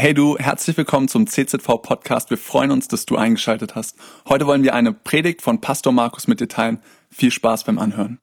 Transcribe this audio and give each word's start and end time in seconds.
Hey 0.00 0.14
du, 0.14 0.38
herzlich 0.38 0.78
willkommen 0.78 1.08
zum 1.08 1.26
CZV 1.26 1.82
Podcast. 1.82 2.30
Wir 2.30 2.38
freuen 2.38 2.70
uns, 2.70 2.88
dass 2.88 3.04
du 3.04 3.16
eingeschaltet 3.16 3.74
hast. 3.74 3.96
Heute 4.26 4.46
wollen 4.46 4.62
wir 4.62 4.72
eine 4.72 4.94
Predigt 4.94 5.42
von 5.42 5.60
Pastor 5.60 5.92
Markus 5.92 6.26
mit 6.26 6.40
dir 6.40 6.48
teilen. 6.48 6.80
Viel 7.10 7.30
Spaß 7.30 7.64
beim 7.64 7.78
Anhören. 7.78 8.18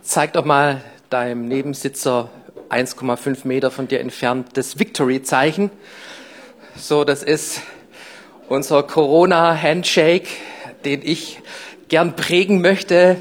Zeig 0.00 0.32
doch 0.32 0.46
mal 0.46 0.80
deinem 1.10 1.46
Nebensitzer 1.48 2.30
1,5 2.70 3.46
Meter 3.46 3.70
von 3.70 3.88
dir 3.88 4.00
entfernt 4.00 4.48
das 4.54 4.78
Victory-Zeichen. 4.78 5.70
So, 6.76 7.04
das 7.04 7.22
ist 7.22 7.60
unser 8.48 8.82
Corona-Handshake, 8.84 10.28
den 10.82 11.02
ich 11.04 11.42
gern 11.88 12.16
prägen 12.16 12.62
möchte 12.62 13.18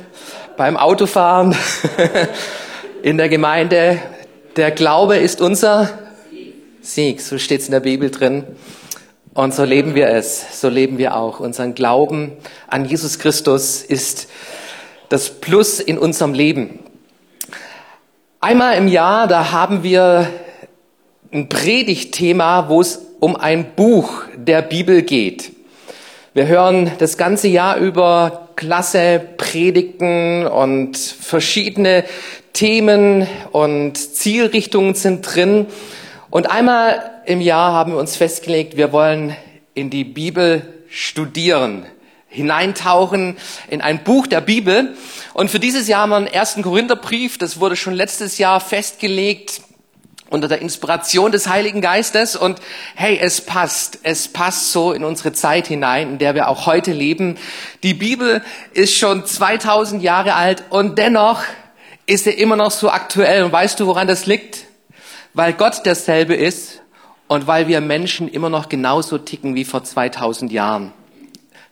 beim 0.56 0.78
Autofahren 0.78 1.58
in 3.04 3.18
der 3.18 3.28
Gemeinde. 3.28 4.02
Der 4.56 4.72
Glaube 4.72 5.18
ist 5.18 5.42
unser 5.42 6.07
Sieg, 6.88 7.20
so 7.20 7.38
steht 7.38 7.60
es 7.60 7.68
in 7.68 7.74
der 7.74 7.82
Bibel 7.82 8.10
drin. 8.10 8.46
Und 9.34 9.54
so 9.54 9.66
leben 9.66 9.94
wir 9.94 10.08
es, 10.08 10.62
so 10.62 10.70
leben 10.70 10.98
wir 10.98 11.18
auch. 11.18 11.42
Unseren 11.42 11.76
Glauben 11.76 12.32
an 12.70 12.86
Jesus 12.86 13.20
Christus 13.20 13.84
ist 13.84 14.30
das 15.10 15.30
Plus 15.30 15.82
in 15.82 15.98
unserem 15.98 16.34
Leben. 16.34 16.80
Einmal 18.40 18.78
im 18.78 18.88
Jahr, 18.88 19.28
da 19.28 19.52
haben 19.52 19.84
wir 19.84 20.30
ein 21.34 21.50
Predigtthema, 21.50 22.70
wo 22.70 22.80
es 22.80 23.02
um 23.20 23.36
ein 23.36 23.76
Buch 23.76 24.22
der 24.38 24.62
Bibel 24.62 25.02
geht. 25.02 25.52
Wir 26.34 26.48
hören 26.48 26.92
das 27.00 27.18
ganze 27.18 27.50
Jahr 27.50 27.78
über 27.80 28.48
klasse 28.56 29.22
Predigten 29.36 30.48
und 30.48 30.98
verschiedene 30.98 32.06
Themen 32.54 33.28
und 33.52 33.98
Zielrichtungen 33.98 34.96
sind 34.96 35.24
drin. 35.24 35.66
Und 36.30 36.50
einmal 36.50 37.22
im 37.26 37.40
Jahr 37.40 37.72
haben 37.72 37.94
wir 37.94 38.00
uns 38.00 38.18
festgelegt, 38.18 38.76
wir 38.76 38.92
wollen 38.92 39.36
in 39.74 39.90
die 39.90 40.04
Bibel 40.04 40.84
studieren, 40.90 41.86
hineintauchen 42.28 43.38
in 43.70 43.82
ein 43.82 44.04
Buch 44.04 44.28
der 44.28 44.42
Bibel. 44.42 44.96
Und 45.34 45.50
für 45.50 45.60
dieses 45.60 45.88
Jahr 45.88 46.02
haben 46.02 46.10
wir 46.10 46.18
einen 46.18 46.28
ersten 46.28 46.64
Korintherbrief, 46.64 47.38
das 47.38 47.60
wurde 47.60 47.78
schon 47.78 47.94
letztes 47.94 48.38
Jahr 48.38 48.60
festgelegt 48.60 49.62
unter 50.30 50.50
der 50.50 50.60
Inspiration 50.60 51.32
des 51.32 51.48
Heiligen 51.48 51.80
Geistes. 51.80 52.36
Und 52.36 52.60
hey, 52.96 53.18
es 53.22 53.40
passt, 53.40 54.00
es 54.04 54.28
passt 54.28 54.74
so 54.74 54.92
in 54.92 55.06
unsere 55.06 55.32
Zeit 55.32 55.68
hinein, 55.68 56.10
in 56.10 56.18
der 56.18 56.36
wir 56.36 56.50
auch 56.50 56.66
heute 56.66 56.92
leben. 56.92 57.38
Die 57.84 57.94
Bibel 57.94 58.44
ist 58.74 58.96
schon 58.96 59.26
2000 59.26 60.04
Jahre 60.04 60.34
alt 60.34 60.66
und 60.70 60.98
dennoch 60.98 61.42
ist 62.06 62.26
sie 62.26 62.32
immer 62.32 62.58
noch 62.58 62.72
so 62.72 62.90
aktuell. 62.90 63.44
Und 63.44 63.54
weißt 63.54 63.80
du, 63.80 63.88
woran 63.88 64.08
das 64.08 64.26
liegt? 64.26 64.67
Weil 65.38 65.54
Gott 65.54 65.86
derselbe 65.86 66.34
ist 66.34 66.82
und 67.28 67.46
weil 67.46 67.68
wir 67.68 67.80
Menschen 67.80 68.28
immer 68.28 68.50
noch 68.50 68.70
genauso 68.70 69.20
ticken 69.20 69.54
wie 69.54 69.66
vor 69.66 69.84
2000 69.84 70.52
Jahren. 70.52 70.94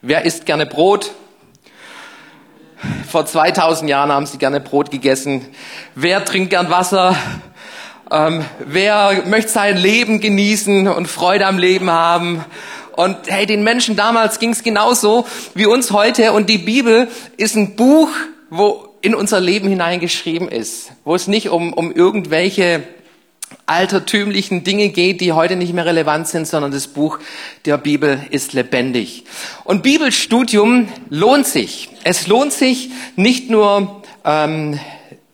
Wer 0.03 0.23
isst 0.23 0.45
gerne 0.45 0.67
Brot? 0.67 1.13
Vor 3.09 3.25
2000 3.25 3.89
Jahren 3.89 4.11
haben 4.11 4.27
sie 4.27 4.38
gerne 4.38 4.59
Brot 4.59 4.91
gegessen. 4.91 5.47
Wer 5.95 6.23
trinkt 6.23 6.52
gern 6.52 6.69
Wasser? 6.69 7.17
Ähm, 8.11 8.45
wer 8.59 9.23
möchte 9.25 9.49
sein 9.49 9.77
Leben 9.77 10.19
genießen 10.19 10.88
und 10.88 11.07
Freude 11.07 11.47
am 11.47 11.57
Leben 11.57 11.89
haben? 11.89 12.45
Und 12.91 13.17
hey, 13.25 13.47
den 13.47 13.63
Menschen 13.63 13.95
damals 13.95 14.38
ging 14.38 14.52
es 14.52 14.61
genauso 14.61 15.25
wie 15.55 15.66
uns 15.66 15.89
heute. 15.89 16.33
Und 16.33 16.52
die 16.52 16.59
Bibel 16.59 17.07
ist 17.38 17.55
ein 17.55 17.75
Buch, 17.75 18.09
wo 18.52 18.89
in 19.02 19.16
unser 19.16 19.39
Leben 19.39 19.67
hineingeschrieben 19.69 20.50
ist, 20.50 20.91
wo 21.03 21.16
es 21.16 21.25
nicht 21.27 21.50
um, 21.50 21.73
um 21.73 21.91
irgendwelche 21.91 22.83
altertümlichen 23.65 24.63
Dinge 24.63 24.89
geht, 24.89 25.21
die 25.21 25.31
heute 25.31 25.55
nicht 25.55 25.73
mehr 25.73 25.85
relevant 25.85 26.27
sind, 26.27 26.47
sondern 26.47 26.71
das 26.71 26.88
Buch 26.88 27.19
der 27.65 27.77
Bibel 27.77 28.19
ist 28.29 28.53
lebendig. 28.53 29.23
Und 29.63 29.81
Bibelstudium 29.81 30.88
lohnt 31.09 31.47
sich. 31.47 31.89
Es 32.03 32.27
lohnt 32.27 32.53
sich 32.53 32.91
nicht 33.16 33.50
nur 33.50 34.03
ähm, 34.23 34.79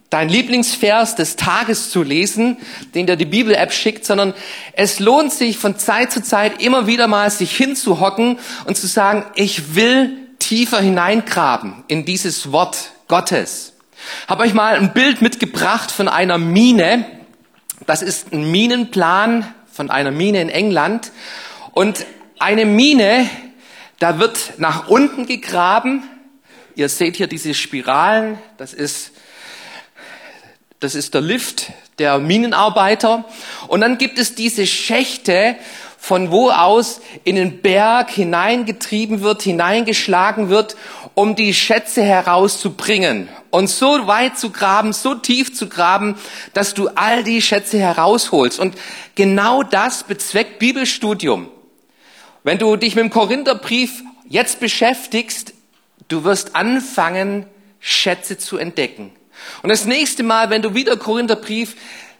dein 0.09 0.29
Lieblingsvers 0.29 1.15
des 1.15 1.35
Tages 1.35 1.89
zu 1.89 2.03
lesen, 2.03 2.57
den 2.95 3.07
dir 3.07 3.15
die 3.15 3.25
Bibel-App 3.25 3.73
schickt, 3.73 4.05
sondern 4.05 4.33
es 4.73 4.99
lohnt 4.99 5.31
sich 5.31 5.57
von 5.57 5.77
Zeit 5.77 6.11
zu 6.11 6.21
Zeit 6.21 6.61
immer 6.61 6.87
wieder 6.87 7.07
mal 7.07 7.29
sich 7.31 7.55
hinzuhocken 7.55 8.39
und 8.65 8.77
zu 8.77 8.87
sagen, 8.87 9.25
ich 9.35 9.75
will 9.75 10.17
tiefer 10.39 10.79
hineingraben 10.79 11.83
in 11.87 12.05
dieses 12.05 12.51
Wort 12.51 12.91
Gottes. 13.07 13.73
Habe 14.27 14.43
euch 14.43 14.53
mal 14.53 14.75
ein 14.75 14.93
Bild 14.93 15.21
mitgebracht 15.21 15.91
von 15.91 16.07
einer 16.07 16.37
Mine, 16.37 17.05
das 17.87 18.01
ist 18.01 18.31
ein 18.31 18.51
Minenplan 18.51 19.53
von 19.71 19.89
einer 19.89 20.11
Mine 20.11 20.41
in 20.41 20.49
England. 20.49 21.11
Und 21.73 22.05
eine 22.39 22.65
Mine, 22.65 23.29
da 23.99 24.19
wird 24.19 24.53
nach 24.57 24.87
unten 24.87 25.25
gegraben. 25.25 26.03
Ihr 26.75 26.89
seht 26.89 27.15
hier 27.15 27.27
diese 27.27 27.53
Spiralen. 27.53 28.37
Das 28.57 28.73
ist, 28.73 29.11
das 30.79 30.95
ist 30.95 31.13
der 31.13 31.21
Lift 31.21 31.71
der 31.99 32.19
Minenarbeiter. 32.19 33.25
Und 33.67 33.81
dann 33.81 33.97
gibt 33.97 34.17
es 34.17 34.35
diese 34.35 34.65
Schächte, 34.67 35.55
von 35.97 36.31
wo 36.31 36.49
aus 36.49 36.99
in 37.23 37.35
den 37.35 37.61
Berg 37.61 38.09
hineingetrieben 38.09 39.21
wird, 39.21 39.43
hineingeschlagen 39.43 40.49
wird, 40.49 40.75
um 41.13 41.35
die 41.35 41.53
Schätze 41.53 42.01
herauszubringen. 42.01 43.29
Und 43.51 43.69
so 43.69 44.07
weit 44.07 44.39
zu 44.39 44.49
graben, 44.49 44.93
so 44.93 45.13
tief 45.13 45.53
zu 45.53 45.67
graben, 45.67 46.15
dass 46.53 46.73
du 46.73 46.87
all 46.95 47.23
die 47.23 47.41
Schätze 47.41 47.77
herausholst. 47.77 48.59
Und 48.59 48.75
genau 49.15 49.61
das 49.61 50.03
bezweckt 50.03 50.57
Bibelstudium. 50.59 51.49
Wenn 52.43 52.57
du 52.57 52.75
dich 52.77 52.95
mit 52.95 53.03
dem 53.03 53.11
Korintherbrief 53.11 54.03
jetzt 54.27 54.59
beschäftigst, 54.59 55.53
du 56.07 56.23
wirst 56.23 56.55
anfangen, 56.55 57.45
Schätze 57.79 58.37
zu 58.37 58.57
entdecken. 58.57 59.11
Und 59.63 59.69
das 59.69 59.85
nächste 59.85 60.23
Mal, 60.23 60.49
wenn 60.49 60.61
du 60.61 60.73
wieder 60.73 60.97
Korintherbrief 60.97 61.75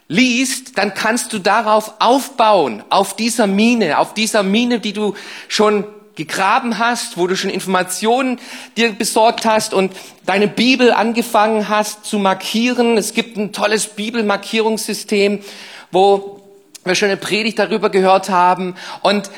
liest, 0.08 0.76
dann 0.76 0.94
kannst 0.94 1.32
du 1.32 1.38
darauf 1.38 1.94
aufbauen, 2.00 2.84
auf 2.90 3.16
dieser 3.16 3.46
Mine, 3.46 3.98
auf 3.98 4.14
dieser 4.14 4.42
Mine, 4.42 4.80
die 4.80 4.92
du 4.92 5.14
schon 5.48 5.86
gegraben 6.14 6.78
hast, 6.78 7.16
wo 7.16 7.26
du 7.26 7.36
schon 7.36 7.50
Informationen 7.50 8.38
dir 8.76 8.92
besorgt 8.92 9.46
hast 9.46 9.74
und 9.74 9.92
deine 10.26 10.48
Bibel 10.48 10.92
angefangen 10.92 11.68
hast 11.68 12.04
zu 12.04 12.18
markieren. 12.18 12.98
Es 12.98 13.14
gibt 13.14 13.36
ein 13.36 13.52
tolles 13.52 13.86
Bibelmarkierungssystem, 13.88 15.40
wo 15.90 16.42
wir 16.84 16.94
schon 16.94 17.08
eine 17.08 17.16
Predigt 17.16 17.58
darüber 17.58 17.90
gehört 17.90 18.28
haben. 18.28 18.74
Und 19.02 19.30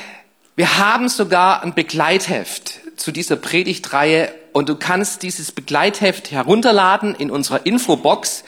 wir 0.55 0.77
haben 0.77 1.09
sogar 1.09 1.63
ein 1.63 1.73
Begleitheft 1.73 2.79
zu 2.97 3.11
dieser 3.11 3.35
Predigtreihe 3.35 4.33
und 4.53 4.69
du 4.69 4.75
kannst 4.75 5.23
dieses 5.23 5.51
Begleitheft 5.51 6.31
herunterladen 6.31 7.13
in 7.15 7.29
unserer 7.29 7.65
Infobox. 7.65 8.45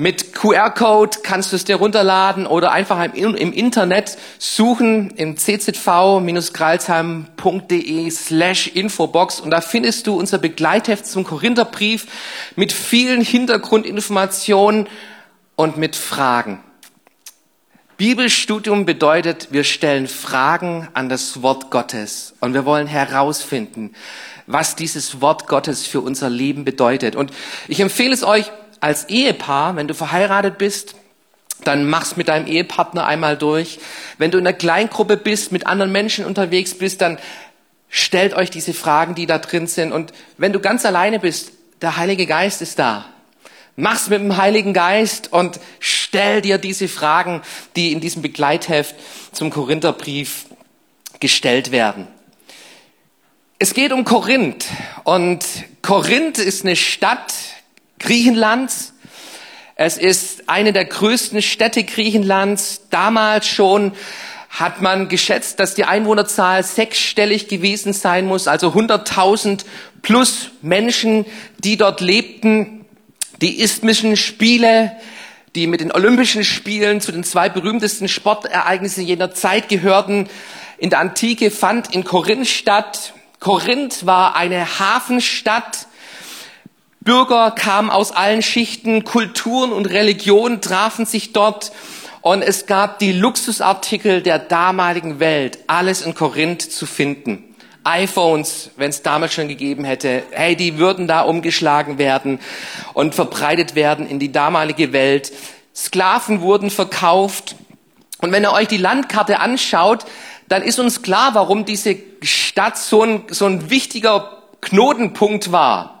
Mit 0.00 0.32
QR-Code 0.32 1.18
kannst 1.24 1.50
du 1.50 1.56
es 1.56 1.64
dir 1.64 1.74
runterladen 1.74 2.46
oder 2.46 2.70
einfach 2.70 3.02
im, 3.14 3.34
im 3.34 3.52
Internet 3.52 4.16
suchen 4.38 5.10
im 5.16 5.36
czv-gralsheim.de 5.36 8.10
slash 8.10 8.68
Infobox 8.68 9.40
und 9.40 9.50
da 9.50 9.60
findest 9.60 10.06
du 10.06 10.16
unser 10.16 10.38
Begleitheft 10.38 11.04
zum 11.04 11.24
Korintherbrief 11.24 12.06
mit 12.54 12.70
vielen 12.70 13.22
Hintergrundinformationen 13.22 14.86
und 15.56 15.78
mit 15.78 15.96
Fragen. 15.96 16.60
Bibelstudium 17.96 18.86
bedeutet, 18.86 19.48
wir 19.50 19.64
stellen 19.64 20.06
Fragen 20.06 20.86
an 20.94 21.08
das 21.08 21.42
Wort 21.42 21.72
Gottes 21.72 22.36
und 22.38 22.54
wir 22.54 22.64
wollen 22.64 22.86
herausfinden, 22.86 23.96
was 24.46 24.76
dieses 24.76 25.20
Wort 25.20 25.48
Gottes 25.48 25.88
für 25.88 26.00
unser 26.00 26.30
Leben 26.30 26.64
bedeutet. 26.64 27.16
Und 27.16 27.32
ich 27.66 27.80
empfehle 27.80 28.14
es 28.14 28.22
euch, 28.22 28.52
als 28.80 29.08
Ehepaar, 29.08 29.76
wenn 29.76 29.88
du 29.88 29.94
verheiratet 29.94 30.58
bist, 30.58 30.94
dann 31.64 31.88
mach's 31.88 32.16
mit 32.16 32.28
deinem 32.28 32.46
Ehepartner 32.46 33.06
einmal 33.06 33.36
durch. 33.36 33.80
Wenn 34.16 34.30
du 34.30 34.38
in 34.38 34.46
einer 34.46 34.56
Kleingruppe 34.56 35.16
bist, 35.16 35.52
mit 35.52 35.66
anderen 35.66 35.92
Menschen 35.92 36.24
unterwegs 36.24 36.74
bist, 36.74 37.00
dann 37.00 37.18
stellt 37.88 38.34
euch 38.34 38.50
diese 38.50 38.74
Fragen, 38.74 39.14
die 39.14 39.26
da 39.26 39.38
drin 39.38 39.66
sind. 39.66 39.92
Und 39.92 40.12
wenn 40.36 40.52
du 40.52 40.60
ganz 40.60 40.84
alleine 40.84 41.18
bist, 41.18 41.52
der 41.80 41.96
Heilige 41.96 42.26
Geist 42.26 42.62
ist 42.62 42.78
da. 42.78 43.06
Mach's 43.76 44.08
mit 44.08 44.20
dem 44.20 44.36
Heiligen 44.36 44.72
Geist 44.72 45.32
und 45.32 45.60
stell 45.78 46.42
dir 46.42 46.58
diese 46.58 46.88
Fragen, 46.88 47.42
die 47.76 47.92
in 47.92 48.00
diesem 48.00 48.22
Begleitheft 48.22 48.96
zum 49.32 49.50
Korintherbrief 49.50 50.46
gestellt 51.20 51.70
werden. 51.70 52.08
Es 53.60 53.74
geht 53.74 53.92
um 53.92 54.04
Korinth 54.04 54.66
und 55.04 55.44
Korinth 55.82 56.38
ist 56.38 56.64
eine 56.64 56.76
Stadt, 56.76 57.34
Griechenlands. 57.98 58.92
Es 59.74 59.96
ist 59.96 60.48
eine 60.48 60.72
der 60.72 60.84
größten 60.84 61.42
Städte 61.42 61.84
Griechenlands. 61.84 62.82
Damals 62.90 63.46
schon 63.46 63.92
hat 64.50 64.80
man 64.80 65.08
geschätzt, 65.08 65.60
dass 65.60 65.74
die 65.74 65.84
Einwohnerzahl 65.84 66.62
sechsstellig 66.64 67.48
gewesen 67.48 67.92
sein 67.92 68.26
muss, 68.26 68.48
also 68.48 68.70
100.000 68.70 69.64
plus 70.02 70.50
Menschen, 70.62 71.26
die 71.58 71.76
dort 71.76 72.00
lebten. 72.00 72.84
Die 73.40 73.60
isthmischen 73.60 74.16
Spiele, 74.16 74.92
die 75.54 75.68
mit 75.68 75.80
den 75.80 75.92
Olympischen 75.92 76.42
Spielen 76.42 77.00
zu 77.00 77.12
den 77.12 77.22
zwei 77.22 77.48
berühmtesten 77.48 78.08
Sportereignissen 78.08 79.04
jener 79.04 79.32
Zeit 79.32 79.68
gehörten. 79.68 80.28
In 80.78 80.90
der 80.90 80.98
Antike 80.98 81.50
fand 81.52 81.94
in 81.94 82.02
Korinth 82.02 82.48
statt. 82.48 83.12
Korinth 83.38 84.06
war 84.06 84.34
eine 84.34 84.80
Hafenstadt. 84.80 85.86
Bürger 87.00 87.50
kamen 87.52 87.90
aus 87.90 88.12
allen 88.12 88.42
Schichten, 88.42 89.04
Kulturen 89.04 89.72
und 89.72 89.86
Religionen 89.86 90.60
trafen 90.60 91.06
sich 91.06 91.32
dort 91.32 91.72
und 92.20 92.42
es 92.42 92.66
gab 92.66 92.98
die 92.98 93.12
Luxusartikel 93.12 94.22
der 94.22 94.38
damaligen 94.38 95.20
Welt, 95.20 95.58
alles 95.66 96.02
in 96.02 96.14
Korinth 96.14 96.62
zu 96.62 96.86
finden 96.86 97.48
iPhones, 97.88 98.70
wenn 98.76 98.90
es 98.90 99.02
damals 99.02 99.32
schon 99.32 99.48
gegeben 99.48 99.84
hätte, 99.84 100.22
hey, 100.30 100.56
die 100.56 100.78
würden 100.78 101.06
da 101.06 101.22
umgeschlagen 101.22 101.98
werden 101.98 102.38
und 102.92 103.14
verbreitet 103.14 103.74
werden 103.74 104.06
in 104.06 104.18
die 104.18 104.30
damalige 104.30 104.92
Welt. 104.92 105.32
Sklaven 105.74 106.40
wurden 106.42 106.70
verkauft. 106.70 107.56
Und 108.20 108.30
wenn 108.32 108.44
ihr 108.44 108.52
euch 108.52 108.68
die 108.68 108.76
Landkarte 108.76 109.40
anschaut, 109.40 110.04
dann 110.48 110.62
ist 110.62 110.78
uns 110.78 111.02
klar, 111.02 111.34
warum 111.34 111.64
diese 111.64 111.96
Stadt 112.22 112.76
so 112.76 113.02
ein, 113.02 113.22
so 113.30 113.46
ein 113.46 113.70
wichtiger 113.70 114.42
Knotenpunkt 114.60 115.52
war. 115.52 115.97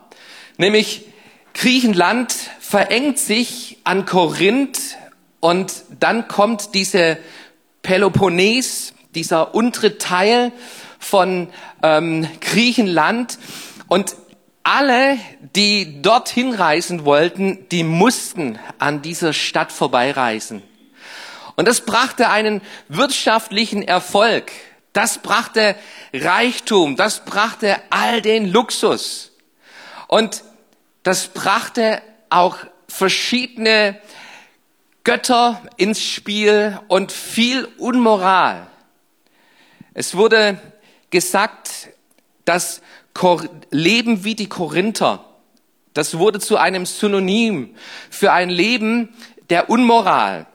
Nämlich 0.58 1.06
Griechenland 1.54 2.34
verengt 2.60 3.18
sich 3.18 3.78
an 3.84 4.04
Korinth 4.04 4.98
und 5.40 5.72
dann 5.98 6.28
kommt 6.28 6.74
diese 6.74 7.16
Peloponnes, 7.82 8.92
dieser 9.14 9.54
untere 9.54 9.98
Teil 9.98 10.52
von 10.98 11.48
ähm, 11.82 12.28
Griechenland 12.40 13.38
und 13.86 14.16
alle, 14.64 15.16
die 15.56 16.02
dorthin 16.02 16.52
reisen 16.52 17.04
wollten, 17.04 17.66
die 17.70 17.84
mussten 17.84 18.58
an 18.78 19.00
dieser 19.00 19.32
Stadt 19.32 19.72
vorbeireisen. 19.72 20.62
Und 21.56 21.66
das 21.66 21.80
brachte 21.80 22.30
einen 22.30 22.60
wirtschaftlichen 22.88 23.82
Erfolg. 23.82 24.52
Das 24.92 25.18
brachte 25.18 25.76
Reichtum. 26.12 26.96
Das 26.96 27.24
brachte 27.24 27.76
all 27.90 28.20
den 28.20 28.52
Luxus. 28.52 29.32
Und 30.08 30.42
das 31.02 31.28
brachte 31.28 32.02
auch 32.30 32.58
verschiedene 32.88 34.00
Götter 35.04 35.62
ins 35.76 36.02
Spiel 36.02 36.78
und 36.88 37.12
viel 37.12 37.66
Unmoral. 37.78 38.66
Es 39.94 40.14
wurde 40.14 40.60
gesagt, 41.10 41.88
das 42.44 42.82
Leben 43.70 44.24
wie 44.24 44.34
die 44.34 44.48
Korinther, 44.48 45.24
das 45.94 46.18
wurde 46.18 46.38
zu 46.40 46.56
einem 46.56 46.86
Synonym 46.86 47.74
für 48.10 48.32
ein 48.32 48.50
Leben 48.50 49.14
der 49.50 49.70
Unmoral. 49.70 50.46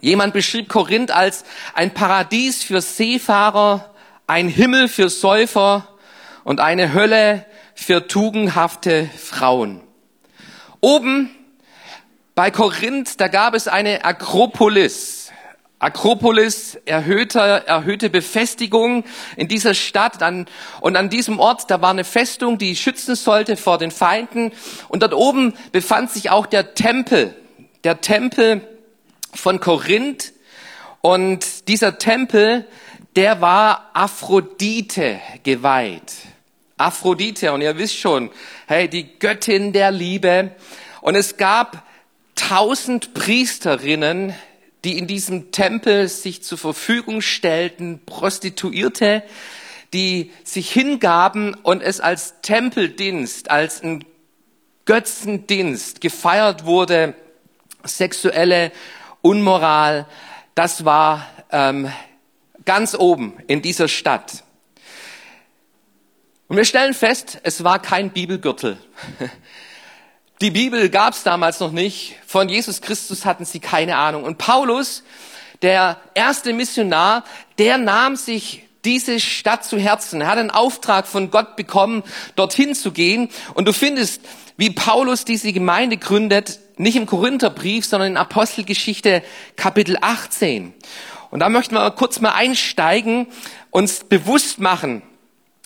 Jemand 0.00 0.32
beschrieb 0.32 0.68
Korinth 0.68 1.10
als 1.10 1.44
ein 1.74 1.92
Paradies 1.92 2.62
für 2.62 2.80
Seefahrer, 2.80 3.92
ein 4.26 4.48
Himmel 4.48 4.88
für 4.88 5.10
Säufer 5.10 5.88
und 6.44 6.60
eine 6.60 6.94
Hölle 6.94 7.44
für 7.80 8.06
tugendhafte 8.06 9.08
Frauen. 9.16 9.80
Oben 10.80 11.30
bei 12.34 12.50
Korinth, 12.50 13.18
da 13.18 13.28
gab 13.28 13.54
es 13.54 13.68
eine 13.68 14.04
Akropolis. 14.04 15.32
Akropolis, 15.78 16.78
erhöhte, 16.84 17.38
erhöhte 17.38 18.10
Befestigung 18.10 19.04
in 19.36 19.48
dieser 19.48 19.72
Stadt. 19.72 20.22
An, 20.22 20.44
und 20.82 20.94
an 20.94 21.08
diesem 21.08 21.40
Ort, 21.40 21.70
da 21.70 21.80
war 21.80 21.90
eine 21.90 22.04
Festung, 22.04 22.58
die 22.58 22.76
schützen 22.76 23.14
sollte 23.14 23.56
vor 23.56 23.78
den 23.78 23.90
Feinden. 23.90 24.52
Und 24.88 25.02
dort 25.02 25.14
oben 25.14 25.54
befand 25.72 26.10
sich 26.10 26.28
auch 26.28 26.44
der 26.44 26.74
Tempel, 26.74 27.34
der 27.82 28.02
Tempel 28.02 28.60
von 29.32 29.58
Korinth. 29.58 30.34
Und 31.00 31.66
dieser 31.66 31.96
Tempel, 31.96 32.68
der 33.16 33.40
war 33.40 33.90
Aphrodite 33.94 35.18
geweiht. 35.44 36.12
Aphrodite, 36.80 37.52
und 37.52 37.60
ihr 37.60 37.78
wisst 37.78 37.98
schon, 37.98 38.30
hey, 38.66 38.88
die 38.88 39.18
Göttin 39.18 39.72
der 39.72 39.90
Liebe. 39.90 40.52
Und 41.00 41.14
es 41.14 41.36
gab 41.36 41.86
tausend 42.34 43.14
Priesterinnen, 43.14 44.34
die 44.84 44.98
in 44.98 45.06
diesem 45.06 45.52
Tempel 45.52 46.08
sich 46.08 46.42
zur 46.42 46.58
Verfügung 46.58 47.20
stellten, 47.20 48.00
Prostituierte, 48.06 49.22
die 49.92 50.32
sich 50.44 50.70
hingaben 50.70 51.54
und 51.54 51.82
es 51.82 52.00
als 52.00 52.40
Tempeldienst, 52.42 53.50
als 53.50 53.82
ein 53.82 54.04
Götzendienst 54.86 56.00
gefeiert 56.00 56.64
wurde, 56.64 57.14
sexuelle 57.84 58.72
Unmoral, 59.22 60.06
das 60.54 60.84
war 60.84 61.26
ähm, 61.52 61.90
ganz 62.64 62.94
oben 62.94 63.34
in 63.46 63.62
dieser 63.62 63.88
Stadt. 63.88 64.44
Und 66.50 66.56
wir 66.56 66.64
stellen 66.64 66.94
fest, 66.94 67.38
es 67.44 67.62
war 67.62 67.78
kein 67.78 68.10
Bibelgürtel. 68.10 68.76
Die 70.40 70.50
Bibel 70.50 70.88
gab 70.88 71.14
es 71.14 71.22
damals 71.22 71.60
noch 71.60 71.70
nicht. 71.70 72.16
Von 72.26 72.48
Jesus 72.48 72.80
Christus 72.80 73.24
hatten 73.24 73.44
sie 73.44 73.60
keine 73.60 73.94
Ahnung. 73.94 74.24
Und 74.24 74.36
Paulus, 74.36 75.04
der 75.62 76.00
erste 76.14 76.52
Missionar, 76.52 77.22
der 77.58 77.78
nahm 77.78 78.16
sich 78.16 78.64
diese 78.84 79.20
Stadt 79.20 79.64
zu 79.64 79.78
Herzen. 79.78 80.22
Er 80.22 80.26
hat 80.26 80.38
einen 80.38 80.50
Auftrag 80.50 81.06
von 81.06 81.30
Gott 81.30 81.54
bekommen, 81.54 82.02
dorthin 82.34 82.74
zu 82.74 82.90
gehen. 82.90 83.28
Und 83.54 83.68
du 83.68 83.72
findest, 83.72 84.20
wie 84.56 84.70
Paulus 84.70 85.24
diese 85.24 85.52
Gemeinde 85.52 85.98
gründet, 85.98 86.58
nicht 86.78 86.96
im 86.96 87.06
Korintherbrief, 87.06 87.84
sondern 87.84 88.10
in 88.10 88.16
Apostelgeschichte 88.16 89.22
Kapitel 89.54 89.98
18. 90.00 90.74
Und 91.30 91.38
da 91.38 91.48
möchten 91.48 91.76
wir 91.76 91.88
kurz 91.92 92.20
mal 92.20 92.32
einsteigen, 92.32 93.28
uns 93.70 94.02
bewusst 94.02 94.58
machen, 94.58 95.02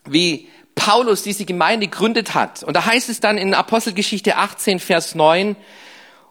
wie 0.07 0.51
Paulus 0.75 1.23
diese 1.23 1.45
Gemeinde 1.45 1.87
gegründet 1.87 2.35
hat. 2.35 2.63
Und 2.63 2.75
da 2.75 2.85
heißt 2.85 3.09
es 3.09 3.21
dann 3.21 3.39
in 3.39 3.55
Apostelgeschichte 3.55 4.37
18, 4.37 4.81
Vers 4.81 5.15
9, 5.15 5.57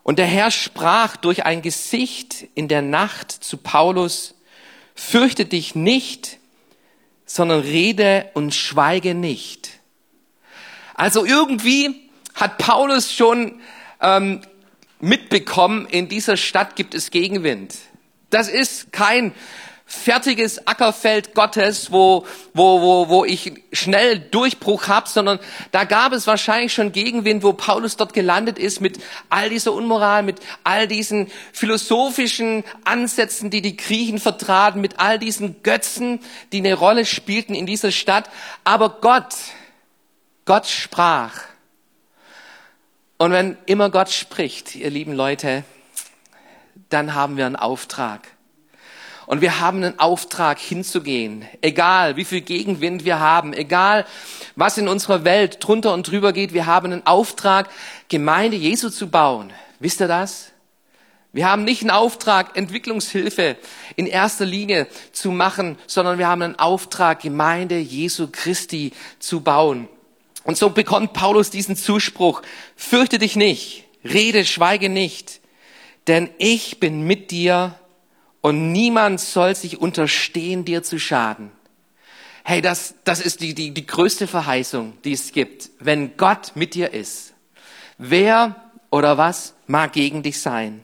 und 0.03 0.19
der 0.19 0.25
Herr 0.25 0.51
sprach 0.51 1.15
durch 1.15 1.45
ein 1.45 1.61
Gesicht 1.61 2.47
in 2.55 2.67
der 2.67 2.81
Nacht 2.81 3.31
zu 3.31 3.57
Paulus, 3.57 4.35
fürchte 4.95 5.45
dich 5.45 5.75
nicht, 5.75 6.39
sondern 7.25 7.61
rede 7.61 8.29
und 8.33 8.53
schweige 8.53 9.15
nicht. 9.15 9.69
Also 10.93 11.25
irgendwie 11.25 12.09
hat 12.35 12.57
Paulus 12.57 13.13
schon 13.13 13.61
ähm, 14.01 14.41
mitbekommen, 14.99 15.87
in 15.87 16.09
dieser 16.09 16.37
Stadt 16.37 16.75
gibt 16.75 16.93
es 16.93 17.09
Gegenwind. 17.09 17.75
Das 18.29 18.49
ist 18.49 18.91
kein 18.91 19.33
fertiges 19.93 20.67
Ackerfeld 20.67 21.33
Gottes, 21.33 21.91
wo, 21.91 22.25
wo, 22.53 22.81
wo, 22.81 23.09
wo 23.09 23.25
ich 23.25 23.53
schnell 23.71 24.19
Durchbruch 24.19 24.87
habe, 24.87 25.07
sondern 25.07 25.39
da 25.71 25.83
gab 25.83 26.11
es 26.13 26.27
wahrscheinlich 26.27 26.73
schon 26.73 26.91
Gegenwind, 26.91 27.43
wo 27.43 27.53
Paulus 27.53 27.95
dort 27.95 28.13
gelandet 28.13 28.59
ist 28.59 28.81
mit 28.81 28.99
all 29.29 29.49
dieser 29.49 29.73
Unmoral, 29.73 30.23
mit 30.23 30.39
all 30.63 30.87
diesen 30.87 31.31
philosophischen 31.51 32.63
Ansätzen, 32.83 33.49
die 33.49 33.61
die 33.61 33.77
Griechen 33.77 34.19
vertraten, 34.19 34.81
mit 34.81 34.99
all 34.99 35.19
diesen 35.19 35.63
Götzen, 35.63 36.19
die 36.51 36.57
eine 36.57 36.73
Rolle 36.73 37.05
spielten 37.05 37.55
in 37.55 37.65
dieser 37.65 37.91
Stadt. 37.91 38.29
Aber 38.63 38.97
Gott, 39.01 39.35
Gott 40.45 40.67
sprach. 40.67 41.41
Und 43.17 43.31
wenn 43.31 43.57
immer 43.65 43.89
Gott 43.89 44.09
spricht, 44.09 44.75
ihr 44.75 44.89
lieben 44.89 45.13
Leute, 45.13 45.63
dann 46.89 47.13
haben 47.15 47.37
wir 47.37 47.45
einen 47.45 47.55
Auftrag. 47.55 48.32
Und 49.25 49.41
wir 49.41 49.59
haben 49.59 49.83
einen 49.83 49.99
Auftrag 49.99 50.59
hinzugehen. 50.59 51.45
Egal, 51.61 52.17
wie 52.17 52.25
viel 52.25 52.41
Gegenwind 52.41 53.05
wir 53.05 53.19
haben, 53.19 53.53
egal, 53.53 54.05
was 54.55 54.77
in 54.77 54.87
unserer 54.87 55.23
Welt 55.23 55.57
drunter 55.59 55.93
und 55.93 56.09
drüber 56.09 56.33
geht, 56.33 56.53
wir 56.53 56.65
haben 56.65 56.91
einen 56.91 57.05
Auftrag, 57.05 57.69
Gemeinde 58.09 58.57
Jesu 58.57 58.89
zu 58.89 59.09
bauen. 59.09 59.53
Wisst 59.79 60.01
ihr 60.01 60.07
das? 60.07 60.51
Wir 61.31 61.49
haben 61.49 61.63
nicht 61.63 61.81
einen 61.81 61.89
Auftrag, 61.89 62.55
Entwicklungshilfe 62.55 63.57
in 63.95 64.05
erster 64.05 64.45
Linie 64.45 64.87
zu 65.13 65.31
machen, 65.31 65.79
sondern 65.87 66.19
wir 66.19 66.27
haben 66.27 66.43
einen 66.43 66.59
Auftrag, 66.59 67.21
Gemeinde 67.21 67.79
Jesu 67.79 68.27
Christi 68.31 68.91
zu 69.17 69.41
bauen. 69.41 69.87
Und 70.43 70.57
so 70.57 70.69
bekommt 70.69 71.13
Paulus 71.13 71.49
diesen 71.49 71.75
Zuspruch, 71.75 72.43
fürchte 72.75 73.17
dich 73.17 73.35
nicht, 73.35 73.85
rede, 74.03 74.45
schweige 74.45 74.89
nicht, 74.89 75.39
denn 76.07 76.29
ich 76.37 76.79
bin 76.79 77.01
mit 77.07 77.31
dir 77.31 77.79
und 78.43 78.73
niemand 78.73 79.21
soll 79.21 79.55
sich 79.55 79.79
unterstehen, 79.79 80.65
dir 80.65 80.83
zu 80.83 80.99
schaden. 80.99 81.49
Hey, 82.43 82.61
das, 82.61 82.93
das 83.05 83.21
ist 83.21 83.39
die, 83.39 83.55
die, 83.55 83.73
die 83.73 83.85
größte 83.85 84.27
Verheißung, 84.27 84.97
die 85.05 85.13
es 85.13 85.31
gibt. 85.31 85.69
Wenn 85.79 86.17
Gott 86.17 86.51
mit 86.55 86.75
dir 86.75 86.93
ist, 86.93 87.33
wer 87.97 88.57
oder 88.89 89.17
was 89.17 89.53
mag 89.65 89.93
gegen 89.93 90.23
dich 90.23 90.41
sein? 90.41 90.83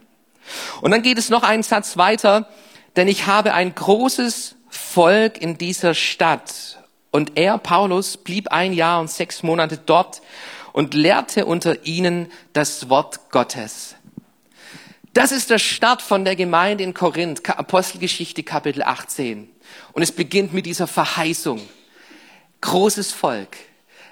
Und 0.80 0.92
dann 0.92 1.02
geht 1.02 1.18
es 1.18 1.30
noch 1.30 1.44
einen 1.44 1.64
Satz 1.64 1.98
weiter, 1.98 2.48
denn 2.96 3.10
ich 3.10 3.28
habe 3.28 3.54
ein 3.54 3.76
großes 3.76 4.56
Volk 4.70 5.42
in 5.42 5.58
dieser 5.58 5.94
Stadt. 5.96 6.80
Und 7.12 7.34
er, 7.38 7.58
Paulus, 7.58 8.16
blieb 8.16 8.54
ein 8.54 8.72
Jahr 8.72 9.02
und 9.02 9.12
sechs 9.12 9.44
Monate 9.44 9.78
dort 9.86 10.22
und 10.72 10.94
lehrte 10.94 11.46
unter 11.46 11.86
ihnen 11.86 12.32
das 12.54 12.88
Wort 12.88 13.32
Gottes. 13.32 13.96
Das 15.14 15.32
ist 15.32 15.50
der 15.50 15.58
Start 15.58 16.04
von 16.04 16.24
der 16.24 16.36
Gemeinde 16.36 16.84
in 16.84 16.94
Korinth, 16.94 17.50
Apostelgeschichte 17.50 18.44
Kapitel 18.44 18.84
18. 18.84 19.50
Und 19.94 20.04
es 20.04 20.12
beginnt 20.12 20.54
mit 20.54 20.68
dieser 20.68 20.86
Verheißung. 20.86 21.62
Großes 22.62 23.12
Volk, 23.12 23.58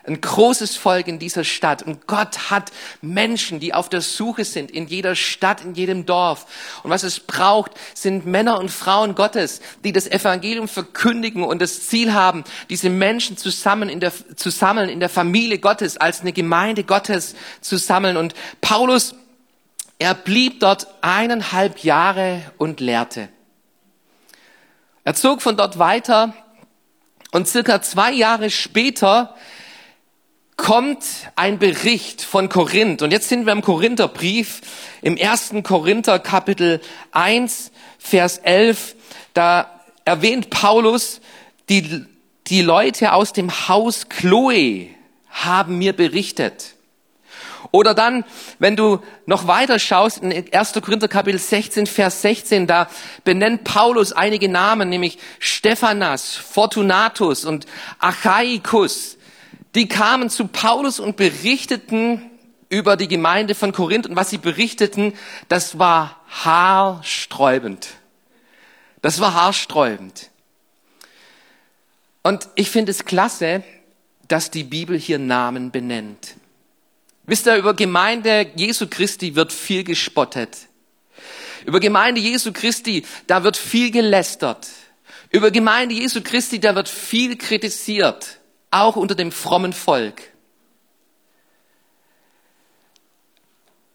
ein 0.07 0.19
großes 0.19 0.75
Volk 0.75 1.07
in 1.07 1.19
dieser 1.19 1.43
Stadt. 1.43 1.83
Und 1.83 2.07
Gott 2.07 2.49
hat 2.49 2.71
Menschen, 3.01 3.59
die 3.59 3.75
auf 3.75 3.89
der 3.89 4.01
Suche 4.01 4.43
sind, 4.43 4.71
in 4.71 4.87
jeder 4.87 5.13
Stadt, 5.15 5.63
in 5.63 5.75
jedem 5.75 6.07
Dorf. 6.07 6.47
Und 6.81 6.89
was 6.89 7.03
es 7.03 7.19
braucht, 7.19 7.73
sind 7.93 8.25
Männer 8.25 8.57
und 8.57 8.71
Frauen 8.71 9.13
Gottes, 9.13 9.61
die 9.83 9.91
das 9.91 10.07
Evangelium 10.07 10.67
verkündigen 10.67 11.43
und 11.43 11.61
das 11.61 11.87
Ziel 11.87 12.13
haben, 12.13 12.43
diese 12.71 12.89
Menschen 12.89 13.37
zusammen 13.37 13.89
in 13.89 13.99
der, 13.99 14.13
zu 14.35 14.49
sammeln, 14.49 14.89
in 14.89 14.99
der 14.99 15.09
Familie 15.09 15.59
Gottes, 15.59 15.97
als 15.97 16.21
eine 16.21 16.33
Gemeinde 16.33 16.83
Gottes 16.83 17.35
zu 17.61 17.77
sammeln. 17.77 18.17
Und 18.17 18.33
Paulus, 18.61 19.13
er 19.99 20.13
blieb 20.13 20.59
dort 20.59 20.87
eineinhalb 21.01 21.83
Jahre 21.83 22.41
und 22.57 22.79
lehrte. 22.79 23.29
Er 25.03 25.15
zog 25.15 25.41
von 25.41 25.57
dort 25.57 25.79
weiter 25.79 26.33
und 27.31 27.47
circa 27.47 27.81
zwei 27.81 28.11
Jahre 28.11 28.49
später 28.49 29.35
kommt 30.57 31.03
ein 31.35 31.59
Bericht 31.59 32.21
von 32.21 32.49
Korinth. 32.49 33.01
Und 33.01 33.11
jetzt 33.11 33.29
sind 33.29 33.45
wir 33.45 33.53
im 33.53 33.61
Korintherbrief, 33.61 34.61
im 35.01 35.15
ersten 35.15 35.63
Korinther 35.63 36.19
Kapitel 36.19 36.81
1, 37.11 37.71
Vers 37.99 38.39
11. 38.39 38.95
Da 39.33 39.81
erwähnt 40.03 40.49
Paulus, 40.49 41.21
die, 41.69 42.05
die 42.47 42.61
Leute 42.61 43.13
aus 43.13 43.33
dem 43.33 43.67
Haus 43.67 44.09
Chloe 44.09 44.87
haben 45.29 45.77
mir 45.77 45.93
berichtet. 45.93 46.76
Oder 47.71 47.93
dann, 47.93 48.23
wenn 48.59 48.75
du 48.75 48.99
noch 49.25 49.47
weiter 49.47 49.79
schaust, 49.79 50.19
in 50.19 50.53
1. 50.53 50.73
Korinther 50.73 51.07
Kapitel 51.07 51.39
16, 51.39 51.87
Vers 51.87 52.21
16, 52.21 52.67
da 52.67 52.89
benennt 53.23 53.63
Paulus 53.63 54.13
einige 54.13 54.49
Namen, 54.49 54.89
nämlich 54.89 55.17
Stephanas, 55.39 56.35
Fortunatus 56.35 57.45
und 57.45 57.65
Achaikus 57.99 59.17
die 59.77 59.87
kamen 59.87 60.31
zu 60.31 60.47
Paulus 60.47 60.99
und 60.99 61.17
berichteten 61.17 62.31
über 62.67 62.97
die 62.97 63.07
Gemeinde 63.07 63.53
von 63.53 63.71
Korinth 63.71 64.07
und 64.07 64.15
was 64.15 64.31
sie 64.31 64.39
berichteten, 64.39 65.13
das 65.49 65.77
war 65.77 66.19
haarsträubend. 66.29 67.89
Das 69.03 69.19
war 69.19 69.35
haarsträubend. 69.35 70.31
Und 72.23 72.49
ich 72.55 72.71
finde 72.71 72.89
es 72.89 73.05
klasse, 73.05 73.63
dass 74.27 74.49
die 74.49 74.63
Bibel 74.63 74.97
hier 74.97 75.19
Namen 75.19 75.69
benennt. 75.69 76.35
Wisst 77.27 77.45
ihr, 77.45 77.57
über 77.57 77.75
Gemeinde 77.75 78.49
Jesu 78.55 78.87
Christi 78.89 79.35
wird 79.35 79.53
viel 79.53 79.83
gespottet. 79.83 80.57
Über 81.65 81.79
Gemeinde 81.79 82.21
Jesu 82.21 82.51
Christi, 82.51 83.05
da 83.27 83.43
wird 83.43 83.57
viel 83.57 83.91
gelästert. 83.91 84.67
Über 85.29 85.51
Gemeinde 85.51 85.93
Jesu 85.93 86.21
Christi, 86.23 86.59
da 86.59 86.73
wird 86.73 86.89
viel 86.89 87.37
kritisiert 87.37 88.39
auch 88.71 88.95
unter 88.95 89.15
dem 89.15 89.31
frommen 89.31 89.73
Volk. 89.73 90.21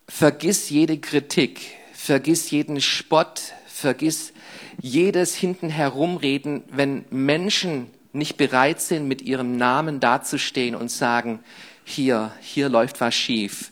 Vergiss 0.09 0.71
jede 0.71 0.99
Kritik, 0.99 1.61
vergiss 1.95 2.51
jeden 2.51 2.81
Spott, 2.81 3.41
vergiss 3.67 4.33
jedes 4.81 5.35
hinten 5.35 5.71
herumreden, 5.71 6.65
wenn 6.69 7.05
Menschen 7.11 7.91
nicht 8.13 8.37
bereit 8.37 8.81
sind, 8.81 9.09
mit 9.09 9.23
ihrem 9.23 9.57
Namen 9.57 10.01
dazustehen 10.01 10.75
und 10.75 10.91
sagen, 10.91 11.43
hier, 11.85 12.33
hier 12.41 12.69
läuft 12.69 13.01
was 13.01 13.15
schief. 13.15 13.71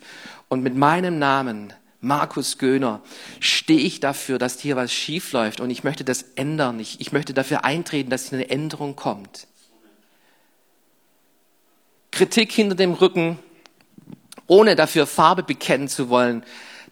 Und 0.49 0.63
mit 0.63 0.75
meinem 0.75 1.19
Namen, 1.19 1.73
Markus 2.01 2.59
Göhner, 2.59 3.03
stehe 3.41 3.81
ich 3.81 4.01
dafür, 4.01 4.39
dass 4.39 4.61
hier 4.61 4.77
was 4.77 4.93
schief 4.93 5.33
läuft 5.33 5.61
und 5.61 5.71
ich 5.71 5.85
möchte 5.85 6.05
das 6.05 6.23
ändern. 6.35 6.81
Ich, 6.81 7.01
ich 7.01 7.13
möchte 7.13 7.35
dafür 7.35 7.65
eintreten, 7.65 8.11
dass 8.11 8.33
eine 8.33 8.49
Änderung 8.49 8.97
kommt. 8.97 9.47
Kritik 12.11 12.53
hinter 12.53 12.75
dem 12.75 12.95
Rücken, 12.95 13.39
ohne 14.47 14.77
dafür 14.77 15.07
Farbe 15.07 15.43
bekennen 15.43 15.89
zu 15.89 16.09
wollen, 16.09 16.43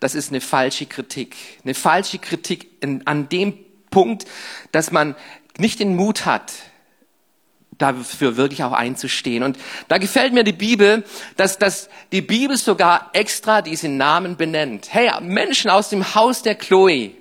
das 0.01 0.15
ist 0.15 0.31
eine 0.31 0.41
falsche 0.41 0.87
Kritik. 0.87 1.35
Eine 1.65 1.75
falsche 1.75 2.19
Kritik 2.19 2.69
an 3.05 3.29
dem 3.29 3.55
Punkt, 3.91 4.27
dass 4.71 4.93
man 4.93 5.17
nicht 5.59 5.81
den 5.81 5.97
Mut 5.97 6.25
hat, 6.25 6.53
dafür 7.79 8.37
wirklich 8.37 8.63
auch 8.65 8.73
einzustehen. 8.73 9.43
Und 9.43 9.59
da 9.89 9.99
gefällt 9.99 10.33
mir 10.33 10.45
die 10.45 10.53
Bibel, 10.53 11.05
dass, 11.37 11.59
dass 11.59 11.89
die 12.13 12.23
Bibel 12.23 12.57
sogar 12.57 13.11
extra 13.13 13.63
diesen 13.63 13.97
Namen 13.97 14.37
benennt. 14.37 14.89
Hey, 14.91 15.11
Menschen 15.21 15.71
aus 15.71 15.89
dem 15.89 16.15
Haus 16.15 16.43
der 16.43 16.57
Chloe, 16.57 17.13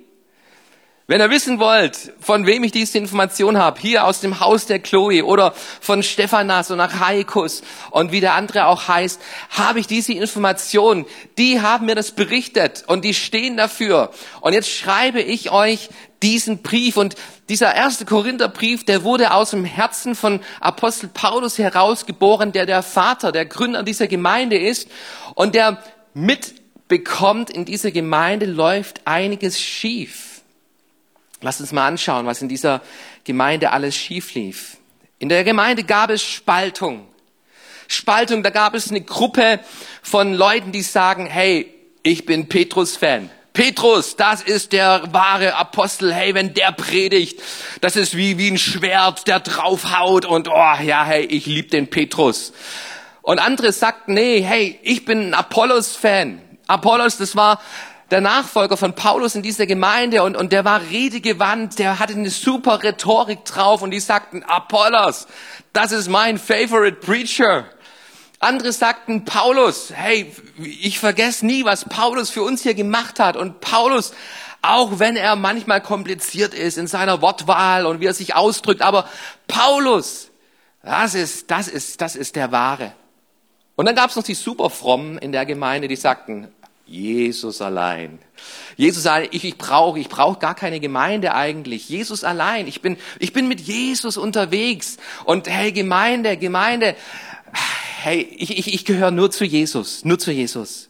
wenn 1.09 1.21
ihr 1.21 1.29
wissen 1.29 1.57
wollt, 1.59 2.11
von 2.19 2.45
wem 2.45 2.65
ich 2.65 2.73
diese 2.73 2.97
Information 2.97 3.57
habe, 3.57 3.79
hier 3.79 4.03
aus 4.03 4.19
dem 4.19 4.41
Haus 4.41 4.65
der 4.65 4.79
Chloe 4.79 5.23
oder 5.23 5.53
von 5.79 6.03
Stephanas 6.03 6.69
und 6.69 6.81
Achaikus 6.81 7.63
und 7.91 8.11
wie 8.11 8.19
der 8.19 8.33
andere 8.33 8.65
auch 8.65 8.89
heißt, 8.89 9.21
habe 9.51 9.79
ich 9.79 9.87
diese 9.87 10.11
Information. 10.11 11.05
Die 11.37 11.61
haben 11.61 11.85
mir 11.85 11.95
das 11.95 12.11
berichtet 12.11 12.83
und 12.87 13.05
die 13.05 13.13
stehen 13.13 13.55
dafür. 13.55 14.11
Und 14.41 14.51
jetzt 14.51 14.69
schreibe 14.69 15.21
ich 15.21 15.49
euch 15.49 15.87
diesen 16.27 16.61
Brief 16.61 16.97
und 16.97 17.15
dieser 17.47 17.73
erste 17.73 18.03
Korintherbrief, 18.03 18.83
der 18.83 19.03
wurde 19.03 19.31
aus 19.31 19.51
dem 19.51 19.63
Herzen 19.63 20.13
von 20.13 20.41
Apostel 20.59 21.07
Paulus 21.07 21.57
herausgeboren, 21.57 22.51
der 22.51 22.65
der 22.65 22.83
Vater, 22.83 23.31
der 23.31 23.45
Gründer 23.45 23.81
dieser 23.81 24.07
Gemeinde 24.07 24.57
ist 24.57 24.89
und 25.35 25.55
der 25.55 25.81
mitbekommt, 26.13 27.49
in 27.49 27.63
dieser 27.63 27.91
Gemeinde 27.91 28.45
läuft 28.45 29.07
einiges 29.07 29.61
schief. 29.61 30.41
Lass 31.39 31.61
uns 31.61 31.71
mal 31.71 31.87
anschauen, 31.87 32.25
was 32.25 32.41
in 32.41 32.49
dieser 32.49 32.81
Gemeinde 33.23 33.71
alles 33.71 33.95
schief 33.95 34.33
lief. 34.33 34.75
In 35.19 35.29
der 35.29 35.45
Gemeinde 35.45 35.85
gab 35.85 36.09
es 36.09 36.21
Spaltung. 36.21 37.07
Spaltung, 37.87 38.43
da 38.43 38.49
gab 38.49 38.75
es 38.75 38.89
eine 38.89 38.99
Gruppe 38.99 39.61
von 40.01 40.33
Leuten, 40.33 40.73
die 40.73 40.81
sagen, 40.81 41.25
hey, 41.25 41.73
ich 42.03 42.25
bin 42.25 42.49
Petrus-Fan. 42.49 43.29
Petrus, 43.57 44.15
das 44.15 44.43
ist 44.43 44.71
der 44.71 45.01
wahre 45.13 45.55
Apostel. 45.55 46.13
Hey, 46.13 46.35
wenn 46.35 46.53
der 46.53 46.71
predigt, 46.71 47.41
das 47.81 47.95
ist 47.95 48.15
wie, 48.15 48.37
wie 48.37 48.51
ein 48.51 48.59
Schwert, 48.59 49.25
der 49.25 49.39
draufhaut 49.39 50.25
und 50.25 50.47
oh 50.47 50.75
ja, 50.83 51.03
hey, 51.03 51.25
ich 51.25 51.47
lieb 51.47 51.71
den 51.71 51.89
Petrus. 51.89 52.53
Und 53.23 53.39
andere 53.39 53.71
sagten, 53.71 54.13
nee, 54.13 54.41
hey, 54.41 54.79
ich 54.83 55.05
bin 55.05 55.29
ein 55.29 55.33
Apollos-Fan. 55.33 56.39
Apollos, 56.67 57.17
das 57.17 57.35
war 57.35 57.59
der 58.11 58.21
Nachfolger 58.21 58.77
von 58.77 58.93
Paulus 58.93 59.33
in 59.33 59.41
dieser 59.41 59.65
Gemeinde 59.65 60.21
und, 60.21 60.37
und 60.37 60.51
der 60.51 60.63
war 60.63 60.79
redegewandt, 60.91 61.79
der 61.79 61.97
hatte 61.97 62.13
eine 62.13 62.29
super 62.29 62.83
Rhetorik 62.83 63.43
drauf 63.43 63.81
und 63.81 63.89
die 63.89 63.99
sagten, 63.99 64.43
Apollos, 64.43 65.25
das 65.73 65.91
ist 65.91 66.09
mein 66.09 66.37
favorite 66.37 66.97
preacher. 66.97 67.65
Andere 68.39 68.71
sagten, 68.71 69.25
Paulus, 69.25 69.91
hey, 69.93 70.31
ich 70.59 70.99
vergesse 70.99 71.45
nie, 71.45 71.65
was 71.65 71.85
Paulus 71.85 72.29
für 72.29 72.43
uns 72.43 72.61
hier 72.61 72.75
gemacht 72.75 73.19
hat. 73.19 73.35
Und 73.35 73.61
Paulus, 73.61 74.13
auch 74.61 74.99
wenn 74.99 75.15
er 75.15 75.35
manchmal 75.35 75.81
kompliziert 75.81 76.53
ist 76.53 76.77
in 76.77 76.87
seiner 76.87 77.21
Wortwahl 77.21 77.85
und 77.85 77.99
wie 77.99 78.05
er 78.05 78.13
sich 78.13 78.35
ausdrückt, 78.35 78.81
aber 78.81 79.09
Paulus, 79.47 80.29
das 80.83 81.15
ist, 81.15 81.49
das 81.49 81.67
ist, 81.67 81.99
das 82.01 82.15
ist 82.15 82.35
der 82.35 82.51
Wahre. 82.51 82.93
Und 83.75 83.85
dann 83.85 83.95
gab 83.95 84.09
es 84.09 84.15
noch 84.15 84.23
die 84.23 84.35
Superfrommen 84.35 85.17
in 85.17 85.31
der 85.31 85.45
Gemeinde, 85.45 85.87
die 85.87 85.95
sagten, 85.95 86.47
Jesus 86.85 87.61
allein. 87.61 88.19
Jesus 88.77 89.05
allein, 89.05 89.27
ich, 89.31 89.43
ich 89.43 89.57
brauche, 89.57 89.99
ich 89.99 90.09
brauche 90.09 90.39
gar 90.39 90.55
keine 90.55 90.79
Gemeinde 90.79 91.33
eigentlich. 91.33 91.89
Jesus 91.89 92.23
allein. 92.23 92.67
Ich 92.67 92.81
bin, 92.81 92.97
ich 93.19 93.33
bin 93.33 93.47
mit 93.47 93.59
Jesus 93.59 94.15
unterwegs. 94.15 94.97
Und 95.25 95.49
hey, 95.49 95.73
Gemeinde, 95.73 96.37
Gemeinde, 96.37 96.95
hey, 98.03 98.21
ich, 98.37 98.57
ich, 98.57 98.73
ich 98.73 98.85
gehöre 98.85 99.11
nur 99.11 99.31
zu 99.31 99.45
Jesus, 99.45 100.05
nur 100.05 100.19
zu 100.19 100.31
Jesus. 100.31 100.89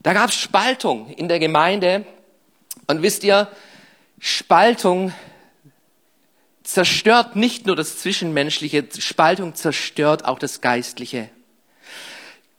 Da 0.00 0.12
gab 0.12 0.30
es 0.30 0.36
Spaltung 0.36 1.10
in 1.10 1.28
der 1.28 1.38
Gemeinde. 1.38 2.04
Und 2.86 3.02
wisst 3.02 3.24
ihr, 3.24 3.48
Spaltung 4.18 5.12
zerstört 6.62 7.36
nicht 7.36 7.66
nur 7.66 7.76
das 7.76 7.98
Zwischenmenschliche, 7.98 8.86
Spaltung 8.98 9.54
zerstört 9.54 10.24
auch 10.24 10.38
das 10.38 10.60
Geistliche. 10.60 11.28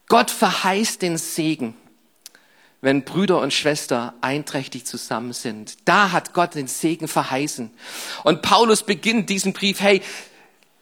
Gott 0.07 0.31
verheißt 0.31 1.01
den 1.01 1.17
Segen 1.17 1.75
wenn 2.81 3.03
Brüder 3.03 3.39
und 3.39 3.53
Schwester 3.53 4.15
einträchtig 4.21 4.85
zusammen 4.85 5.33
sind. 5.33 5.77
Da 5.85 6.11
hat 6.11 6.33
Gott 6.33 6.55
den 6.55 6.67
Segen 6.67 7.07
verheißen. 7.07 7.71
Und 8.23 8.41
Paulus 8.41 8.83
beginnt 8.83 9.29
diesen 9.29 9.53
Brief, 9.53 9.79
hey, 9.79 10.01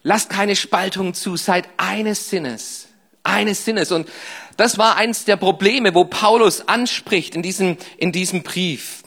lasst 0.02 0.30
keine 0.30 0.56
Spaltung 0.56 1.14
zu, 1.14 1.36
seid 1.36 1.68
eines 1.76 2.30
Sinnes, 2.30 2.88
eines 3.22 3.64
Sinnes. 3.64 3.92
Und 3.92 4.08
das 4.56 4.78
war 4.78 4.96
eines 4.96 5.24
der 5.24 5.36
Probleme, 5.36 5.94
wo 5.94 6.04
Paulus 6.04 6.68
anspricht 6.68 7.34
in 7.34 7.42
diesem, 7.42 7.76
in 7.98 8.12
diesem 8.12 8.42
Brief. 8.42 9.02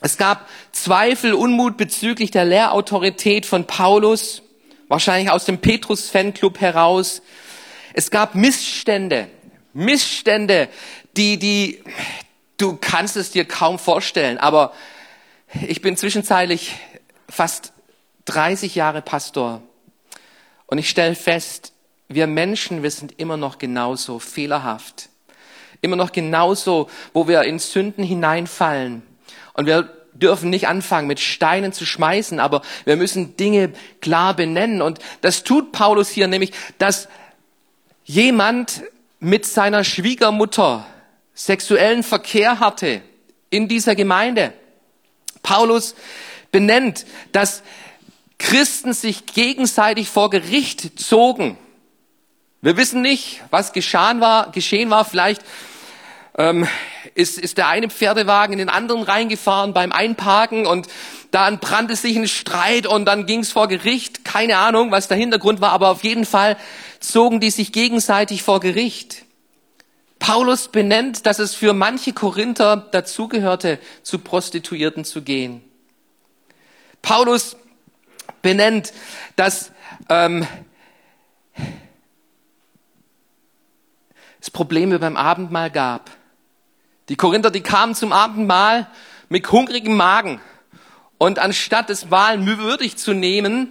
Es 0.00 0.16
gab 0.16 0.48
Zweifel, 0.72 1.34
Unmut 1.34 1.76
bezüglich 1.76 2.30
der 2.30 2.44
Lehrautorität 2.44 3.46
von 3.46 3.66
Paulus, 3.66 4.42
wahrscheinlich 4.86 5.30
aus 5.30 5.44
dem 5.44 5.58
Petrus-Fanclub 5.58 6.60
heraus. 6.60 7.20
Es 7.94 8.10
gab 8.10 8.34
Missstände, 8.34 9.28
Missstände, 9.72 10.68
die, 11.16 11.38
die, 11.38 11.82
Du 12.58 12.76
kannst 12.76 13.16
es 13.16 13.30
dir 13.30 13.44
kaum 13.44 13.78
vorstellen, 13.78 14.36
aber 14.36 14.72
ich 15.68 15.80
bin 15.80 15.96
zwischenzeitlich 15.96 16.74
fast 17.28 17.72
30 18.24 18.74
Jahre 18.74 19.00
Pastor 19.00 19.62
und 20.68 20.78
ich 20.78 20.88
stelle 20.88 21.14
fest, 21.14 21.72
wir 22.08 22.26
Menschen, 22.26 22.82
wir 22.82 22.90
sind 22.90 23.18
immer 23.18 23.36
noch 23.36 23.58
genauso 23.58 24.18
fehlerhaft. 24.18 25.08
Immer 25.80 25.96
noch 25.96 26.12
genauso, 26.12 26.88
wo 27.12 27.26
wir 27.26 27.42
in 27.42 27.58
Sünden 27.58 28.04
hineinfallen. 28.04 29.02
Und 29.54 29.66
wir 29.66 29.90
dürfen 30.12 30.50
nicht 30.50 30.68
anfangen, 30.68 31.06
mit 31.06 31.20
Steinen 31.20 31.72
zu 31.72 31.86
schmeißen, 31.86 32.38
aber 32.38 32.62
wir 32.84 32.96
müssen 32.96 33.36
Dinge 33.36 33.72
klar 34.00 34.34
benennen. 34.34 34.82
Und 34.82 34.98
das 35.20 35.42
tut 35.42 35.72
Paulus 35.72 36.10
hier 36.10 36.28
nämlich, 36.28 36.52
dass 36.78 37.08
jemand 38.04 38.82
mit 39.20 39.46
seiner 39.46 39.84
Schwiegermutter 39.84 40.86
sexuellen 41.34 42.02
Verkehr 42.02 42.60
hatte 42.60 43.00
in 43.48 43.68
dieser 43.68 43.94
Gemeinde. 43.94 44.52
Paulus 45.42 45.94
benennt, 46.52 47.06
dass 47.32 47.62
Christen 48.38 48.92
sich 48.92 49.26
gegenseitig 49.26 50.08
vor 50.08 50.30
Gericht 50.30 50.98
zogen. 50.98 51.58
Wir 52.60 52.76
wissen 52.76 53.02
nicht, 53.02 53.42
was 53.50 53.72
geschehen 53.72 54.20
war. 54.20 54.50
Geschehen 54.52 54.90
war. 54.90 55.04
Vielleicht 55.04 55.42
ähm, 56.36 56.66
ist, 57.14 57.38
ist 57.38 57.58
der 57.58 57.68
eine 57.68 57.90
Pferdewagen 57.90 58.52
in 58.52 58.58
den 58.58 58.68
anderen 58.68 59.02
reingefahren 59.02 59.74
beim 59.74 59.92
Einparken 59.92 60.66
und 60.66 60.86
dann 61.30 61.58
brannte 61.58 61.94
sich 61.96 62.16
ein 62.16 62.28
Streit 62.28 62.86
und 62.86 63.04
dann 63.04 63.26
ging 63.26 63.40
es 63.40 63.52
vor 63.52 63.68
Gericht. 63.68 64.24
Keine 64.24 64.56
Ahnung, 64.56 64.90
was 64.90 65.08
der 65.08 65.16
Hintergrund 65.16 65.60
war, 65.60 65.72
aber 65.72 65.90
auf 65.90 66.04
jeden 66.04 66.24
Fall 66.24 66.56
zogen 67.00 67.40
die 67.40 67.50
sich 67.50 67.72
gegenseitig 67.72 68.42
vor 68.42 68.60
Gericht. 68.60 69.24
Paulus 70.18 70.68
benennt, 70.68 71.26
dass 71.26 71.38
es 71.38 71.54
für 71.54 71.72
manche 71.72 72.12
Korinther 72.12 72.76
dazugehörte, 72.76 73.78
zu 74.02 74.18
Prostituierten 74.18 75.04
zu 75.04 75.22
gehen. 75.22 75.62
Paulus 77.02 77.56
benennt, 78.48 78.94
dass 79.36 79.72
ähm, 80.08 80.46
es 84.40 84.48
Probleme 84.48 84.98
beim 84.98 85.18
Abendmahl 85.18 85.70
gab. 85.70 86.10
Die 87.10 87.16
Korinther, 87.16 87.50
die 87.50 87.60
kamen 87.60 87.94
zum 87.94 88.10
Abendmahl 88.10 88.86
mit 89.28 89.52
hungrigem 89.52 89.94
Magen. 89.94 90.40
Und 91.18 91.38
anstatt 91.38 91.90
das 91.90 92.08
Mahl 92.08 92.46
würdig 92.46 92.96
zu 92.96 93.12
nehmen, 93.12 93.70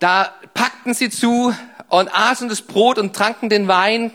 da 0.00 0.34
packten 0.54 0.92
sie 0.92 1.08
zu 1.08 1.54
und 1.88 2.12
aßen 2.12 2.48
das 2.48 2.62
Brot 2.62 2.98
und 2.98 3.14
tranken 3.14 3.48
den 3.48 3.68
Wein. 3.68 4.12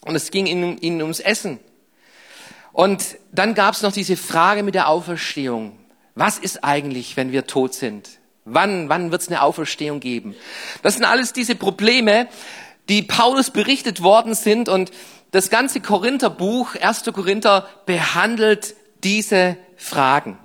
Und 0.00 0.16
es 0.16 0.32
ging 0.32 0.46
ihnen, 0.46 0.76
ihnen 0.78 1.02
ums 1.02 1.20
Essen. 1.20 1.60
Und 2.72 3.16
dann 3.30 3.54
gab 3.54 3.74
es 3.74 3.82
noch 3.82 3.92
diese 3.92 4.16
Frage 4.16 4.64
mit 4.64 4.74
der 4.74 4.88
Auferstehung. 4.88 5.78
Was 6.16 6.36
ist 6.38 6.64
eigentlich, 6.64 7.16
wenn 7.16 7.30
wir 7.30 7.46
tot 7.46 7.74
sind? 7.74 8.18
Wann, 8.44 8.88
wann 8.90 9.10
wird 9.10 9.22
es 9.22 9.28
eine 9.28 9.42
Auferstehung 9.42 10.00
geben? 10.00 10.34
Das 10.82 10.94
sind 10.94 11.04
alles 11.04 11.32
diese 11.32 11.54
Probleme, 11.54 12.28
die 12.90 13.02
Paulus 13.02 13.50
berichtet 13.50 14.02
worden 14.02 14.34
sind 14.34 14.68
und 14.68 14.90
das 15.30 15.50
ganze 15.50 15.80
Korintherbuch, 15.80 16.76
1. 16.76 17.04
Korinther, 17.12 17.66
behandelt 17.86 18.74
diese 19.02 19.56
Fragen. 19.76 20.38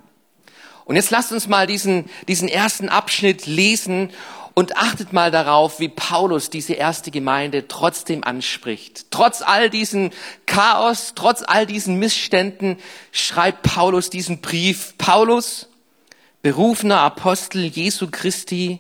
Und 0.86 0.96
jetzt 0.96 1.12
lasst 1.12 1.32
uns 1.32 1.48
mal 1.48 1.68
diesen, 1.68 2.10
diesen 2.28 2.48
ersten 2.48 2.90
Abschnitt 2.90 3.46
lesen 3.46 4.10
und 4.56 4.78
achtet 4.78 5.14
mal 5.14 5.30
darauf, 5.30 5.80
wie 5.80 5.90
Paulus 5.90 6.50
diese 6.50 6.74
erste 6.74 7.12
Gemeinde 7.12 7.68
trotzdem 7.68 8.24
anspricht. 8.24 9.06
Trotz 9.12 9.42
all 9.42 9.70
diesen 9.70 10.12
Chaos, 10.48 11.14
trotz 11.16 11.44
all 11.46 11.66
diesen 11.66 12.00
Missständen 12.00 12.78
schreibt 13.12 13.64
Paulus 13.64 14.10
diesen 14.10 14.42
Brief. 14.42 14.96
Paulus, 14.98 15.69
berufener 16.42 17.00
Apostel 17.00 17.66
Jesu 17.66 18.08
Christi, 18.12 18.80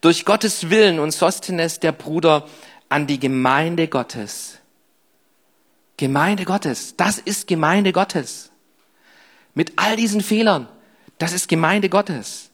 durch 0.00 0.24
Gottes 0.24 0.70
Willen 0.70 0.98
und 0.98 1.12
Sostenes, 1.12 1.80
der 1.80 1.92
Bruder, 1.92 2.46
an 2.88 3.06
die 3.06 3.18
Gemeinde 3.18 3.88
Gottes. 3.88 4.58
Gemeinde 5.96 6.44
Gottes, 6.44 6.94
das 6.96 7.18
ist 7.18 7.46
Gemeinde 7.46 7.92
Gottes. 7.92 8.50
Mit 9.54 9.72
all 9.76 9.96
diesen 9.96 10.20
Fehlern, 10.20 10.68
das 11.18 11.32
ist 11.32 11.48
Gemeinde 11.48 11.88
Gottes, 11.88 12.50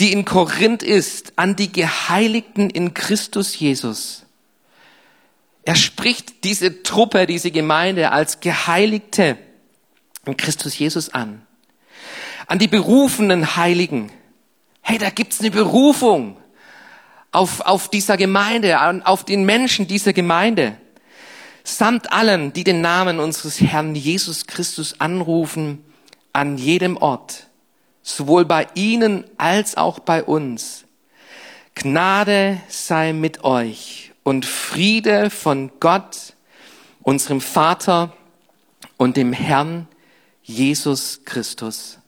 die 0.00 0.12
in 0.12 0.24
Korinth 0.24 0.82
ist, 0.82 1.32
an 1.36 1.54
die 1.54 1.70
Geheiligten 1.70 2.68
in 2.68 2.92
Christus 2.94 3.58
Jesus. 3.58 4.26
Er 5.64 5.76
spricht 5.76 6.42
diese 6.44 6.82
Truppe, 6.82 7.26
diese 7.26 7.50
Gemeinde 7.50 8.10
als 8.10 8.40
Geheiligte 8.40 9.38
in 10.26 10.36
Christus 10.36 10.76
Jesus 10.78 11.10
an. 11.10 11.46
An 12.50 12.58
die 12.58 12.66
berufenen 12.66 13.54
Heiligen. 13.54 14.10
Hey, 14.80 14.98
da 14.98 15.10
gibt's 15.10 15.38
eine 15.38 15.52
Berufung 15.52 16.36
auf, 17.30 17.60
auf 17.60 17.88
dieser 17.88 18.16
Gemeinde, 18.16 18.76
auf 19.06 19.24
den 19.24 19.44
Menschen 19.44 19.86
dieser 19.86 20.12
Gemeinde, 20.12 20.76
samt 21.62 22.12
allen, 22.12 22.52
die 22.52 22.64
den 22.64 22.80
Namen 22.80 23.20
unseres 23.20 23.60
Herrn 23.60 23.94
Jesus 23.94 24.48
Christus 24.48 24.96
anrufen, 24.98 25.84
an 26.32 26.58
jedem 26.58 26.96
Ort, 26.96 27.46
sowohl 28.02 28.44
bei 28.44 28.66
ihnen 28.74 29.22
als 29.36 29.76
auch 29.76 30.00
bei 30.00 30.24
uns. 30.24 30.86
Gnade 31.76 32.60
sei 32.66 33.12
mit 33.12 33.44
euch 33.44 34.10
und 34.24 34.44
Friede 34.44 35.30
von 35.30 35.70
Gott, 35.78 36.34
unserem 37.02 37.40
Vater 37.40 38.12
und 38.96 39.16
dem 39.16 39.32
Herrn 39.32 39.86
Jesus 40.42 41.20
Christus. 41.24 41.99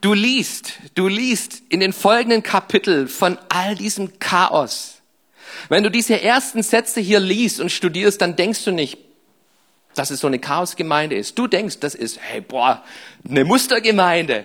Du 0.00 0.12
liest, 0.12 0.74
du 0.94 1.08
liest 1.08 1.62
in 1.70 1.80
den 1.80 1.94
folgenden 1.94 2.42
Kapitel 2.42 3.08
von 3.08 3.38
all 3.48 3.74
diesem 3.74 4.18
Chaos. 4.18 5.00
Wenn 5.70 5.82
du 5.82 5.90
diese 5.90 6.20
ersten 6.20 6.62
Sätze 6.62 7.00
hier 7.00 7.20
liest 7.20 7.58
und 7.58 7.72
studierst, 7.72 8.20
dann 8.20 8.36
denkst 8.36 8.64
du 8.64 8.70
nicht, 8.70 8.98
dass 9.94 10.10
es 10.10 10.20
so 10.20 10.26
eine 10.26 10.38
Chaosgemeinde 10.38 11.16
ist. 11.16 11.38
Du 11.38 11.46
denkst, 11.46 11.80
das 11.80 11.94
ist, 11.94 12.18
hey, 12.20 12.40
boah, 12.40 12.84
eine 13.26 13.44
Mustergemeinde. 13.44 14.44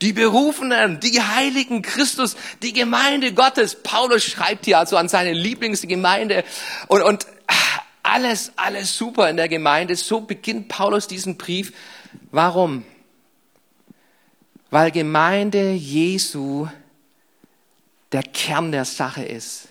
Die 0.00 0.12
Berufenen, 0.12 1.00
die 1.00 1.20
Heiligen 1.20 1.82
Christus, 1.82 2.36
die 2.62 2.72
Gemeinde 2.72 3.32
Gottes. 3.32 3.82
Paulus 3.82 4.24
schreibt 4.24 4.64
hier 4.64 4.78
also 4.78 4.96
an 4.96 5.08
seine 5.08 5.32
Lieblingsgemeinde 5.32 6.44
und, 6.88 7.02
und 7.02 7.26
alles, 8.02 8.52
alles 8.56 8.96
super 8.96 9.28
in 9.28 9.36
der 9.36 9.48
Gemeinde. 9.48 9.96
So 9.96 10.20
beginnt 10.20 10.68
Paulus 10.68 11.08
diesen 11.08 11.36
Brief. 11.36 11.72
Warum? 12.30 12.84
Weil 14.74 14.90
Gemeinde 14.90 15.70
Jesu 15.70 16.66
der 18.10 18.24
Kern 18.24 18.72
der 18.72 18.84
Sache 18.84 19.22
ist. 19.22 19.68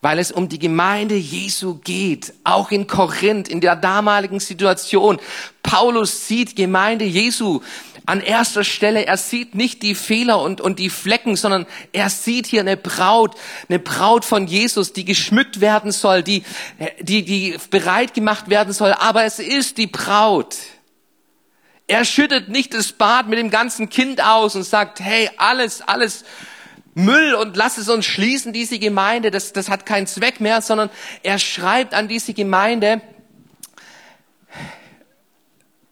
Weil 0.00 0.18
es 0.18 0.32
um 0.32 0.48
die 0.48 0.58
Gemeinde 0.58 1.14
Jesu 1.14 1.74
geht, 1.74 2.32
auch 2.42 2.70
in 2.70 2.86
Korinth, 2.86 3.48
in 3.48 3.60
der 3.60 3.76
damaligen 3.76 4.40
Situation. 4.40 5.18
Paulus 5.62 6.26
sieht 6.26 6.56
Gemeinde 6.56 7.04
Jesu 7.04 7.60
an 8.06 8.22
erster 8.22 8.64
Stelle. 8.64 9.04
Er 9.04 9.18
sieht 9.18 9.54
nicht 9.54 9.82
die 9.82 9.94
Fehler 9.94 10.40
und, 10.40 10.62
und 10.62 10.78
die 10.78 10.88
Flecken, 10.88 11.36
sondern 11.36 11.66
er 11.92 12.08
sieht 12.08 12.46
hier 12.46 12.62
eine 12.62 12.78
Braut, 12.78 13.34
eine 13.68 13.78
Braut 13.78 14.24
von 14.24 14.46
Jesus, 14.46 14.94
die 14.94 15.04
geschmückt 15.04 15.60
werden 15.60 15.92
soll, 15.92 16.22
die, 16.22 16.44
die, 17.02 17.26
die 17.26 17.58
bereit 17.68 18.14
gemacht 18.14 18.48
werden 18.48 18.72
soll. 18.72 18.94
Aber 18.94 19.24
es 19.24 19.38
ist 19.38 19.76
die 19.76 19.86
Braut. 19.86 20.56
Er 21.88 22.04
schüttet 22.04 22.48
nicht 22.48 22.74
das 22.74 22.92
Bad 22.92 23.28
mit 23.28 23.38
dem 23.38 23.50
ganzen 23.50 23.88
Kind 23.88 24.22
aus 24.22 24.54
und 24.54 24.62
sagt, 24.62 25.00
hey, 25.00 25.30
alles, 25.38 25.82
alles 25.82 26.24
Müll 26.94 27.34
und 27.34 27.56
lass 27.56 27.78
es 27.78 27.88
uns 27.88 28.04
schließen, 28.04 28.52
diese 28.52 28.78
Gemeinde, 28.78 29.30
das, 29.30 29.52
das 29.52 29.68
hat 29.68 29.86
keinen 29.86 30.06
Zweck 30.06 30.40
mehr, 30.40 30.60
sondern 30.62 30.90
er 31.22 31.38
schreibt 31.38 31.94
an 31.94 32.06
diese 32.08 32.34
Gemeinde, 32.34 33.00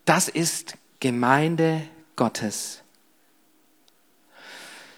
das 0.04 0.28
ist 0.28 0.76
Gemeinde 1.00 1.82
Gottes. 2.14 2.82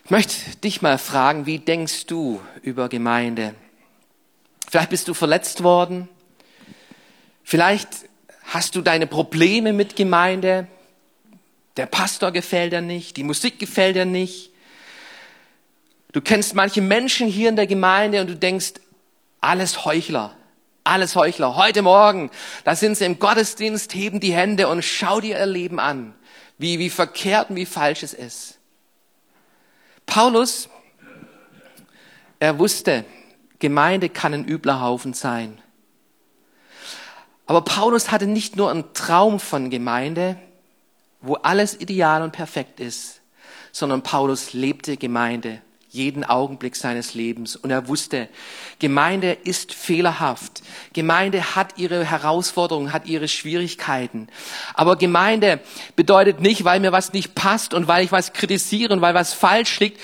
Ich 0.05 0.11
möchte 0.11 0.57
dich 0.65 0.83
mal 0.83 0.99
fragen, 0.99 1.47
wie 1.47 1.59
denkst 1.59 2.07
du 2.07 2.41
über 2.63 2.89
Gemeinde? 2.89 3.55
Vielleicht 4.71 4.91
bist 4.91 5.07
du 5.07 5.15
verletzt 5.15 5.63
worden. 5.63 6.09
Vielleicht 7.45 7.89
hast 8.45 8.75
du 8.75 8.81
deine 8.81 9.07
Probleme 9.07 9.73
mit 9.73 9.97
Gemeinde. 9.97 10.67
Der 11.79 11.87
Pastor 11.87 12.33
gefällt 12.33 12.73
dir 12.73 12.81
nicht, 12.81 13.17
die 13.17 13.23
Musik 13.23 13.61
gefällt 13.61 13.95
dir 13.95 14.05
nicht. 14.05 14.51
Du 16.11 16.21
kennst 16.21 16.57
manche 16.57 16.83
Menschen 16.83 17.29
hier 17.29 17.49
in 17.49 17.55
der 17.55 17.69
Gemeinde 17.69 18.21
und 18.21 18.27
du 18.27 18.35
denkst, 18.35 18.75
alles 19.41 19.85
Heuchler, 19.85 20.35
alles 20.83 21.15
Heuchler. 21.15 21.55
Heute 21.55 21.83
Morgen, 21.83 22.33
da 22.65 22.75
sind 22.75 22.97
sie 22.97 23.05
im 23.05 23.21
Gottesdienst, 23.21 23.95
heben 23.95 24.19
die 24.19 24.33
Hände 24.33 24.67
und 24.67 24.83
schau 24.83 25.21
dir 25.21 25.39
ihr 25.39 25.47
Leben 25.47 25.79
an, 25.79 26.15
wie, 26.59 26.81
wie 26.81 26.91
verkehrt 26.91 27.51
und 27.51 27.57
wie 27.57 27.67
falsch 27.67 28.03
es 28.03 28.13
ist. 28.13 28.59
Paulus, 30.05 30.69
er 32.41 32.59
wusste, 32.59 33.05
Gemeinde 33.61 34.09
kann 34.09 34.35
ein 34.35 34.49
übler 34.49 34.81
Haufen 34.81 35.15
sein. 35.15 35.63
Aber 37.47 37.63
Paulus 37.63 38.11
hatte 38.11 38.27
nicht 38.27 38.57
nur 38.57 38.69
einen 38.69 38.93
Traum 38.95 39.39
von 39.39 39.71
Gemeinde, 39.71 40.39
wo 41.21 41.35
alles 41.35 41.81
ideal 41.81 42.23
und 42.23 42.33
perfekt 42.33 42.81
ist, 42.81 43.21
sondern 43.73 44.03
Paulus 44.03 44.53
lebte 44.53 44.97
Gemeinde 44.97 45.61
jeden 45.91 46.25
Augenblick 46.25 46.77
seines 46.77 47.15
Lebens. 47.15 47.57
Und 47.57 47.71
er 47.71 47.89
wusste, 47.89 48.29
Gemeinde 48.79 49.33
ist 49.33 49.73
fehlerhaft. 49.73 50.63
Gemeinde 50.93 51.57
hat 51.57 51.79
ihre 51.79 52.05
Herausforderungen, 52.05 52.93
hat 52.93 53.07
ihre 53.07 53.27
Schwierigkeiten. 53.27 54.29
Aber 54.75 54.97
Gemeinde 54.97 55.61
bedeutet 55.97 56.41
nicht, 56.41 56.65
weil 56.65 56.81
mir 56.81 56.93
was 56.93 57.13
nicht 57.13 57.35
passt 57.35 57.73
und 57.73 57.89
weil 57.89 58.05
ich 58.05 58.13
was 58.13 58.33
kritisiere 58.33 58.93
und 58.93 59.01
weil 59.01 59.15
was 59.15 59.33
falsch 59.33 59.81
liegt, 59.81 60.01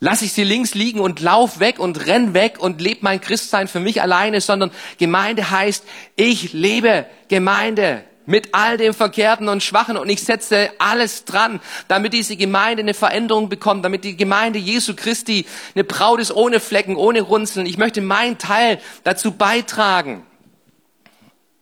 lasse 0.00 0.24
ich 0.24 0.32
sie 0.32 0.44
links 0.44 0.74
liegen 0.74 1.00
und 1.00 1.20
lauf 1.20 1.60
weg 1.60 1.78
und 1.78 2.06
renn 2.06 2.34
weg 2.34 2.58
und 2.58 2.80
lebe 2.80 3.00
mein 3.02 3.20
Christsein 3.20 3.68
für 3.68 3.80
mich 3.80 4.02
alleine, 4.02 4.40
sondern 4.40 4.70
Gemeinde 4.98 5.50
heißt, 5.50 5.84
ich 6.16 6.52
lebe 6.52 7.06
Gemeinde 7.28 8.04
mit 8.26 8.54
all 8.54 8.76
dem 8.76 8.94
Verkehrten 8.94 9.48
und 9.48 9.62
Schwachen 9.62 9.96
und 9.96 10.08
ich 10.08 10.22
setze 10.22 10.70
alles 10.78 11.24
dran, 11.24 11.60
damit 11.88 12.12
diese 12.12 12.36
Gemeinde 12.36 12.82
eine 12.82 12.94
Veränderung 12.94 13.48
bekommt, 13.48 13.84
damit 13.84 14.04
die 14.04 14.16
Gemeinde 14.16 14.58
Jesu 14.58 14.94
Christi 14.94 15.46
eine 15.74 15.84
Braut 15.84 16.20
ist 16.20 16.32
ohne 16.34 16.60
Flecken, 16.60 16.96
ohne 16.96 17.22
Runzeln. 17.22 17.66
Ich 17.66 17.78
möchte 17.78 18.00
meinen 18.00 18.38
Teil 18.38 18.80
dazu 19.04 19.32
beitragen. 19.32 20.24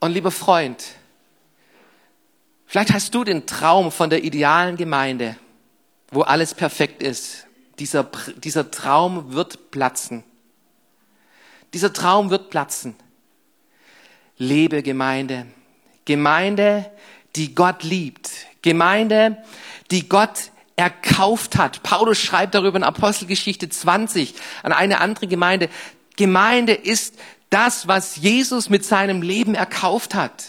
Und 0.00 0.12
lieber 0.12 0.30
Freund, 0.30 0.84
vielleicht 2.66 2.92
hast 2.92 3.14
du 3.14 3.24
den 3.24 3.46
Traum 3.46 3.90
von 3.90 4.10
der 4.10 4.22
idealen 4.22 4.76
Gemeinde, 4.76 5.36
wo 6.10 6.22
alles 6.22 6.54
perfekt 6.54 7.02
ist. 7.02 7.46
Dieser, 7.78 8.08
dieser 8.36 8.70
Traum 8.70 9.32
wird 9.32 9.70
platzen. 9.70 10.24
Dieser 11.74 11.92
Traum 11.92 12.30
wird 12.30 12.50
platzen. 12.50 12.96
Lebe 14.36 14.82
Gemeinde 14.82 15.46
Gemeinde, 16.08 16.90
die 17.36 17.54
Gott 17.54 17.82
liebt. 17.84 18.30
Gemeinde, 18.62 19.36
die 19.90 20.08
Gott 20.08 20.50
erkauft 20.74 21.56
hat. 21.56 21.82
Paulus 21.82 22.18
schreibt 22.18 22.54
darüber 22.54 22.78
in 22.78 22.82
Apostelgeschichte 22.82 23.68
20 23.68 24.34
an 24.62 24.72
eine 24.72 25.00
andere 25.00 25.26
Gemeinde. 25.26 25.68
Gemeinde 26.16 26.72
ist 26.72 27.16
das, 27.50 27.88
was 27.88 28.16
Jesus 28.16 28.70
mit 28.70 28.86
seinem 28.86 29.20
Leben 29.20 29.54
erkauft 29.54 30.14
hat. 30.14 30.44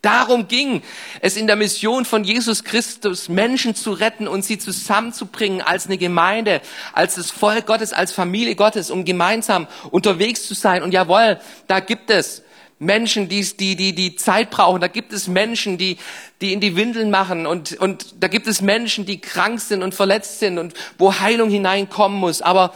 Darum 0.00 0.46
ging 0.46 0.82
es 1.22 1.36
in 1.36 1.48
der 1.48 1.56
Mission 1.56 2.04
von 2.04 2.22
Jesus 2.22 2.62
Christus, 2.62 3.28
Menschen 3.28 3.74
zu 3.74 3.90
retten 3.90 4.28
und 4.28 4.44
sie 4.44 4.58
zusammenzubringen 4.58 5.60
als 5.60 5.86
eine 5.86 5.98
Gemeinde, 5.98 6.60
als 6.92 7.16
das 7.16 7.32
Volk 7.32 7.66
Gottes, 7.66 7.92
als 7.92 8.12
Familie 8.12 8.54
Gottes, 8.54 8.92
um 8.92 9.04
gemeinsam 9.04 9.66
unterwegs 9.90 10.46
zu 10.46 10.54
sein. 10.54 10.84
Und 10.84 10.92
jawohl, 10.92 11.40
da 11.66 11.80
gibt 11.80 12.10
es 12.10 12.42
Menschen, 12.78 13.28
die, 13.28 13.42
die, 13.42 13.76
die, 13.76 13.94
die 13.94 14.16
Zeit 14.16 14.50
brauchen. 14.50 14.80
Da 14.80 14.88
gibt 14.88 15.12
es 15.12 15.26
Menschen, 15.26 15.78
die, 15.78 15.98
die 16.40 16.52
in 16.52 16.60
die 16.60 16.76
Windeln 16.76 17.10
machen. 17.10 17.46
Und, 17.46 17.78
und 17.78 18.14
da 18.20 18.28
gibt 18.28 18.46
es 18.46 18.60
Menschen, 18.60 19.04
die 19.04 19.20
krank 19.20 19.60
sind 19.60 19.82
und 19.82 19.94
verletzt 19.94 20.38
sind 20.38 20.58
und 20.58 20.74
wo 20.96 21.18
Heilung 21.18 21.50
hineinkommen 21.50 22.18
muss. 22.18 22.40
Aber 22.40 22.74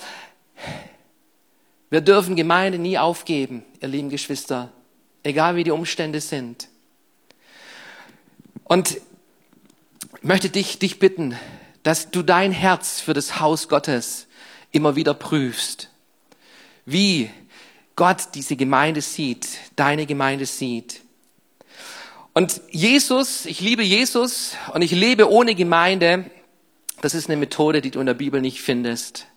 wir 1.91 2.01
dürfen 2.01 2.37
Gemeinde 2.37 2.79
nie 2.79 2.99
aufgeben, 2.99 3.65
ihr 3.81 3.89
lieben 3.89 4.09
Geschwister. 4.09 4.73
Egal 5.23 5.57
wie 5.57 5.65
die 5.65 5.71
Umstände 5.71 6.21
sind. 6.21 6.69
Und 8.65 8.97
ich 8.97 10.23
möchte 10.23 10.49
dich, 10.49 10.79
dich 10.79 10.99
bitten, 10.99 11.37
dass 11.83 12.11
du 12.11 12.23
dein 12.23 12.53
Herz 12.53 13.01
für 13.01 13.13
das 13.13 13.41
Haus 13.41 13.69
Gottes 13.69 14.27
immer 14.73 14.97
wieder 14.97 15.15
prüfst. 15.15 15.91
Wie 16.87 17.31
Gott 18.03 18.35
diese 18.35 18.57
Gemeinde 18.57 19.01
sieht, 19.01 19.47
deine 19.77 20.07
Gemeinde 20.07 20.45
sieht. 20.45 21.03
Und 22.33 22.61
Jesus, 22.69 23.47
ich 23.47 23.61
liebe 23.61 23.85
Jesus 23.85 24.57
und 24.75 24.83
ich 24.83 24.91
lebe 24.91 25.31
ohne 25.31 25.55
Gemeinde, 25.55 26.29
das 27.01 27.15
ist 27.15 27.31
eine 27.31 27.37
Methode, 27.37 27.81
die 27.81 27.93
du 27.93 28.01
in 28.01 28.07
der 28.07 28.15
Bibel 28.15 28.41
nicht 28.41 28.61
findest. 28.61 29.29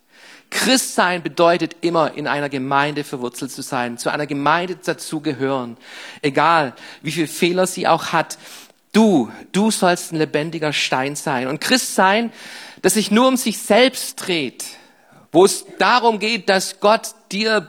Christsein 0.50 1.22
bedeutet 1.22 1.76
immer, 1.82 2.16
in 2.16 2.26
einer 2.26 2.50
Gemeinde 2.50 3.04
verwurzelt 3.04 3.52
zu 3.52 3.62
sein, 3.62 4.00
zu 4.00 4.10
einer 4.10 4.26
Gemeinde 4.26 4.78
dazugehören, 4.78 5.78
egal 6.24 6.74
wie 7.04 7.12
viele 7.12 7.28
Fehler 7.28 7.68
sie 7.68 7.86
auch 7.86 8.14
hat. 8.14 8.40
Du, 8.94 9.32
du 9.52 9.70
sollst 9.70 10.12
ein 10.12 10.18
lebendiger 10.18 10.74
Stein 10.74 11.16
sein. 11.16 11.50
Und 11.50 11.62
Christsein, 11.62 12.34
das 12.82 12.96
sich 12.96 13.12
nur 13.12 13.28
um 13.28 13.38
sich 13.38 13.60
selbst 13.60 14.26
dreht, 14.26 14.66
wo 15.32 15.46
es 15.46 15.68
darum 15.78 16.18
geht, 16.18 16.50
dass 16.50 16.80
Gott 16.80 17.14
dir 17.32 17.62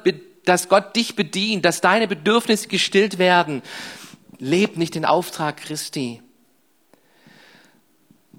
dass 0.46 0.68
Gott 0.68 0.96
dich 0.96 1.16
bedient, 1.16 1.64
dass 1.64 1.82
deine 1.82 2.08
Bedürfnisse 2.08 2.68
gestillt 2.68 3.18
werden. 3.18 3.62
Leb 4.38 4.76
nicht 4.76 4.94
den 4.94 5.04
Auftrag 5.04 5.58
Christi. 5.58 6.22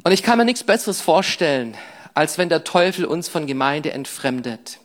Und 0.04 0.12
ich 0.12 0.24
kann 0.24 0.38
mir 0.38 0.46
nichts 0.46 0.63
Besseres 0.63 1.02
vorstellen, 1.02 1.76
als 2.13 2.38
wenn 2.38 2.50
der 2.50 2.63
Teufel 2.63 3.06
uns 3.06 3.28
von 3.28 3.46
Gemeinde 3.46 3.91
entfremdet. 3.91 4.80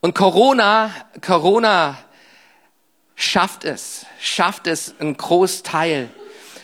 Und 0.00 0.14
Corona, 0.14 0.90
Corona 1.20 1.98
schafft 3.14 3.64
es, 3.64 4.06
schafft 4.20 4.66
es, 4.66 4.94
einen 4.98 5.16
Großteil 5.16 6.10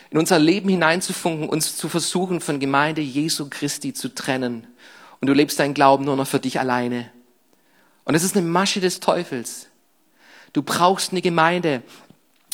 in 0.09 0.17
unser 0.17 0.39
Leben 0.39 0.69
hineinzufunken, 0.69 1.47
uns 1.47 1.77
zu 1.77 1.87
versuchen, 1.87 2.41
von 2.41 2.59
Gemeinde 2.59 3.01
Jesu 3.01 3.47
Christi 3.49 3.93
zu 3.93 4.13
trennen. 4.13 4.67
Und 5.21 5.27
du 5.27 5.33
lebst 5.33 5.59
deinen 5.59 5.73
Glauben 5.73 6.05
nur 6.05 6.15
noch 6.15 6.27
für 6.27 6.39
dich 6.39 6.59
alleine. 6.59 7.11
Und 8.07 8.15
es 8.15 8.23
ist 8.23 8.37
eine 8.37 8.47
Masche 8.47 8.79
des 8.79 9.01
Teufels. 9.01 9.67
Du 10.53 10.63
brauchst 10.63 11.11
eine 11.11 11.21
Gemeinde, 11.21 11.83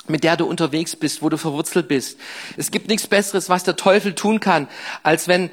mit 0.07 0.23
der 0.23 0.35
du 0.35 0.47
unterwegs 0.47 0.95
bist, 0.95 1.21
wo 1.21 1.29
du 1.29 1.37
verwurzelt 1.37 1.87
bist. 1.87 2.19
Es 2.57 2.71
gibt 2.71 2.87
nichts 2.87 3.05
Besseres, 3.05 3.49
was 3.49 3.63
der 3.63 3.75
Teufel 3.75 4.15
tun 4.15 4.39
kann, 4.39 4.67
als 5.03 5.27
wenn 5.27 5.51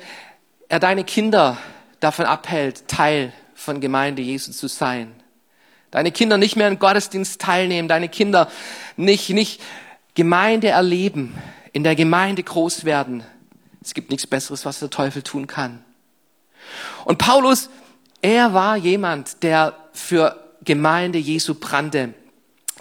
er 0.71 0.81
deine 0.81 1.05
Kinder 1.05 1.59
davon 2.01 2.25
abhält, 2.25 2.89
Teil 2.89 3.35
von 3.55 3.83
Gemeinde 3.83 4.23
Jesu 4.23 4.53
zu 4.53 4.69
sein. 4.69 5.15
Deine 5.91 6.13
Kinder 6.13 6.39
nicht 6.39 6.57
mehr 6.57 6.69
im 6.69 6.79
Gottesdienst 6.79 7.39
teilnehmen, 7.39 7.87
deine 7.87 8.09
Kinder 8.09 8.51
nicht, 8.97 9.29
nicht 9.29 9.61
Gemeinde 10.15 10.69
erleben, 10.69 11.37
in 11.75 11.85
der 11.85 11.95
Gemeinde 11.95 12.43
groß 12.43 12.87
werden. 12.87 13.23
Es 13.83 13.93
gibt 13.93 14.11
nichts 14.11 14.27
Besseres, 14.27 14.65
was 14.65 14.79
der 14.79 14.89
Teufel 14.89 15.21
tun 15.23 15.47
kann. 15.47 15.85
Und 17.05 17.19
Paulus, 17.19 17.69
er 18.23 18.53
war 18.55 18.77
jemand, 18.77 19.43
der 19.43 19.75
für 19.93 20.37
Gemeinde 20.65 21.19
Jesu 21.19 21.55
brannte. 21.55 22.15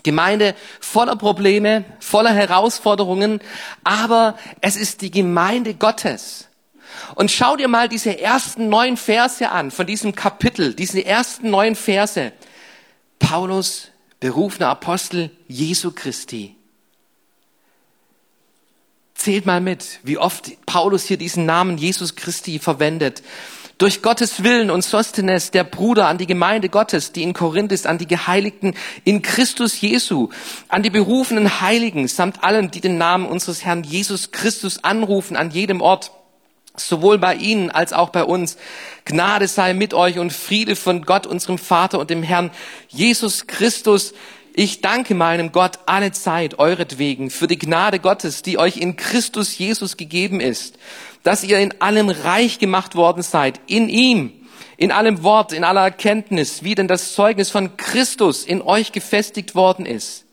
Gemeinde 0.04 0.56
voller 0.80 1.15
Probleme, 1.15 1.84
voller 1.99 2.34
Herausforderungen, 2.34 3.41
aber 3.84 4.38
es 4.62 4.75
ist 4.75 5.02
die 5.02 5.12
Gemeinde 5.12 5.73
Gottes. 5.73 6.47
Und 7.15 7.32
schau 7.32 7.56
dir 7.56 7.67
mal 7.67 7.89
diese 7.89 8.19
ersten 8.19 8.69
neun 8.69 8.97
Verse 8.97 9.49
an 9.49 9.71
von 9.71 9.86
diesem 9.88 10.15
Kapitel, 10.15 10.73
diese 10.73 11.06
ersten 11.06 11.49
neun 11.49 11.75
Verse. 11.75 12.32
Paulus, 13.19 13.89
berufener 14.19 14.69
Apostel 14.69 15.32
Jesu 15.47 15.91
Christi. 15.91 16.56
Zählt 19.15 19.45
mal 19.45 19.60
mit, 19.60 19.99
wie 20.04 20.17
oft 20.17 20.65
Paulus 20.65 21.04
hier 21.04 21.17
diesen 21.17 21.45
Namen 21.45 21.78
Jesus 21.78 22.15
Christi 22.15 22.58
verwendet 22.58 23.21
durch 23.79 24.01
Gottes 24.01 24.43
Willen 24.43 24.69
und 24.69 24.83
Sostenes, 24.83 25.51
der 25.51 25.63
Bruder, 25.63 26.07
an 26.07 26.17
die 26.17 26.27
Gemeinde 26.27 26.67
Gottes, 26.67 27.13
die 27.13 27.23
in 27.23 27.33
Korinth 27.33 27.71
ist, 27.71 27.87
an 27.87 27.97
die 27.97 28.07
Geheiligten 28.07 28.75
in 29.05 29.21
Christus 29.21 29.79
Jesu, 29.79 30.29
an 30.67 30.83
die 30.83 30.89
berufenen 30.89 31.61
Heiligen, 31.61 32.09
samt 32.09 32.43
allen, 32.43 32.71
die 32.71 32.81
den 32.81 32.97
Namen 32.97 33.25
unseres 33.25 33.63
Herrn 33.63 33.83
Jesus 33.83 34.31
Christus 34.31 34.83
anrufen, 34.83 35.37
an 35.37 35.49
jedem 35.51 35.79
Ort, 35.79 36.11
sowohl 36.75 37.17
bei 37.19 37.35
Ihnen 37.35 37.71
als 37.71 37.93
auch 37.93 38.09
bei 38.09 38.25
uns. 38.25 38.57
Gnade 39.05 39.47
sei 39.47 39.73
mit 39.73 39.93
euch 39.93 40.19
und 40.19 40.33
Friede 40.33 40.75
von 40.75 41.03
Gott, 41.03 41.25
unserem 41.25 41.57
Vater 41.57 41.99
und 41.99 42.09
dem 42.09 42.21
Herrn 42.21 42.51
Jesus 42.89 43.47
Christus. 43.47 44.13
Ich 44.53 44.81
danke 44.81 45.15
meinem 45.15 45.53
Gott 45.53 45.79
alle 45.85 46.11
Zeit 46.11 46.59
euretwegen 46.59 47.29
für 47.29 47.47
die 47.47 47.57
Gnade 47.57 47.99
Gottes, 47.99 48.41
die 48.41 48.57
euch 48.57 48.75
in 48.75 48.97
Christus 48.97 49.57
Jesus 49.57 49.95
gegeben 49.95 50.41
ist 50.41 50.77
dass 51.23 51.43
ihr 51.43 51.60
in 51.60 51.82
allem 51.82 52.10
reich 52.10 52.60
gemacht 52.60 52.95
worden 52.95 53.23
seid, 53.23 53.60
in 53.67 53.89
ihm, 53.89 54.32
in 54.77 54.91
allem 54.91 55.23
Wort, 55.23 55.51
in 55.51 55.63
aller 55.63 55.82
Erkenntnis, 55.82 56.63
wie 56.63 56.75
denn 56.75 56.88
das 56.88 57.13
Zeugnis 57.13 57.49
von 57.49 57.75
Christus 57.75 58.45
in 58.45 58.62
euch 58.62 58.91
gefestigt 58.93 59.53
worden 59.53 59.86
ist, 59.86 60.25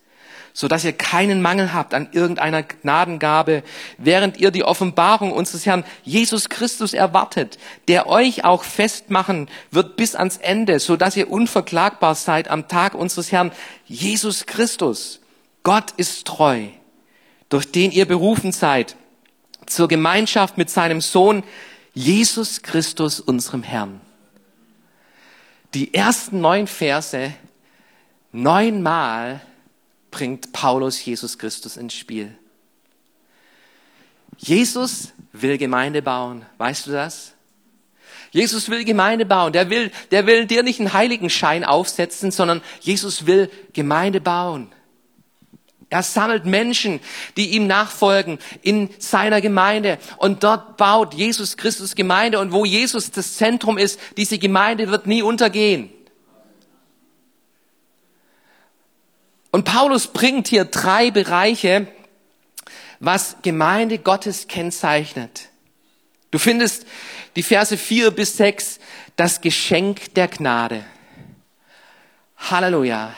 so 0.53 0.69
dass 0.69 0.85
ihr 0.85 0.93
keinen 0.93 1.43
Mangel 1.43 1.75
habt 1.75 1.93
an 1.93 2.09
irgendeiner 2.13 2.63
Gnadengabe, 2.63 3.65
während 3.99 4.39
ihr 4.39 4.53
die 4.53 4.63
Offenbarung 4.63 5.33
unseres 5.33 5.67
Herrn 5.67 5.85
Jesus 6.05 6.49
Christus 6.49 6.95
erwartet, 6.95 7.59
der 7.89 8.07
euch 8.07 8.45
auch 8.45 8.63
festmachen 8.63 9.49
wird 9.73 9.97
bis 9.97 10.15
ans 10.15 10.37
Ende, 10.37 10.79
so 10.79 10.97
dass 10.97 11.17
ihr 11.17 11.29
unverklagbar 11.29 12.15
seid 12.15 12.49
am 12.49 12.69
Tag 12.69 12.95
unseres 12.95 13.33
Herrn 13.33 13.51
Jesus 13.87 14.47
Christus. 14.47 15.21
Gott 15.65 15.91
ist 15.97 16.25
treu, 16.27 16.69
durch 17.49 17.73
den 17.73 17.91
ihr 17.91 18.07
berufen 18.07 18.53
seid, 18.53 18.95
zur 19.71 19.89
Gemeinschaft 19.89 20.59
mit 20.59 20.71
seinem 20.71 21.01
Sohn 21.01 21.43
Jesus 21.95 22.63
Christus, 22.63 23.21
unserem 23.21 23.63
Herrn. 23.63 24.01
Die 25.75 25.95
ersten 25.95 26.41
neun 26.41 26.67
Verse, 26.67 27.33
neunmal 28.33 29.41
bringt 30.11 30.53
Paulus 30.53 31.05
Jesus 31.05 31.39
Christus 31.39 31.77
ins 31.77 31.95
Spiel. 31.95 32.37
Jesus 34.39 35.13
will 35.33 35.59
Gemeinde 35.59 36.03
bauen. 36.03 36.45
Weißt 36.59 36.87
du 36.87 36.93
das? 36.93 37.33
Jesus 38.31 38.69
will 38.69 38.85
Gemeinde 38.85 39.25
bauen. 39.25 39.53
Der 39.53 39.71
will, 39.71 39.91
der 40.11 40.27
will 40.27 40.47
dir 40.47 40.63
nicht 40.63 40.81
einen 40.81 40.93
Heiligenschein 40.93 41.65
aufsetzen, 41.65 42.31
sondern 42.31 42.61
Jesus 42.81 43.27
will 43.27 43.51
Gemeinde 43.73 44.21
bauen. 44.21 44.71
Er 45.89 46.03
sammelt 46.03 46.47
Menschen, 46.47 47.01
die 47.37 47.51
ihm 47.51 47.67
nachfolgen 47.67 48.39
in 48.63 48.91
seiner 48.99 49.41
Gemeinde. 49.41 49.99
Und 50.17 50.43
dort 50.43 50.77
baut 50.77 51.15
Jesus 51.15 51.57
Christus 51.57 51.95
Gemeinde. 51.95 52.41
Und 52.41 52.53
wo 52.53 52.65
Jesus 52.65 53.13
das 53.13 53.37
Zentrum 53.37 53.79
ist, 53.79 54.01
diese 54.17 54.39
Gemeinde 54.39 54.91
wird 54.91 55.07
nie 55.07 55.23
untergehen. 55.23 55.91
Und 59.53 59.65
Paulus 59.65 60.09
bringt 60.09 60.49
hier 60.49 60.65
drei 60.65 61.11
Bereiche, 61.11 61.87
was 62.99 63.37
Gemeinde 63.43 63.99
Gottes 63.99 64.49
kennzeichnet. 64.49 65.49
Du 66.31 66.39
findest 66.39 66.87
die 67.37 67.43
Verse 67.43 67.77
vier 67.77 68.11
bis 68.11 68.37
sechs, 68.37 68.81
das 69.15 69.41
Geschenk 69.41 70.13
der 70.15 70.29
Gnade. 70.29 70.85
Halleluja. 72.37 73.15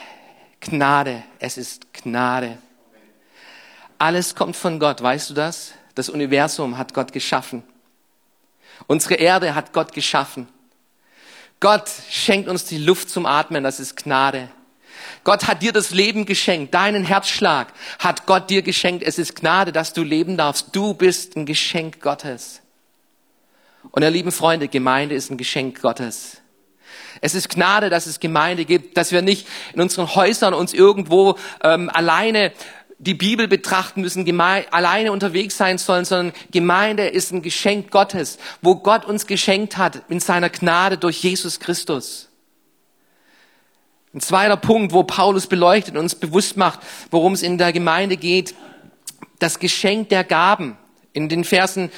Gnade. 0.61 1.23
Es 1.39 1.57
ist 1.57 1.93
Gnade. 1.93 2.57
Alles 3.97 4.35
kommt 4.35 4.55
von 4.55 4.79
Gott. 4.79 5.01
Weißt 5.01 5.29
du 5.29 5.33
das? 5.33 5.73
Das 5.95 6.09
Universum 6.09 6.77
hat 6.77 6.93
Gott 6.93 7.11
geschaffen. 7.11 7.63
Unsere 8.87 9.15
Erde 9.15 9.55
hat 9.55 9.73
Gott 9.73 9.93
geschaffen. 9.93 10.47
Gott 11.59 11.89
schenkt 12.09 12.47
uns 12.47 12.65
die 12.65 12.77
Luft 12.77 13.09
zum 13.09 13.25
Atmen. 13.25 13.63
Das 13.63 13.79
ist 13.79 13.97
Gnade. 13.97 14.49
Gott 15.23 15.47
hat 15.47 15.61
dir 15.61 15.71
das 15.71 15.91
Leben 15.91 16.25
geschenkt, 16.25 16.73
deinen 16.73 17.03
Herzschlag 17.03 17.73
hat 17.99 18.25
Gott 18.25 18.49
dir 18.49 18.61
geschenkt. 18.61 19.03
Es 19.03 19.17
ist 19.17 19.35
Gnade, 19.35 19.71
dass 19.71 19.93
du 19.93 20.03
leben 20.03 20.37
darfst. 20.37 20.67
Du 20.75 20.93
bist 20.93 21.35
ein 21.35 21.45
Geschenk 21.45 22.01
Gottes. 22.01 22.61
Und 23.91 24.03
ihr 24.03 24.09
lieben 24.09 24.31
Freunde, 24.31 24.67
Gemeinde 24.67 25.15
ist 25.15 25.29
ein 25.29 25.37
Geschenk 25.37 25.81
Gottes. 25.81 26.38
Es 27.21 27.35
ist 27.35 27.49
Gnade, 27.49 27.89
dass 27.89 28.05
es 28.05 28.19
Gemeinde 28.19 28.65
gibt, 28.65 28.97
dass 28.97 29.11
wir 29.11 29.21
nicht 29.21 29.47
in 29.73 29.81
unseren 29.81 30.13
Häusern 30.15 30.53
uns 30.53 30.73
irgendwo 30.73 31.37
ähm, 31.63 31.89
alleine 31.93 32.51
die 32.99 33.13
Bibel 33.13 33.47
betrachten 33.47 34.01
müssen, 34.01 34.25
alleine 34.39 35.11
unterwegs 35.11 35.57
sein 35.57 35.77
sollen, 35.77 36.03
sondern 36.03 36.35
Gemeinde 36.51 37.07
ist 37.07 37.31
ein 37.31 37.41
Geschenk 37.41 37.91
Gottes, 37.91 38.37
wo 38.61 38.75
Gott 38.75 39.05
uns 39.05 39.25
geschenkt 39.25 39.77
hat 39.77 40.01
in 40.09 40.19
seiner 40.19 40.49
Gnade 40.49 40.97
durch 40.97 41.23
Jesus 41.23 41.59
Christus. 41.61 42.27
Ein 44.13 44.21
zweiter 44.21 44.57
Punkt, 44.57 44.91
wo 44.91 45.03
Paulus 45.03 45.47
beleuchtet 45.47 45.95
und 45.95 46.01
uns 46.01 46.15
bewusst 46.15 46.57
macht, 46.57 46.79
worum 47.09 47.33
es 47.33 47.41
in 47.41 47.57
der 47.57 47.71
Gemeinde 47.71 48.17
geht, 48.17 48.53
das 49.39 49.59
Geschenk 49.59 50.09
der 50.09 50.23
Gaben. 50.23 50.77
In 51.13 51.29
den 51.29 51.43
Versen 51.43 51.91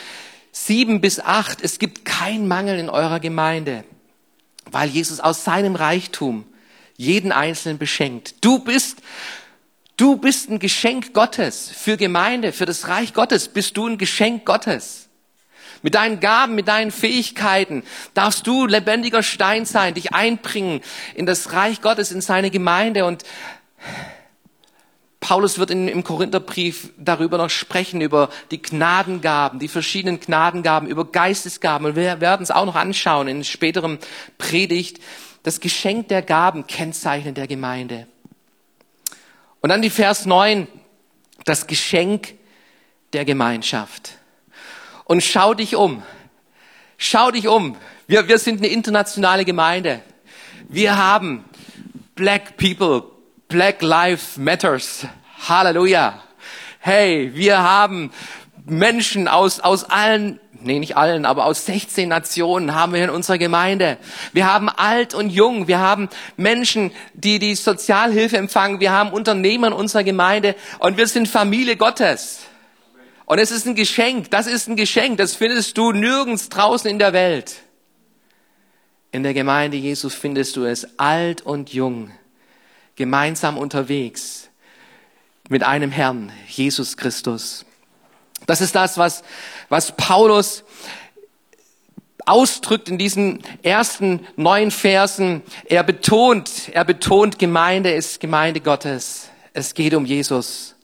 sieben 0.51 1.01
bis 1.01 1.19
acht, 1.19 1.61
es 1.61 1.79
gibt 1.79 2.05
kein 2.05 2.47
Mangel 2.47 2.77
in 2.77 2.89
eurer 2.89 3.19
Gemeinde, 3.19 3.85
weil 4.71 4.89
Jesus 4.89 5.19
aus 5.19 5.43
seinem 5.43 5.75
Reichtum 5.75 6.45
jeden 6.97 7.31
Einzelnen 7.31 7.77
beschenkt. 7.77 8.35
Du 8.41 8.59
bist, 8.59 9.01
du 9.97 10.17
bist 10.17 10.49
ein 10.49 10.59
Geschenk 10.59 11.13
Gottes 11.13 11.69
für 11.69 11.97
Gemeinde, 11.97 12.53
für 12.53 12.65
das 12.65 12.87
Reich 12.87 13.13
Gottes 13.13 13.47
bist 13.47 13.77
du 13.77 13.87
ein 13.87 13.97
Geschenk 13.97 14.45
Gottes. 14.45 15.09
Mit 15.83 15.95
deinen 15.95 16.19
Gaben, 16.19 16.53
mit 16.53 16.67
deinen 16.67 16.91
Fähigkeiten 16.91 17.83
darfst 18.13 18.45
du 18.45 18.67
lebendiger 18.67 19.23
Stein 19.23 19.65
sein, 19.65 19.95
dich 19.95 20.13
einbringen 20.13 20.81
in 21.15 21.25
das 21.25 21.53
Reich 21.53 21.81
Gottes, 21.81 22.11
in 22.11 22.21
seine 22.21 22.51
Gemeinde. 22.51 23.05
Und 23.05 23.23
Paulus 25.21 25.57
wird 25.57 25.71
in, 25.71 25.87
im 25.87 26.03
Korintherbrief 26.03 26.89
darüber 26.97 27.37
noch 27.37 27.49
sprechen, 27.49 28.01
über 28.01 28.29
die 28.51 28.61
Gnadengaben, 28.61 29.59
die 29.59 29.69
verschiedenen 29.69 30.19
Gnadengaben, 30.19 30.89
über 30.89 31.05
Geistesgaben. 31.05 31.87
Und 31.87 31.95
wir 31.95 32.19
werden 32.19 32.43
es 32.43 32.51
auch 32.51 32.65
noch 32.65 32.75
anschauen 32.75 33.29
in 33.29 33.45
späterem 33.45 33.99
Predigt. 34.37 34.99
Das 35.43 35.61
Geschenk 35.61 36.09
der 36.09 36.21
Gaben 36.21 36.67
kennzeichnet 36.67 37.37
der 37.37 37.47
Gemeinde. 37.47 38.07
Und 39.61 39.69
dann 39.69 39.81
die 39.81 39.89
Vers 39.89 40.25
9, 40.25 40.67
das 41.45 41.67
Geschenk 41.67 42.33
der 43.13 43.23
Gemeinschaft 43.23 44.17
und 45.11 45.21
schau 45.21 45.53
dich 45.53 45.75
um. 45.75 46.03
Schau 46.97 47.31
dich 47.31 47.49
um. 47.49 47.75
Wir, 48.07 48.29
wir 48.29 48.39
sind 48.39 48.59
eine 48.59 48.69
internationale 48.69 49.43
Gemeinde. 49.43 50.01
Wir 50.69 50.97
haben 50.97 51.43
Black 52.15 52.55
People, 52.55 53.10
Black 53.51 53.81
Life 53.81 54.39
Matters. 54.39 55.05
Halleluja. 55.49 56.23
Hey, 56.79 57.31
wir 57.35 57.61
haben 57.61 58.09
Menschen 58.65 59.27
aus, 59.27 59.59
aus 59.59 59.83
allen, 59.83 60.39
nee, 60.61 60.79
nicht 60.79 60.95
allen, 60.95 61.25
aber 61.25 61.45
aus 61.45 61.65
16 61.65 62.07
Nationen 62.07 62.73
haben 62.73 62.93
wir 62.93 63.03
in 63.03 63.09
unserer 63.09 63.37
Gemeinde. 63.37 63.97
Wir 64.31 64.51
haben 64.51 64.69
alt 64.69 65.13
und 65.13 65.31
jung. 65.31 65.67
Wir 65.67 65.79
haben 65.79 66.07
Menschen, 66.37 66.91
die 67.13 67.39
die 67.39 67.55
Sozialhilfe 67.55 68.37
empfangen. 68.37 68.79
Wir 68.79 68.93
haben 68.93 69.11
Unternehmer 69.11 69.67
in 69.67 69.73
unserer 69.73 70.05
Gemeinde 70.05 70.55
und 70.79 70.95
wir 70.95 71.07
sind 71.07 71.27
Familie 71.27 71.75
Gottes. 71.75 72.39
Und 73.25 73.37
es 73.37 73.51
ist 73.51 73.67
ein 73.67 73.75
Geschenk, 73.75 74.31
das 74.31 74.47
ist 74.47 74.69
ein 74.69 74.77
Geschenk, 74.77 75.17
das 75.17 75.35
findest 75.35 75.77
du 75.77 75.91
nirgends 75.91 76.47
draußen 76.47 76.89
in 76.89 76.99
der 76.99 77.11
Welt. 77.11 77.55
In 79.11 79.23
der 79.23 79.33
Gemeinde 79.33 79.75
Jesus 79.75 80.15
findest 80.15 80.55
du 80.55 80.63
es 80.63 80.97
alt 80.97 81.41
und 81.41 81.73
jung, 81.73 82.11
gemeinsam 83.01 83.57
unterwegs 83.57 84.51
mit 85.49 85.63
einem 85.63 85.89
Herrn, 85.89 86.31
Jesus 86.47 86.97
Christus. 86.97 87.65
Das 88.45 88.61
ist 88.61 88.75
das, 88.75 88.99
was, 88.99 89.23
was 89.69 89.97
Paulus 89.97 90.63
ausdrückt 92.27 92.89
in 92.89 92.99
diesen 92.99 93.39
ersten 93.63 94.19
neun 94.35 94.69
Versen. 94.69 95.41
Er 95.65 95.81
betont, 95.81 96.69
er 96.73 96.85
betont, 96.85 97.39
Gemeinde 97.39 97.91
ist 97.91 98.19
Gemeinde 98.19 98.59
Gottes. 98.59 99.29
Es 99.51 99.73
geht 99.73 99.95
um 99.95 100.05
Jesus. 100.05 100.75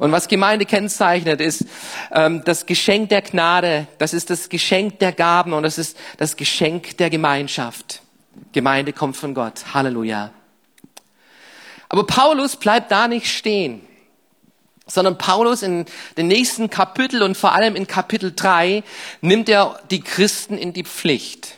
Und 0.00 0.10
was 0.10 0.26
Gemeinde 0.26 0.66
kennzeichnet, 0.66 1.40
ist 1.40 1.66
ähm, 2.10 2.42
das 2.44 2.66
Geschenk 2.66 3.10
der 3.10 3.22
Gnade, 3.22 3.86
das 3.98 4.12
ist 4.12 4.28
das 4.28 4.48
Geschenk 4.48 4.98
der 4.98 5.12
Gaben 5.12 5.52
und 5.52 5.62
das 5.62 5.78
ist 5.78 5.96
das 6.16 6.36
Geschenk 6.36 6.96
der 6.96 7.10
Gemeinschaft. 7.10 8.02
Gemeinde 8.50 8.92
kommt 8.92 9.16
von 9.16 9.34
Gott. 9.34 9.72
Halleluja. 9.72 10.32
Aber 11.90 12.06
Paulus 12.06 12.54
bleibt 12.54 12.92
da 12.92 13.08
nicht 13.08 13.26
stehen, 13.26 13.82
sondern 14.86 15.18
Paulus 15.18 15.62
in 15.62 15.86
den 16.16 16.28
nächsten 16.28 16.70
Kapitel 16.70 17.22
und 17.22 17.36
vor 17.36 17.52
allem 17.52 17.74
in 17.74 17.88
Kapitel 17.88 18.32
3 18.34 18.84
nimmt 19.20 19.48
er 19.48 19.80
die 19.90 20.00
Christen 20.00 20.56
in 20.56 20.72
die 20.72 20.84
Pflicht. 20.84 21.56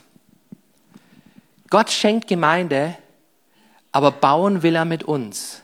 Gott 1.69 1.91
schenkt 1.91 2.29
Gemeinde, 2.29 2.97
aber 3.93 4.11
bauen 4.11 4.63
will 4.63 4.75
er 4.75 4.87
mit 4.87 5.05
uns. 5.05 5.61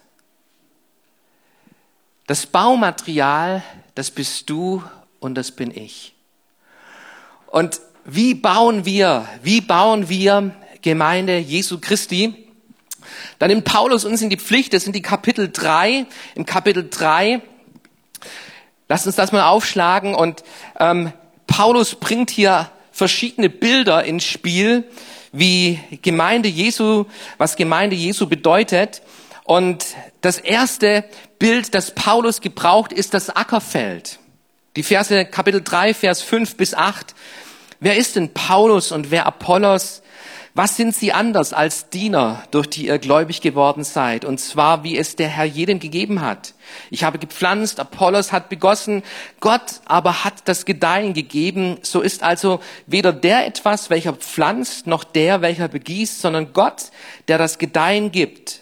Das 2.26 2.44
Baumaterial, 2.44 3.62
das 3.94 4.10
bist 4.10 4.50
du 4.50 4.84
und 5.18 5.34
das 5.34 5.50
bin 5.50 5.74
ich. 5.74 6.14
Und 7.46 7.80
wie 8.04 8.34
bauen 8.34 8.84
wir, 8.84 9.26
wie 9.42 9.62
bauen 9.62 10.10
wir 10.10 10.54
Gemeinde 10.82 11.38
Jesu 11.38 11.78
Christi? 11.80 12.47
Da 13.38 13.46
nimmt 13.46 13.64
Paulus 13.64 14.04
uns 14.04 14.22
in 14.22 14.30
die 14.30 14.36
Pflicht, 14.36 14.72
das 14.72 14.84
sind 14.84 14.94
die 14.94 15.02
Kapitel 15.02 15.50
3. 15.52 16.06
Im 16.34 16.46
Kapitel 16.46 16.88
3, 16.88 17.40
lasst 18.88 19.06
uns 19.06 19.16
das 19.16 19.32
mal 19.32 19.48
aufschlagen 19.48 20.14
und 20.14 20.42
ähm, 20.78 21.12
Paulus 21.46 21.94
bringt 21.94 22.30
hier 22.30 22.70
verschiedene 22.92 23.48
Bilder 23.48 24.04
ins 24.04 24.24
Spiel, 24.24 24.84
wie 25.32 25.78
Gemeinde 26.02 26.48
Jesu, 26.48 27.04
was 27.36 27.56
Gemeinde 27.56 27.96
Jesu 27.96 28.28
bedeutet. 28.28 29.02
Und 29.44 29.86
das 30.20 30.38
erste 30.38 31.04
Bild, 31.38 31.74
das 31.74 31.94
Paulus 31.94 32.40
gebraucht, 32.40 32.92
ist 32.92 33.14
das 33.14 33.30
Ackerfeld. 33.30 34.18
Die 34.76 34.82
Verse 34.82 35.24
Kapitel 35.24 35.62
3, 35.62 35.94
Vers 35.94 36.22
5 36.22 36.56
bis 36.56 36.74
8. 36.74 37.14
Wer 37.80 37.96
ist 37.96 38.16
denn 38.16 38.34
Paulus 38.34 38.92
und 38.92 39.10
wer 39.10 39.26
Apollos? 39.26 40.02
Was 40.58 40.74
sind 40.74 40.92
sie 40.92 41.12
anders 41.12 41.52
als 41.52 41.88
Diener, 41.88 42.42
durch 42.50 42.68
die 42.68 42.86
ihr 42.86 42.98
gläubig 42.98 43.40
geworden 43.42 43.84
seid? 43.84 44.24
Und 44.24 44.38
zwar, 44.38 44.82
wie 44.82 44.98
es 44.98 45.14
der 45.14 45.28
Herr 45.28 45.44
jedem 45.44 45.78
gegeben 45.78 46.20
hat. 46.20 46.52
Ich 46.90 47.04
habe 47.04 47.20
gepflanzt, 47.20 47.78
Apollos 47.78 48.32
hat 48.32 48.48
begossen, 48.48 49.04
Gott 49.38 49.80
aber 49.84 50.24
hat 50.24 50.48
das 50.48 50.64
Gedeihen 50.64 51.14
gegeben. 51.14 51.78
So 51.82 52.00
ist 52.00 52.24
also 52.24 52.58
weder 52.88 53.12
der 53.12 53.46
etwas, 53.46 53.88
welcher 53.88 54.14
pflanzt, 54.14 54.88
noch 54.88 55.04
der, 55.04 55.42
welcher 55.42 55.68
begießt, 55.68 56.20
sondern 56.20 56.52
Gott, 56.52 56.86
der 57.28 57.38
das 57.38 57.58
Gedeihen 57.58 58.10
gibt. 58.10 58.58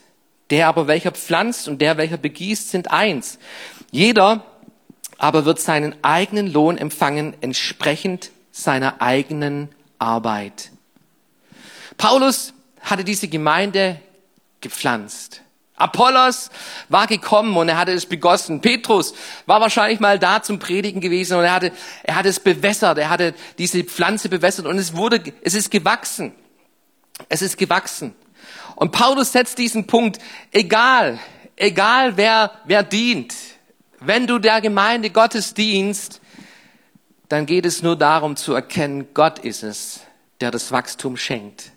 Der 0.50 0.68
aber, 0.68 0.88
welcher 0.88 1.12
pflanzt 1.12 1.66
und 1.66 1.80
der, 1.80 1.96
welcher 1.96 2.18
begießt, 2.18 2.72
sind 2.72 2.90
eins. 2.90 3.38
Jeder 3.90 4.44
aber 5.16 5.46
wird 5.46 5.60
seinen 5.60 5.94
eigenen 6.04 6.52
Lohn 6.52 6.76
empfangen, 6.76 7.32
entsprechend 7.40 8.32
seiner 8.52 9.00
eigenen 9.00 9.70
Arbeit. 9.98 10.72
Paulus 11.96 12.52
hatte 12.80 13.04
diese 13.04 13.28
Gemeinde 13.28 14.00
gepflanzt. 14.60 15.42
Apollos 15.76 16.50
war 16.88 17.06
gekommen 17.06 17.54
und 17.56 17.68
er 17.68 17.76
hatte 17.76 17.92
es 17.92 18.06
begossen. 18.06 18.62
Petrus 18.62 19.14
war 19.44 19.60
wahrscheinlich 19.60 20.00
mal 20.00 20.18
da 20.18 20.42
zum 20.42 20.58
Predigen 20.58 21.02
gewesen 21.02 21.36
und 21.36 21.44
er 21.44 21.52
hatte, 21.52 21.72
er 22.02 22.16
hat 22.16 22.24
es 22.24 22.40
bewässert, 22.40 22.96
er 22.96 23.10
hatte 23.10 23.34
diese 23.58 23.84
Pflanze 23.84 24.30
bewässert 24.30 24.66
und 24.66 24.78
es 24.78 24.96
wurde, 24.96 25.22
es 25.42 25.54
ist 25.54 25.70
gewachsen. 25.70 26.32
Es 27.28 27.42
ist 27.42 27.58
gewachsen. 27.58 28.14
Und 28.74 28.92
Paulus 28.92 29.32
setzt 29.32 29.58
diesen 29.58 29.86
Punkt, 29.86 30.18
egal, 30.50 31.18
egal 31.56 32.16
wer, 32.16 32.52
wer 32.64 32.82
dient, 32.82 33.34
wenn 34.00 34.26
du 34.26 34.38
der 34.38 34.60
Gemeinde 34.60 35.10
Gottes 35.10 35.54
dienst, 35.54 36.20
dann 37.28 37.44
geht 37.44 37.66
es 37.66 37.82
nur 37.82 37.96
darum 37.96 38.36
zu 38.36 38.54
erkennen, 38.54 39.08
Gott 39.12 39.38
ist 39.38 39.62
es, 39.62 40.00
der 40.40 40.50
das 40.50 40.72
Wachstum 40.72 41.16
schenkt. 41.16 41.72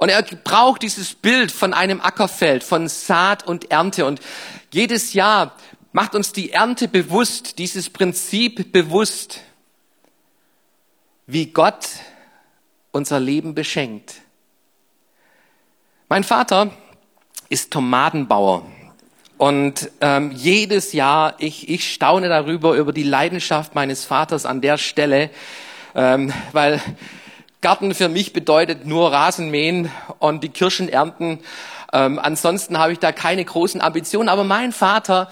Und 0.00 0.08
er 0.08 0.22
braucht 0.22 0.80
dieses 0.80 1.14
Bild 1.14 1.52
von 1.52 1.74
einem 1.74 2.00
Ackerfeld, 2.00 2.64
von 2.64 2.88
Saat 2.88 3.46
und 3.46 3.70
Ernte. 3.70 4.06
Und 4.06 4.20
jedes 4.72 5.12
Jahr 5.12 5.54
macht 5.92 6.14
uns 6.14 6.32
die 6.32 6.52
Ernte 6.52 6.88
bewusst, 6.88 7.58
dieses 7.58 7.90
Prinzip 7.90 8.72
bewusst, 8.72 9.40
wie 11.26 11.48
Gott 11.52 11.86
unser 12.92 13.20
Leben 13.20 13.54
beschenkt. 13.54 14.14
Mein 16.08 16.24
Vater 16.24 16.72
ist 17.50 17.70
Tomatenbauer. 17.70 18.64
Und 19.36 19.90
ähm, 20.00 20.32
jedes 20.32 20.94
Jahr, 20.94 21.34
ich, 21.36 21.68
ich 21.68 21.92
staune 21.92 22.30
darüber, 22.30 22.74
über 22.74 22.94
die 22.94 23.02
Leidenschaft 23.02 23.74
meines 23.74 24.06
Vaters 24.06 24.46
an 24.46 24.62
der 24.62 24.78
Stelle, 24.78 25.28
ähm, 25.94 26.32
weil 26.52 26.80
Garten 27.60 27.94
für 27.94 28.08
mich 28.08 28.32
bedeutet 28.32 28.86
nur 28.86 29.12
Rasenmähen 29.12 29.90
und 30.18 30.42
die 30.42 30.48
Kirschen 30.48 30.88
ernten. 30.88 31.40
Ähm, 31.92 32.18
ansonsten 32.18 32.78
habe 32.78 32.92
ich 32.92 32.98
da 32.98 33.12
keine 33.12 33.44
großen 33.44 33.80
Ambitionen. 33.80 34.28
Aber 34.28 34.44
mein 34.44 34.72
Vater, 34.72 35.30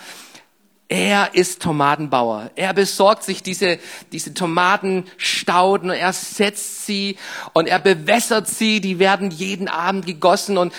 er 0.88 1.34
ist 1.34 1.62
Tomatenbauer. 1.62 2.50
Er 2.54 2.74
besorgt 2.74 3.22
sich 3.22 3.42
diese, 3.42 3.78
diese 4.12 4.34
Tomatenstauden 4.34 5.90
und 5.90 5.96
er 5.96 6.12
setzt 6.12 6.86
sie 6.86 7.16
und 7.52 7.68
er 7.68 7.78
bewässert 7.78 8.48
sie. 8.48 8.80
Die 8.80 8.98
werden 8.98 9.30
jeden 9.30 9.68
Abend 9.68 10.06
gegossen 10.06 10.58
und 10.58 10.74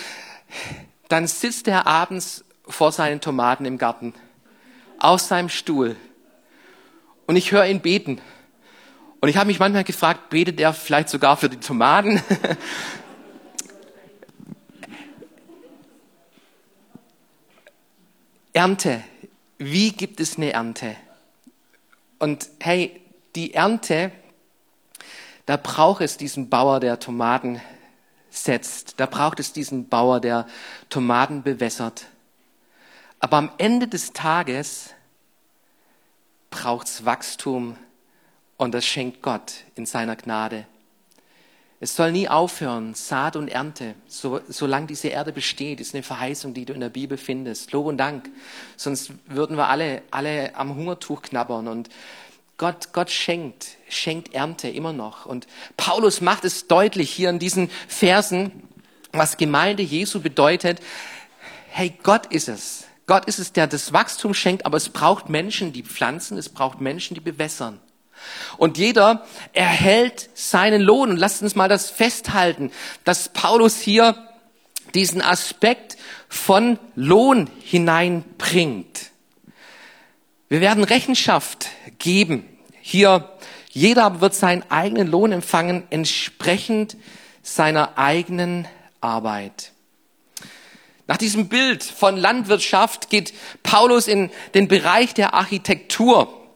dann 1.08 1.26
sitzt 1.26 1.68
er 1.68 1.86
abends 1.86 2.44
vor 2.68 2.92
seinen 2.92 3.20
Tomaten 3.20 3.64
im 3.64 3.78
Garten 3.78 4.14
aus 4.98 5.28
seinem 5.28 5.48
Stuhl 5.48 5.96
und 7.26 7.36
ich 7.36 7.52
höre 7.52 7.66
ihn 7.66 7.80
beten. 7.80 8.20
Und 9.20 9.28
ich 9.28 9.36
habe 9.36 9.48
mich 9.48 9.58
manchmal 9.58 9.84
gefragt, 9.84 10.30
betet 10.30 10.58
er 10.60 10.72
vielleicht 10.72 11.10
sogar 11.10 11.36
für 11.36 11.50
die 11.50 11.58
Tomaten? 11.58 12.22
Ernte. 18.52 19.04
Wie 19.58 19.92
gibt 19.92 20.20
es 20.20 20.36
eine 20.38 20.52
Ernte? 20.52 20.96
Und 22.18 22.48
hey, 22.60 23.00
die 23.34 23.52
Ernte, 23.52 24.10
da 25.44 25.58
braucht 25.58 26.00
es 26.00 26.16
diesen 26.16 26.48
Bauer, 26.48 26.80
der 26.80 26.98
Tomaten 26.98 27.60
setzt. 28.30 28.98
Da 28.98 29.04
braucht 29.06 29.38
es 29.38 29.52
diesen 29.52 29.88
Bauer, 29.88 30.20
der 30.20 30.46
Tomaten 30.88 31.42
bewässert. 31.42 32.06
Aber 33.18 33.36
am 33.36 33.50
Ende 33.58 33.86
des 33.86 34.14
Tages 34.14 34.94
braucht 36.48 36.86
es 36.86 37.04
Wachstum 37.04 37.76
und 38.60 38.72
das 38.72 38.84
schenkt 38.84 39.22
Gott 39.22 39.54
in 39.74 39.86
seiner 39.86 40.16
Gnade. 40.16 40.66
Es 41.80 41.96
soll 41.96 42.12
nie 42.12 42.28
aufhören, 42.28 42.92
Saat 42.92 43.36
und 43.36 43.48
Ernte, 43.48 43.94
so, 44.06 44.42
solange 44.48 44.86
diese 44.86 45.08
Erde 45.08 45.32
besteht, 45.32 45.80
ist 45.80 45.94
eine 45.94 46.02
Verheißung, 46.02 46.52
die 46.52 46.66
du 46.66 46.74
in 46.74 46.80
der 46.80 46.90
Bibel 46.90 47.16
findest. 47.16 47.72
Lob 47.72 47.86
und 47.86 47.96
Dank. 47.96 48.28
Sonst 48.76 49.12
würden 49.24 49.56
wir 49.56 49.68
alle, 49.68 50.02
alle 50.10 50.54
am 50.56 50.74
Hungertuch 50.74 51.22
knabbern 51.22 51.68
und 51.68 51.88
Gott, 52.58 52.92
Gott 52.92 53.10
schenkt, 53.10 53.78
schenkt 53.88 54.34
Ernte 54.34 54.68
immer 54.68 54.92
noch. 54.92 55.24
Und 55.24 55.46
Paulus 55.78 56.20
macht 56.20 56.44
es 56.44 56.66
deutlich 56.66 57.10
hier 57.10 57.30
in 57.30 57.38
diesen 57.38 57.70
Versen, 57.88 58.68
was 59.12 59.38
Gemeinde 59.38 59.82
Jesu 59.82 60.20
bedeutet. 60.20 60.80
Hey, 61.70 61.94
Gott 62.02 62.26
ist 62.26 62.50
es. 62.50 62.84
Gott 63.06 63.24
ist 63.24 63.38
es, 63.38 63.54
der 63.54 63.66
das 63.66 63.94
Wachstum 63.94 64.34
schenkt, 64.34 64.66
aber 64.66 64.76
es 64.76 64.90
braucht 64.90 65.30
Menschen, 65.30 65.72
die 65.72 65.82
pflanzen, 65.82 66.36
es 66.36 66.50
braucht 66.50 66.82
Menschen, 66.82 67.14
die 67.14 67.20
bewässern. 67.20 67.80
Und 68.56 68.78
jeder 68.78 69.26
erhält 69.52 70.30
seinen 70.34 70.80
Lohn. 70.80 71.10
Und 71.10 71.16
lasst 71.16 71.42
uns 71.42 71.54
mal 71.54 71.68
das 71.68 71.90
festhalten, 71.90 72.70
dass 73.04 73.30
Paulus 73.30 73.80
hier 73.80 74.16
diesen 74.94 75.22
Aspekt 75.22 75.96
von 76.28 76.78
Lohn 76.94 77.48
hineinbringt. 77.62 79.10
Wir 80.48 80.60
werden 80.60 80.84
Rechenschaft 80.84 81.68
geben. 81.98 82.44
Hier, 82.80 83.30
jeder 83.70 84.20
wird 84.20 84.34
seinen 84.34 84.68
eigenen 84.68 85.08
Lohn 85.08 85.32
empfangen, 85.32 85.84
entsprechend 85.90 86.96
seiner 87.42 87.98
eigenen 87.98 88.66
Arbeit. 89.00 89.72
Nach 91.06 91.16
diesem 91.16 91.48
Bild 91.48 91.82
von 91.82 92.16
Landwirtschaft 92.16 93.10
geht 93.10 93.34
Paulus 93.62 94.06
in 94.06 94.30
den 94.54 94.68
Bereich 94.68 95.12
der 95.14 95.34
Architektur. 95.34 96.48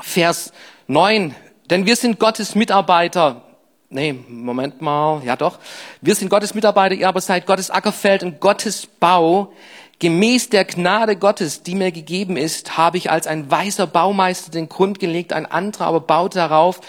Vers 0.00 0.52
9. 0.86 1.34
Denn 1.70 1.86
wir 1.86 1.96
sind 1.96 2.18
Gottes 2.18 2.54
Mitarbeiter. 2.54 3.42
Nee, 3.88 4.12
Moment 4.12 4.82
mal. 4.82 5.22
Ja 5.24 5.36
doch. 5.36 5.58
Wir 6.00 6.14
sind 6.14 6.28
Gottes 6.28 6.54
Mitarbeiter, 6.54 6.94
ihr 6.94 7.08
aber 7.08 7.20
seid 7.20 7.46
Gottes 7.46 7.70
Ackerfeld 7.70 8.22
und 8.22 8.40
Gottes 8.40 8.86
Bau. 8.86 9.52
Gemäß 9.98 10.50
der 10.50 10.64
Gnade 10.64 11.16
Gottes, 11.16 11.62
die 11.62 11.74
mir 11.74 11.92
gegeben 11.92 12.36
ist, 12.36 12.76
habe 12.76 12.98
ich 12.98 13.10
als 13.10 13.26
ein 13.26 13.50
weiser 13.50 13.86
Baumeister 13.86 14.50
den 14.50 14.68
Grund 14.68 14.98
gelegt, 14.98 15.32
ein 15.32 15.46
anderer 15.46 15.86
aber 15.86 16.00
baut 16.00 16.36
darauf. 16.36 16.80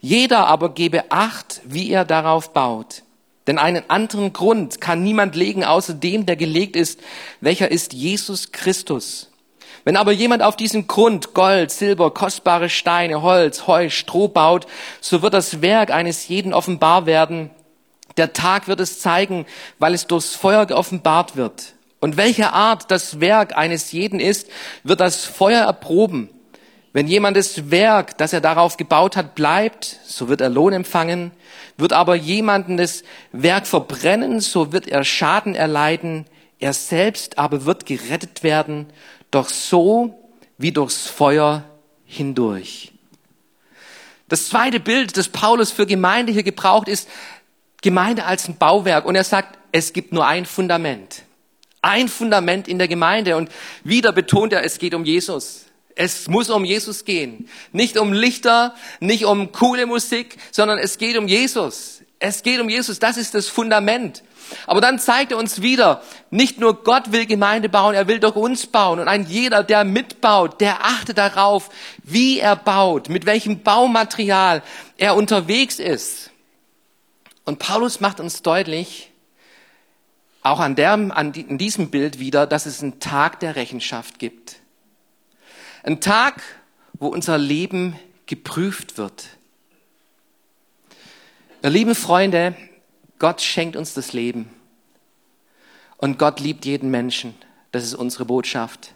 Jeder 0.00 0.46
aber 0.46 0.70
gebe 0.70 1.04
Acht, 1.10 1.60
wie 1.64 1.90
er 1.90 2.04
darauf 2.04 2.52
baut. 2.52 3.02
Denn 3.46 3.58
einen 3.58 3.88
anderen 3.88 4.32
Grund 4.32 4.80
kann 4.80 5.04
niemand 5.04 5.36
legen, 5.36 5.64
außer 5.64 5.94
dem, 5.94 6.26
der 6.26 6.36
gelegt 6.36 6.74
ist, 6.74 7.00
welcher 7.40 7.70
ist 7.70 7.92
Jesus 7.92 8.50
Christus. 8.50 9.30
Wenn 9.86 9.96
aber 9.96 10.10
jemand 10.10 10.42
auf 10.42 10.56
diesen 10.56 10.88
Grund 10.88 11.32
Gold, 11.32 11.70
Silber, 11.70 12.10
kostbare 12.10 12.68
Steine, 12.68 13.22
Holz, 13.22 13.68
Heu, 13.68 13.88
Stroh 13.88 14.26
baut, 14.26 14.66
so 15.00 15.22
wird 15.22 15.32
das 15.32 15.62
Werk 15.62 15.92
eines 15.92 16.26
jeden 16.26 16.52
offenbar 16.52 17.06
werden. 17.06 17.50
Der 18.16 18.32
Tag 18.32 18.66
wird 18.66 18.80
es 18.80 18.98
zeigen, 18.98 19.46
weil 19.78 19.94
es 19.94 20.08
durchs 20.08 20.34
Feuer 20.34 20.66
geoffenbart 20.66 21.36
wird. 21.36 21.74
Und 22.00 22.16
welche 22.16 22.52
Art 22.52 22.90
das 22.90 23.20
Werk 23.20 23.56
eines 23.56 23.92
jeden 23.92 24.18
ist, 24.18 24.48
wird 24.82 24.98
das 24.98 25.24
Feuer 25.24 25.62
erproben. 25.62 26.30
Wenn 26.92 27.06
jemand 27.06 27.36
das 27.36 27.70
Werk, 27.70 28.18
das 28.18 28.32
er 28.32 28.40
darauf 28.40 28.76
gebaut 28.76 29.14
hat, 29.14 29.36
bleibt, 29.36 30.00
so 30.04 30.28
wird 30.28 30.40
er 30.40 30.48
Lohn 30.48 30.72
empfangen. 30.72 31.30
Wird 31.76 31.92
aber 31.92 32.16
jemanden 32.16 32.76
das 32.76 33.04
Werk 33.30 33.68
verbrennen, 33.68 34.40
so 34.40 34.72
wird 34.72 34.88
er 34.88 35.04
Schaden 35.04 35.54
erleiden. 35.54 36.26
Er 36.58 36.72
selbst 36.72 37.38
aber 37.38 37.66
wird 37.66 37.84
gerettet 37.84 38.42
werden, 38.42 38.86
doch 39.30 39.48
so 39.48 40.18
wie 40.58 40.72
durchs 40.72 41.06
Feuer 41.06 41.64
hindurch. 42.04 42.92
Das 44.28 44.48
zweite 44.48 44.80
Bild, 44.80 45.16
das 45.16 45.28
Paulus 45.28 45.70
für 45.70 45.86
Gemeinde 45.86 46.32
hier 46.32 46.42
gebraucht, 46.42 46.88
ist 46.88 47.08
Gemeinde 47.82 48.24
als 48.24 48.48
ein 48.48 48.56
Bauwerk. 48.56 49.04
Und 49.04 49.14
er 49.14 49.24
sagt, 49.24 49.58
es 49.72 49.92
gibt 49.92 50.12
nur 50.12 50.26
ein 50.26 50.46
Fundament. 50.46 51.22
Ein 51.82 52.08
Fundament 52.08 52.66
in 52.66 52.78
der 52.78 52.88
Gemeinde. 52.88 53.36
Und 53.36 53.50
wieder 53.84 54.12
betont 54.12 54.52
er, 54.52 54.64
es 54.64 54.78
geht 54.78 54.94
um 54.94 55.04
Jesus. 55.04 55.66
Es 55.94 56.28
muss 56.28 56.50
um 56.50 56.64
Jesus 56.64 57.04
gehen. 57.04 57.48
Nicht 57.72 57.96
um 57.96 58.12
Lichter, 58.12 58.74
nicht 59.00 59.24
um 59.24 59.52
coole 59.52 59.86
Musik, 59.86 60.36
sondern 60.50 60.78
es 60.78 60.98
geht 60.98 61.16
um 61.16 61.28
Jesus. 61.28 62.02
Es 62.18 62.42
geht 62.42 62.60
um 62.60 62.68
Jesus. 62.68 62.98
Das 62.98 63.16
ist 63.16 63.34
das 63.34 63.48
Fundament. 63.48 64.22
Aber 64.66 64.80
dann 64.80 64.98
zeigt 64.98 65.32
er 65.32 65.38
uns 65.38 65.62
wieder, 65.62 66.02
nicht 66.30 66.58
nur 66.58 66.84
Gott 66.84 67.12
will 67.12 67.26
Gemeinde 67.26 67.68
bauen, 67.68 67.94
er 67.94 68.08
will 68.08 68.20
durch 68.20 68.36
uns 68.36 68.66
bauen. 68.66 69.00
Und 69.00 69.08
ein 69.08 69.26
jeder, 69.26 69.62
der 69.62 69.84
mitbaut, 69.84 70.60
der 70.60 70.84
achtet 70.84 71.18
darauf, 71.18 71.70
wie 72.02 72.40
er 72.40 72.56
baut, 72.56 73.08
mit 73.08 73.26
welchem 73.26 73.62
Baumaterial 73.62 74.62
er 74.96 75.16
unterwegs 75.16 75.78
ist. 75.78 76.30
Und 77.44 77.58
Paulus 77.58 78.00
macht 78.00 78.20
uns 78.20 78.42
deutlich, 78.42 79.10
auch 80.42 80.60
an, 80.60 80.76
der, 80.76 80.92
an 80.92 81.32
diesem 81.32 81.90
Bild 81.90 82.20
wieder, 82.20 82.46
dass 82.46 82.66
es 82.66 82.82
einen 82.82 83.00
Tag 83.00 83.40
der 83.40 83.56
Rechenschaft 83.56 84.18
gibt. 84.18 84.56
Ein 85.82 86.00
Tag, 86.00 86.42
wo 86.94 87.08
unser 87.08 87.36
Leben 87.36 87.98
geprüft 88.26 88.96
wird. 88.96 89.26
Ihr 91.62 91.70
lieben 91.70 91.94
Freunde, 91.94 92.54
Gott 93.18 93.40
schenkt 93.40 93.76
uns 93.76 93.94
das 93.94 94.12
Leben. 94.12 94.50
Und 95.96 96.18
Gott 96.18 96.40
liebt 96.40 96.64
jeden 96.64 96.90
Menschen. 96.90 97.34
Das 97.72 97.84
ist 97.84 97.94
unsere 97.94 98.24
Botschaft. 98.24 98.92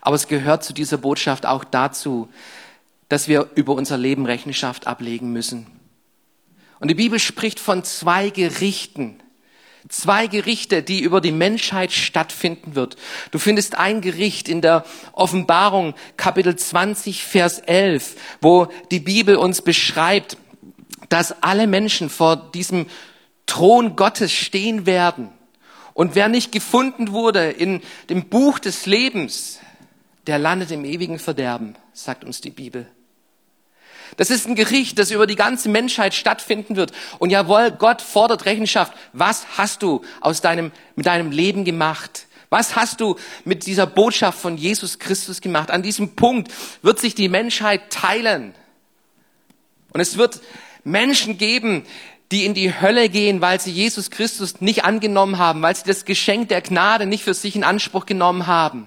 Aber 0.00 0.16
es 0.16 0.28
gehört 0.28 0.64
zu 0.64 0.72
dieser 0.72 0.98
Botschaft 0.98 1.46
auch 1.46 1.64
dazu, 1.64 2.28
dass 3.08 3.28
wir 3.28 3.50
über 3.54 3.74
unser 3.74 3.96
Leben 3.96 4.26
Rechenschaft 4.26 4.86
ablegen 4.86 5.32
müssen. 5.32 5.66
Und 6.80 6.88
die 6.88 6.94
Bibel 6.94 7.18
spricht 7.18 7.60
von 7.60 7.84
zwei 7.84 8.30
Gerichten. 8.30 9.20
zwei 9.88 10.26
Gerichte, 10.26 10.82
die 10.82 11.00
über 11.00 11.20
die 11.20 11.32
Menschheit 11.32 11.92
stattfinden 11.92 12.74
wird. 12.74 12.96
Du 13.30 13.38
findest 13.38 13.76
ein 13.76 14.00
Gericht 14.00 14.48
in 14.48 14.60
der 14.60 14.84
Offenbarung 15.12 15.94
Kapitel 16.16 16.56
20, 16.56 17.24
Vers 17.24 17.60
11, 17.60 18.16
wo 18.40 18.66
die 18.90 19.00
Bibel 19.00 19.36
uns 19.36 19.62
beschreibt, 19.62 20.36
dass 21.08 21.42
alle 21.42 21.66
Menschen 21.66 22.10
vor 22.10 22.36
diesem 22.36 22.86
Thron 23.48 23.96
Gottes 23.96 24.30
stehen 24.30 24.86
werden. 24.86 25.30
Und 25.94 26.14
wer 26.14 26.28
nicht 26.28 26.52
gefunden 26.52 27.10
wurde 27.10 27.50
in 27.50 27.82
dem 28.08 28.28
Buch 28.28 28.60
des 28.60 28.86
Lebens, 28.86 29.58
der 30.28 30.38
landet 30.38 30.70
im 30.70 30.84
ewigen 30.84 31.18
Verderben, 31.18 31.74
sagt 31.92 32.22
uns 32.22 32.40
die 32.40 32.50
Bibel. 32.50 32.86
Das 34.16 34.30
ist 34.30 34.46
ein 34.46 34.54
Gericht, 34.54 34.98
das 34.98 35.10
über 35.10 35.26
die 35.26 35.34
ganze 35.34 35.68
Menschheit 35.68 36.14
stattfinden 36.14 36.76
wird. 36.76 36.92
Und 37.18 37.30
jawohl, 37.30 37.72
Gott 37.72 38.00
fordert 38.00 38.46
Rechenschaft. 38.46 38.92
Was 39.12 39.58
hast 39.58 39.82
du 39.82 40.02
aus 40.20 40.40
deinem, 40.40 40.70
mit 40.94 41.06
deinem 41.06 41.30
Leben 41.30 41.64
gemacht? 41.64 42.26
Was 42.50 42.76
hast 42.76 43.00
du 43.00 43.16
mit 43.44 43.66
dieser 43.66 43.86
Botschaft 43.86 44.38
von 44.38 44.56
Jesus 44.56 44.98
Christus 44.98 45.40
gemacht? 45.40 45.70
An 45.70 45.82
diesem 45.82 46.14
Punkt 46.14 46.52
wird 46.82 46.98
sich 46.98 47.14
die 47.14 47.28
Menschheit 47.28 47.90
teilen. 47.90 48.54
Und 49.92 50.00
es 50.00 50.16
wird 50.16 50.40
Menschen 50.84 51.38
geben, 51.38 51.84
die 52.30 52.44
in 52.44 52.54
die 52.54 52.80
Hölle 52.80 53.08
gehen, 53.08 53.40
weil 53.40 53.60
sie 53.60 53.72
Jesus 53.72 54.10
Christus 54.10 54.60
nicht 54.60 54.84
angenommen 54.84 55.38
haben, 55.38 55.62
weil 55.62 55.74
sie 55.74 55.84
das 55.86 56.04
Geschenk 56.04 56.48
der 56.48 56.60
Gnade 56.60 57.06
nicht 57.06 57.24
für 57.24 57.34
sich 57.34 57.56
in 57.56 57.64
Anspruch 57.64 58.06
genommen 58.06 58.46
haben. 58.46 58.86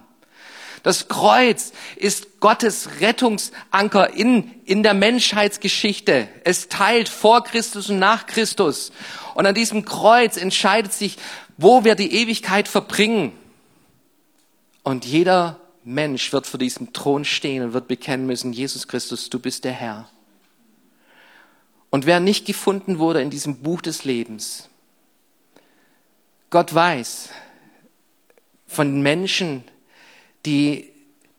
Das 0.84 1.08
Kreuz 1.08 1.74
ist 1.96 2.40
Gottes 2.40 3.02
Rettungsanker 3.02 4.14
in, 4.14 4.52
in 4.66 4.82
der 4.82 4.96
Menschheitsgeschichte. 4.96 6.28
Es 6.44 6.70
teilt 6.70 7.08
vor 7.08 7.44
Christus 7.44 7.90
und 7.90 8.00
nach 8.00 8.26
Christus. 8.26 8.92
Und 9.36 9.46
an 9.46 9.54
diesem 9.54 9.86
Kreuz 9.86 10.38
entscheidet 10.38 10.92
sich, 10.92 11.18
wo 11.58 11.84
wir 11.84 11.96
die 11.96 12.14
Ewigkeit 12.14 12.68
verbringen. 12.68 13.32
Und 14.84 15.06
jeder 15.06 15.60
Mensch 15.84 16.34
wird 16.34 16.48
vor 16.48 16.60
diesem 16.60 16.94
Thron 16.94 17.26
stehen 17.26 17.64
und 17.64 17.74
wird 17.74 17.88
bekennen 17.88 18.26
müssen, 18.26 18.52
Jesus 18.52 18.88
Christus, 18.88 19.30
du 19.30 19.40
bist 19.40 19.64
der 19.64 19.74
Herr. 19.74 20.10
Und 21.92 22.06
wer 22.08 22.20
nicht 22.20 22.46
gefunden 22.48 22.98
wurde 22.98 23.22
in 23.22 23.30
diesem 23.30 23.58
Buch 23.58 23.82
des 23.82 24.06
Lebens, 24.06 24.70
Gott 26.50 26.74
weiß 26.74 27.30
von 28.66 29.02
Menschen, 29.02 29.64
die 30.46 30.90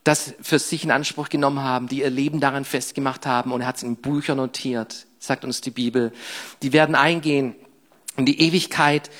das 0.04 0.34
für 0.40 0.58
sich 0.58 0.84
in 0.84 0.90
Anspruch 0.90 1.28
genommen 1.28 1.60
haben, 1.60 1.88
die 1.88 2.00
ihr 2.00 2.10
Leben 2.10 2.40
daran 2.40 2.64
festgemacht 2.64 3.24
haben 3.26 3.52
und 3.52 3.62
er 3.62 3.66
hat 3.66 3.76
es 3.76 3.82
in 3.82 3.96
Büchern 3.96 4.36
notiert, 4.36 5.06
sagt 5.18 5.44
uns 5.44 5.60
die 5.60 5.70
Bibel. 5.70 6.12
Die 6.62 6.72
werden 6.72 6.94
eingehen 6.94 7.54
in 8.16 8.26
die 8.26 8.40
Ewigkeit 8.40 9.10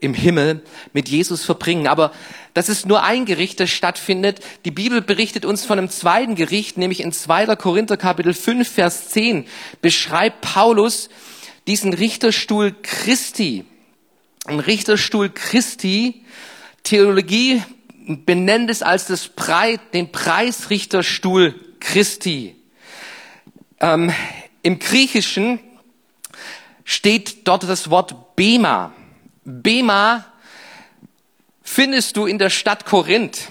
im 0.00 0.14
Himmel 0.14 0.62
mit 0.92 1.08
Jesus 1.08 1.44
verbringen. 1.44 1.86
Aber 1.86 2.12
das 2.54 2.68
ist 2.68 2.86
nur 2.86 3.02
ein 3.02 3.26
Gericht, 3.26 3.60
das 3.60 3.70
stattfindet. 3.70 4.40
Die 4.64 4.70
Bibel 4.70 5.02
berichtet 5.02 5.44
uns 5.44 5.64
von 5.64 5.78
einem 5.78 5.90
zweiten 5.90 6.34
Gericht, 6.34 6.78
nämlich 6.78 7.00
in 7.00 7.12
2. 7.12 7.54
Korinther 7.56 7.96
Kapitel 7.96 8.34
5, 8.34 8.68
Vers 8.68 9.10
10 9.10 9.46
beschreibt 9.80 10.40
Paulus 10.40 11.10
diesen 11.66 11.92
Richterstuhl 11.92 12.74
Christi. 12.82 13.64
Ein 14.46 14.60
Richterstuhl 14.60 15.30
Christi. 15.30 16.24
Theologie 16.82 17.62
benennt 18.06 18.70
es 18.70 18.82
als 18.82 19.06
das 19.06 19.28
Pre 19.28 19.78
den 19.92 20.10
Preisrichterstuhl 20.10 21.54
Christi. 21.78 22.56
Ähm, 23.80 24.12
Im 24.62 24.78
Griechischen 24.78 25.60
steht 26.84 27.46
dort 27.46 27.64
das 27.64 27.90
Wort 27.90 28.34
Bema. 28.34 28.92
Bema 29.44 30.26
findest 31.62 32.16
du 32.16 32.26
in 32.26 32.38
der 32.38 32.50
Stadt 32.50 32.84
Korinth. 32.84 33.48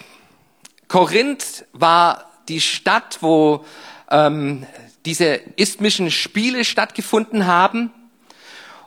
Korinth 0.88 1.66
war 1.74 2.30
die 2.48 2.62
Stadt, 2.62 3.20
wo 3.22 3.66
ähm, 4.10 4.66
diese 5.06 5.40
isthmischen 5.56 6.12
Spiele 6.12 6.66
stattgefunden 6.66 7.46
haben. 7.46 7.92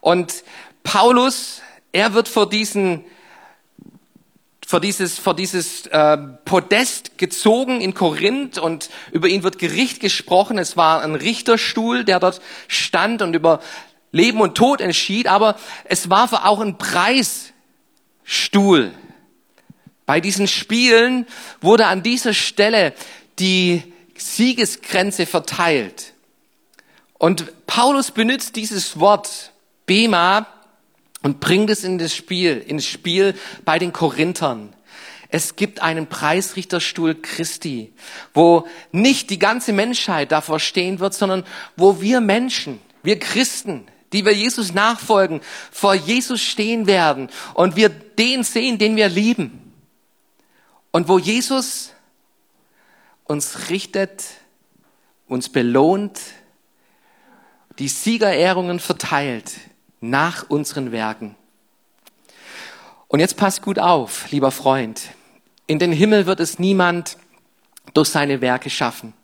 Und 0.01 0.45
Paulus, 0.83 1.63
er 1.93 2.15
wird 2.15 2.29
vor 2.29 2.49
diesen 2.49 3.05
vor 4.73 4.81
dieses, 4.81 5.19
vor 5.19 5.37
dieses 5.37 5.87
äh, 5.89 6.17
Podest 6.47 7.19
gezogen 7.19 7.83
in 7.83 7.93
Korinth 7.93 8.57
und 8.57 8.89
über 9.11 9.29
ihn 9.29 9.43
wird 9.43 9.59
Gericht 9.59 10.01
gesprochen. 10.01 10.57
Es 10.57 10.79
war 10.79 11.03
ein 11.03 11.15
Richterstuhl, 11.15 12.05
der 12.05 12.21
dort 12.21 12.41
stand 12.69 13.21
und 13.21 13.35
über 13.35 13.61
Leben 14.13 14.41
und 14.41 14.55
Tod 14.55 14.81
entschied, 14.81 15.27
aber 15.27 15.57
es 15.85 16.09
war 16.11 16.47
auch 16.47 16.61
ein 16.61 16.79
Preisstuhl. 16.79 17.53
Bei 20.07 20.21
diesen 20.21 20.47
Spielen 20.47 21.27
wurde 21.61 21.87
an 21.87 22.03
dieser 22.03 22.35
Stelle 22.35 22.95
die 23.39 23.83
Siegesgrenze 24.17 25.27
verteilt. 25.27 26.13
Und 27.19 27.67
Paulus 27.67 28.11
benutzt 28.11 28.57
dieses 28.57 29.01
Wort 29.01 29.53
Bema, 29.87 30.47
und 31.23 31.41
bringt 31.41 31.71
es 31.71 31.85
in 31.85 31.99
das 31.99 32.15
Spiel, 32.15 32.59
ins 32.59 32.87
Spiel 32.87 33.35
bei 33.65 33.79
den 33.79 33.93
Korinthern. 33.93 34.75
Es 35.29 35.57
gibt 35.57 35.81
einen 35.81 36.09
Preisrichterstuhl 36.09 37.15
Christi, 37.15 37.93
wo 38.35 38.67
nicht 38.91 39.31
die 39.31 39.39
ganze 39.39 39.73
Menschheit 39.73 40.31
davor 40.31 40.61
stehen 40.61 40.99
wird, 41.01 41.15
sondern 41.15 41.45
wo 41.77 42.03
wir 42.03 42.21
Menschen, 42.21 42.81
wir 43.03 43.19
Christen, 43.19 43.87
die 44.13 44.25
wir 44.25 44.35
Jesus 44.35 44.75
nachfolgen, 44.75 45.41
vor 45.71 45.95
Jesus 45.95 46.41
stehen 46.41 46.87
werden 46.87 47.29
und 47.55 47.77
wir 47.77 47.89
den 47.89 48.45
sehen, 48.45 48.79
den 48.79 48.97
wir 48.97 49.09
lieben. 49.09 49.73
Und 50.91 51.09
wo 51.09 51.19
Jesus 51.19 51.93
uns 53.25 53.71
richtet, 53.71 54.25
uns 55.27 55.49
belohnt, 55.49 56.21
die 57.79 57.89
Siegerehrungen 57.89 58.79
verteilt, 58.79 59.53
nach 60.01 60.51
unseren 60.51 60.93
Werken. 60.93 61.37
Und 63.09 63.21
jetzt 63.21 63.37
passt 63.37 63.63
gut 63.63 63.79
auf, 63.79 64.31
lieber 64.31 64.51
Freund. 64.51 65.01
In 65.67 65.79
den 65.79 65.93
Himmel 65.93 66.27
wird 66.27 66.41
es 66.41 66.59
niemand 66.59 67.17
durch 67.95 68.09
seine 68.09 68.41
Werke 68.41 68.69
schaffen. 68.69 69.15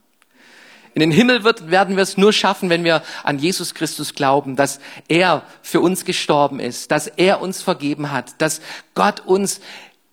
In 0.95 1.01
den 1.01 1.11
Himmel 1.11 1.45
wird, 1.45 1.71
werden 1.71 1.97
wir 1.97 2.03
es 2.03 2.17
nur 2.17 2.33
schaffen, 2.33 2.71
wenn 2.71 2.85
wir 2.85 3.03
an 3.23 3.39
Jesus 3.39 3.75
Christus 3.75 4.15
glauben, 4.15 4.57
dass 4.57 4.81
er 5.09 5.43
für 5.63 5.81
uns 5.81 6.05
gestorben 6.05 6.61
ist, 6.61 6.91
dass 6.91 7.07
er 7.07 7.41
uns 7.41 7.63
vergeben 7.63 8.11
hat, 8.11 8.41
dass 8.41 8.61
Gott 8.95 9.21
uns 9.21 9.61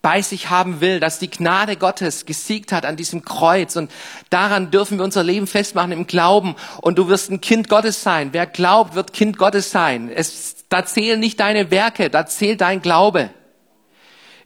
bei 0.06 0.22
sich 0.22 0.50
haben 0.50 0.80
will, 0.80 1.00
dass 1.00 1.18
die 1.18 1.28
Gnade 1.28 1.74
Gottes 1.74 2.26
gesiegt 2.26 2.70
hat 2.70 2.86
an 2.86 2.94
diesem 2.94 3.24
Kreuz. 3.24 3.74
Und 3.74 3.90
daran 4.30 4.70
dürfen 4.70 4.98
wir 4.98 5.04
unser 5.04 5.24
Leben 5.24 5.48
festmachen 5.48 5.90
im 5.90 6.06
Glauben. 6.06 6.54
Und 6.80 6.96
du 6.96 7.08
wirst 7.08 7.28
ein 7.28 7.40
Kind 7.40 7.68
Gottes 7.68 8.04
sein. 8.04 8.28
Wer 8.30 8.46
glaubt, 8.46 8.94
wird 8.94 9.12
Kind 9.12 9.36
Gottes 9.36 9.72
sein. 9.72 10.08
Es, 10.08 10.64
da 10.68 10.86
zählen 10.86 11.18
nicht 11.18 11.40
deine 11.40 11.72
Werke, 11.72 12.08
da 12.08 12.24
zählt 12.24 12.60
dein 12.60 12.82
Glaube. 12.82 13.30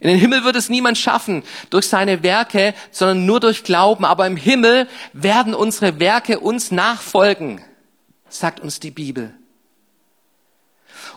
In 0.01 0.09
den 0.09 0.17
Himmel 0.17 0.43
wird 0.43 0.55
es 0.55 0.67
niemand 0.67 0.97
schaffen 0.97 1.43
durch 1.69 1.87
seine 1.87 2.23
Werke, 2.23 2.73
sondern 2.89 3.27
nur 3.27 3.39
durch 3.39 3.63
Glauben. 3.63 4.03
Aber 4.03 4.25
im 4.25 4.35
Himmel 4.35 4.89
werden 5.13 5.53
unsere 5.53 5.99
Werke 5.99 6.39
uns 6.39 6.71
nachfolgen, 6.71 7.61
sagt 8.27 8.59
uns 8.59 8.79
die 8.79 8.89
Bibel. 8.89 9.35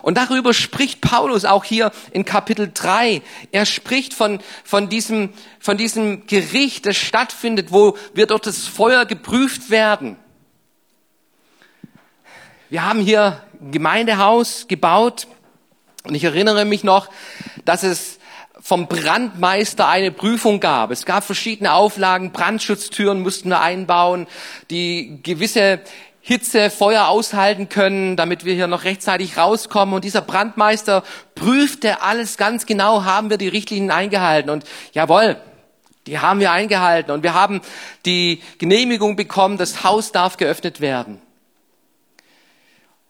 Und 0.03 0.19
darüber 0.19 0.53
spricht 0.53 1.01
Paulus 1.01 1.45
auch 1.45 1.63
hier 1.63 1.91
in 2.11 2.25
Kapitel 2.25 2.69
3. 2.71 3.23
Er 3.51 3.65
spricht 3.65 4.13
von, 4.13 4.39
von, 4.63 4.87
diesem, 4.87 5.33
von 5.59 5.77
diesem 5.77 6.27
Gericht, 6.27 6.85
das 6.85 6.95
stattfindet, 6.95 7.71
wo 7.71 7.97
wir 8.13 8.27
durch 8.27 8.41
das 8.41 8.67
Feuer 8.67 9.05
geprüft 9.05 9.71
werden. 9.71 10.15
Wir 12.69 12.85
haben 12.85 12.99
hier 12.99 13.43
ein 13.59 13.71
Gemeindehaus 13.71 14.67
gebaut 14.67 15.25
und 16.03 16.13
ich 16.13 16.23
erinnere 16.23 16.65
mich 16.65 16.83
noch, 16.83 17.09
dass 17.63 17.81
es 17.81 18.19
vom 18.61 18.87
Brandmeister 18.87 19.87
eine 19.87 20.11
Prüfung 20.11 20.59
gab. 20.59 20.91
Es 20.91 21.05
gab 21.05 21.23
verschiedene 21.23 21.73
Auflagen, 21.73 22.31
Brandschutztüren 22.31 23.21
mussten 23.21 23.49
wir 23.49 23.61
einbauen, 23.61 24.27
die 24.69 25.19
gewisse 25.23 25.81
Hitze, 26.27 26.71
Feuer 26.71 27.07
aushalten 27.07 27.69
können, 27.69 28.17
damit 28.17 28.45
wir 28.45 28.55
hier 28.55 28.65
noch 28.65 28.83
rechtzeitig 28.83 29.37
rauskommen. 29.37 29.93
Und 29.93 30.03
dieser 30.03 30.21
Brandmeister 30.21 31.03
prüfte 31.35 32.01
alles 32.01 32.37
ganz 32.37 32.65
genau, 32.65 33.03
haben 33.03 33.29
wir 33.29 33.37
die 33.37 33.47
Richtlinien 33.47 33.91
eingehalten. 33.91 34.49
Und 34.49 34.63
jawohl, 34.93 35.37
die 36.07 36.17
haben 36.17 36.39
wir 36.39 36.51
eingehalten. 36.51 37.11
Und 37.11 37.21
wir 37.21 37.35
haben 37.35 37.61
die 38.07 38.41
Genehmigung 38.57 39.15
bekommen, 39.15 39.57
das 39.57 39.83
Haus 39.83 40.11
darf 40.11 40.37
geöffnet 40.37 40.81
werden. 40.81 41.21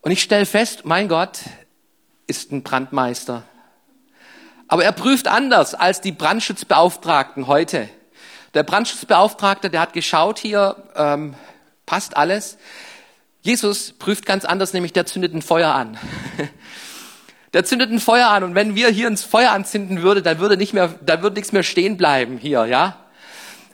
Und 0.02 0.12
ich 0.12 0.22
stelle 0.22 0.46
fest, 0.46 0.82
mein 0.84 1.08
Gott 1.08 1.40
ist 2.28 2.52
ein 2.52 2.64
Brandmeister. 2.64 3.44
Aber 4.68 4.84
er 4.84 4.92
prüft 4.92 5.28
anders 5.28 5.76
als 5.76 6.02
die 6.02 6.12
Brandschutzbeauftragten 6.12 7.48
heute. 7.48 7.90
Der 8.54 8.64
Brandschutzbeauftragte, 8.64 9.70
der 9.70 9.82
hat 9.82 9.94
geschaut 9.94 10.40
hier, 10.40 10.76
ähm, 10.96 11.36
passt 11.86 12.18
alles. 12.18 12.58
Jesus 13.42 13.92
prüft 13.92 14.26
ganz 14.26 14.46
anders, 14.46 14.74
nämlich 14.74 14.94
der 14.94 15.06
zündet 15.06 15.34
ein 15.34 15.42
Feuer 15.42 15.74
an. 15.74 15.98
Der 17.54 17.64
zündet 17.64 17.90
ein 17.90 18.02
Feuer 18.02 18.28
an 18.28 18.44
und 18.44 18.54
wenn 18.54 18.76
wir 18.76 18.90
hier 18.90 19.08
ins 19.08 19.24
Feuer 19.24 19.52
anzünden 19.52 20.02
würde, 20.02 20.22
dann 20.22 20.40
würde 20.40 20.58
nicht 20.58 20.74
mehr, 20.74 20.94
da 21.06 21.22
würde 21.22 21.38
nichts 21.38 21.54
mehr 21.54 21.64
stehen 21.64 21.96
bleiben 21.96 22.38
hier, 22.38 22.66
ja? 22.66 22.98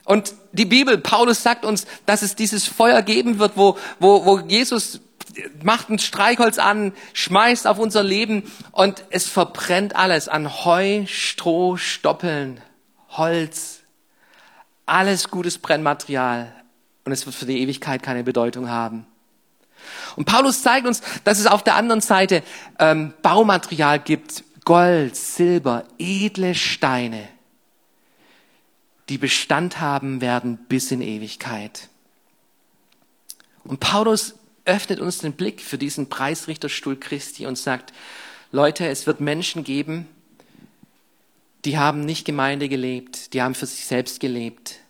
Und 0.04 0.34
die 0.52 0.66
Bibel, 0.66 0.98
Paulus 0.98 1.42
sagt 1.42 1.64
uns, 1.64 1.86
dass 2.06 2.22
es 2.22 2.36
dieses 2.36 2.64
Feuer 2.64 3.02
geben 3.02 3.40
wird, 3.40 3.52
wo, 3.56 3.76
wo, 3.98 4.24
wo 4.24 4.38
Jesus 4.38 5.00
macht 5.62 5.90
ein 5.90 5.98
Streichholz 5.98 6.58
an, 6.58 6.92
schmeißt 7.12 7.66
auf 7.66 7.78
unser 7.78 8.02
Leben 8.02 8.50
und 8.72 9.04
es 9.10 9.28
verbrennt 9.28 9.96
alles 9.96 10.28
an 10.28 10.64
Heu, 10.64 11.06
Stroh, 11.06 11.76
Stoppeln, 11.76 12.60
Holz, 13.10 13.80
alles 14.86 15.30
gutes 15.30 15.58
Brennmaterial 15.58 16.52
und 17.04 17.12
es 17.12 17.26
wird 17.26 17.34
für 17.34 17.46
die 17.46 17.60
Ewigkeit 17.60 18.02
keine 18.02 18.24
Bedeutung 18.24 18.68
haben. 18.68 19.06
Und 20.16 20.26
Paulus 20.26 20.62
zeigt 20.62 20.86
uns, 20.86 21.02
dass 21.24 21.38
es 21.38 21.46
auf 21.46 21.64
der 21.64 21.74
anderen 21.74 22.00
Seite 22.00 22.42
ähm, 22.78 23.14
Baumaterial 23.22 23.98
gibt, 23.98 24.44
Gold, 24.64 25.16
Silber, 25.16 25.84
edle 25.98 26.54
Steine, 26.54 27.28
die 29.08 29.18
Bestand 29.18 29.80
haben 29.80 30.20
werden 30.20 30.58
bis 30.68 30.92
in 30.92 31.00
Ewigkeit. 31.00 31.88
Und 33.64 33.80
Paulus 33.80 34.34
öffnet 34.64 35.00
uns 35.00 35.18
den 35.18 35.32
Blick 35.32 35.60
für 35.60 35.78
diesen 35.78 36.08
Preisrichterstuhl 36.08 36.98
Christi 36.98 37.46
und 37.46 37.58
sagt, 37.58 37.92
Leute, 38.52 38.86
es 38.86 39.06
wird 39.06 39.20
Menschen 39.20 39.64
geben, 39.64 40.08
die 41.64 41.78
haben 41.78 42.04
nicht 42.04 42.24
Gemeinde 42.24 42.68
gelebt, 42.68 43.32
die 43.34 43.42
haben 43.42 43.54
für 43.54 43.66
sich 43.66 43.86
selbst 43.86 44.20
gelebt. 44.20 44.80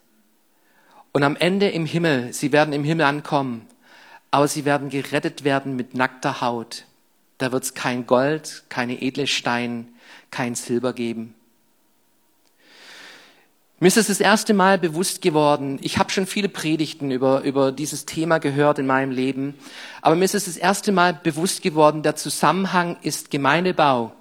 Und 1.13 1.23
am 1.23 1.37
Ende 1.37 1.69
im 1.69 1.87
Himmel, 1.87 2.33
sie 2.33 2.53
werden 2.53 2.73
im 2.73 2.85
Himmel 2.85 3.05
ankommen, 3.05 3.67
aber 4.31 4.49
sie 4.49 4.65
werden 4.65 4.89
gerettet 4.89 5.45
werden 5.45 5.77
mit 5.77 5.95
nackter 5.95 6.41
Haut. 6.41 6.85
Da 7.39 7.53
wird 7.53 7.65
es 7.65 7.75
kein 7.75 8.07
Gold, 8.07 8.65
keine 8.69 9.03
edle 9.03 9.27
Stein, 9.27 9.89
kein 10.31 10.55
Silber 10.55 10.95
geben. 10.95 11.35
Mir 13.83 13.89
ist 13.89 13.97
es 13.97 14.07
das 14.07 14.21
erste 14.21 14.55
Mal 14.55 14.79
bewusst 14.79 15.23
geworden, 15.23 15.81
ich 15.83 15.99
habe 15.99 16.09
schon 16.11 16.29
viele 16.29 16.49
Predigten 16.49 17.11
über, 17.11 17.41
über 17.41 17.73
dieses 17.73 18.07
Thema 18.07 18.39
gehört 18.39 18.79
in 18.79 18.87
meinem 18.87 19.11
Leben, 19.11 19.55
aber 20.03 20.15
mir 20.15 20.25
ist 20.25 20.37
es 20.37 20.45
das 20.45 20.57
erste 20.57 20.93
Mal 20.93 21.15
bewusst 21.15 21.63
geworden, 21.63 22.05
der 22.05 22.15
Zusammenhang 22.15 22.97
ist 23.03 23.33
Gemeindebau. 23.33 24.13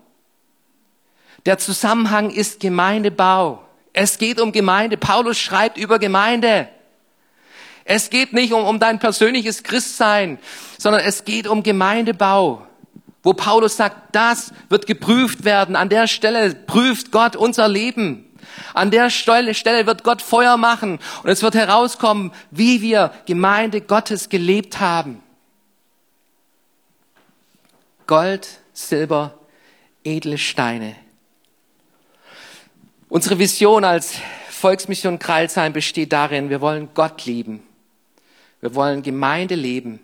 Der 1.45 1.59
Zusammenhang 1.59 2.31
ist 2.31 2.59
Gemeindebau. 2.59 3.63
Es 3.93 4.17
geht 4.17 4.41
um 4.41 4.51
Gemeinde. 4.51 4.97
Paulus 4.97 5.37
schreibt 5.37 5.77
über 5.77 5.99
Gemeinde. 5.99 6.67
Es 7.85 8.09
geht 8.09 8.33
nicht 8.33 8.53
um, 8.53 8.65
um 8.65 8.79
dein 8.79 8.97
persönliches 8.97 9.61
Christsein, 9.61 10.39
sondern 10.79 11.03
es 11.03 11.23
geht 11.23 11.45
um 11.45 11.61
Gemeindebau. 11.61 12.65
Wo 13.21 13.33
Paulus 13.33 13.77
sagt, 13.77 14.15
das 14.15 14.53
wird 14.69 14.87
geprüft 14.87 15.43
werden. 15.43 15.75
An 15.75 15.89
der 15.89 16.07
Stelle 16.07 16.55
prüft 16.55 17.11
Gott 17.11 17.35
unser 17.35 17.67
Leben. 17.67 18.25
An 18.73 18.91
der 18.91 19.09
Stelle 19.09 19.53
wird 19.85 20.03
Gott 20.03 20.21
Feuer 20.21 20.57
machen 20.57 20.99
und 21.23 21.29
es 21.29 21.41
wird 21.41 21.55
herauskommen, 21.55 22.31
wie 22.51 22.81
wir 22.81 23.13
Gemeinde 23.25 23.81
Gottes 23.81 24.29
gelebt 24.29 24.79
haben. 24.79 25.21
Gold, 28.07 28.47
Silber, 28.73 29.33
edle 30.03 30.37
Steine. 30.37 30.95
Unsere 33.09 33.39
Vision 33.39 33.83
als 33.83 34.15
Volksmission 34.49 35.19
Kreilsheim 35.19 35.73
besteht 35.73 36.13
darin, 36.13 36.49
wir 36.49 36.61
wollen 36.61 36.89
Gott 36.93 37.25
lieben. 37.25 37.63
Wir 38.61 38.75
wollen 38.75 39.01
Gemeinde 39.01 39.55
leben. 39.55 39.99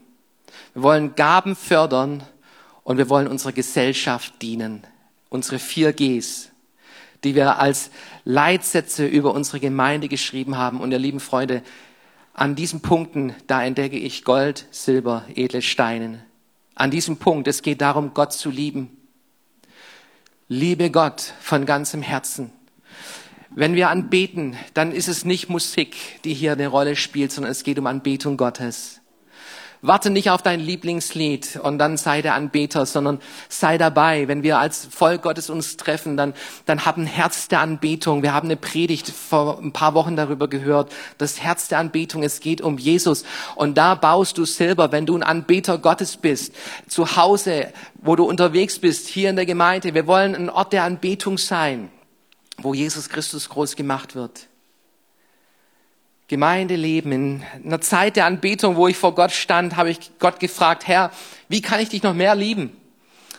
Wir 0.74 0.84
wollen 0.84 1.16
Gaben 1.16 1.56
fördern 1.56 2.24
und 2.84 2.98
wir 2.98 3.10
wollen 3.10 3.28
unserer 3.28 3.52
Gesellschaft 3.52 4.42
dienen. 4.42 4.86
Unsere 5.30 5.60
vier 5.60 5.94
Gs 5.94 6.50
die 7.24 7.36
wir 7.36 7.60
als 7.60 7.92
Leitsätze 8.24 9.06
über 9.06 9.34
unsere 9.34 9.60
Gemeinde 9.60 10.08
geschrieben 10.08 10.58
haben. 10.58 10.80
Und 10.80 10.92
ihr 10.92 11.00
lieben 11.00 11.20
Freunde, 11.20 11.64
an 12.34 12.56
diesen 12.56 12.82
Punkten, 12.82 13.34
da 13.48 13.64
entdecke 13.64 13.98
ich 13.98 14.24
Gold, 14.24 14.68
Silber, 14.70 15.26
edle 15.34 15.62
Steine. 15.62 16.24
An 16.76 16.92
diesem 16.92 17.18
Punkt, 17.18 17.48
es 17.48 17.64
geht 17.64 17.82
darum, 17.82 18.14
Gott 18.14 18.34
zu 18.34 18.52
lieben. 18.52 18.96
Liebe 20.48 20.92
Gott 20.92 21.34
von 21.42 21.66
ganzem 21.66 22.04
Herzen. 22.04 22.52
Wenn 23.50 23.74
wir 23.74 23.90
anbeten, 23.90 24.56
dann 24.76 24.92
ist 24.92 25.08
es 25.08 25.26
nicht 25.26 25.50
Musik, 25.50 25.96
die 26.24 26.36
hier 26.36 26.52
eine 26.52 26.68
Rolle 26.68 26.96
spielt, 26.96 27.32
sondern 27.32 27.52
es 27.52 27.64
geht 27.64 27.80
um 27.80 27.88
Anbetung 27.88 28.38
Gottes. 28.38 29.02
Warte 29.88 30.10
nicht 30.10 30.30
auf 30.30 30.42
dein 30.42 30.60
Lieblingslied 30.60 31.62
und 31.64 31.78
dann 31.78 31.96
sei 31.96 32.22
der 32.22 32.34
Anbeter, 32.34 32.86
sondern 32.86 33.20
sei 33.48 33.78
dabei. 33.78 34.28
Wenn 34.28 34.44
wir 34.44 34.60
als 34.60 34.86
Volk 34.86 35.22
Gottes 35.22 35.50
uns 35.50 35.78
treffen, 35.78 36.18
dann, 36.18 36.34
dann 36.66 36.86
hab 36.86 36.98
ein 36.98 37.06
Herz 37.06 37.48
der 37.48 37.62
Anbetung. 37.62 38.22
Wir 38.22 38.34
haben 38.34 38.50
eine 38.50 38.58
Predigt 38.58 39.08
vor 39.08 39.60
ein 39.60 39.72
paar 39.72 39.94
Wochen 39.94 40.18
darüber 40.18 40.50
gehört. 40.50 40.92
Das 41.18 41.42
Herz 41.42 41.70
der 41.70 41.80
Anbetung, 41.80 42.22
es 42.24 42.42
geht 42.42 42.60
um 42.60 42.78
Jesus. 42.78 43.24
Und 43.56 43.78
da 43.78 43.96
baust 43.96 44.38
du 44.38 44.44
selber, 44.44 44.92
wenn 44.92 45.06
du 45.06 45.16
ein 45.16 45.24
Anbeter 45.24 45.78
Gottes 45.78 46.18
bist, 46.18 46.54
zu 46.90 47.16
Hause, 47.16 47.72
wo 47.96 48.18
du 48.18 48.26
unterwegs 48.26 48.80
bist, 48.80 49.08
hier 49.08 49.30
in 49.30 49.38
der 49.38 49.46
Gemeinde. 49.46 49.94
Wir 49.94 50.06
wollen 50.06 50.36
ein 50.36 50.50
Ort 50.50 50.74
der 50.74 50.84
Anbetung 50.84 51.38
sein, 51.38 51.90
wo 52.58 52.74
Jesus 52.74 53.08
Christus 53.08 53.48
groß 53.48 53.78
gemacht 53.78 54.16
wird. 54.16 54.48
Gemeindeleben, 56.28 57.12
in 57.14 57.44
einer 57.66 57.80
Zeit 57.80 58.18
der 58.18 58.26
Anbetung, 58.26 58.76
wo 58.76 58.88
ich 58.88 58.98
vor 58.98 59.16
Gott 59.16 59.32
stand, 59.32 59.78
habe 59.78 59.90
ich 59.92 60.12
Gott 60.20 60.42
gefragt, 60.42 60.86
Herr, 60.86 61.12
wie 61.48 61.62
kann 61.62 61.80
ich 61.80 61.90
dich 61.90 62.04
noch 62.04 62.14
mehr 62.14 62.36
lieben? 62.36 62.76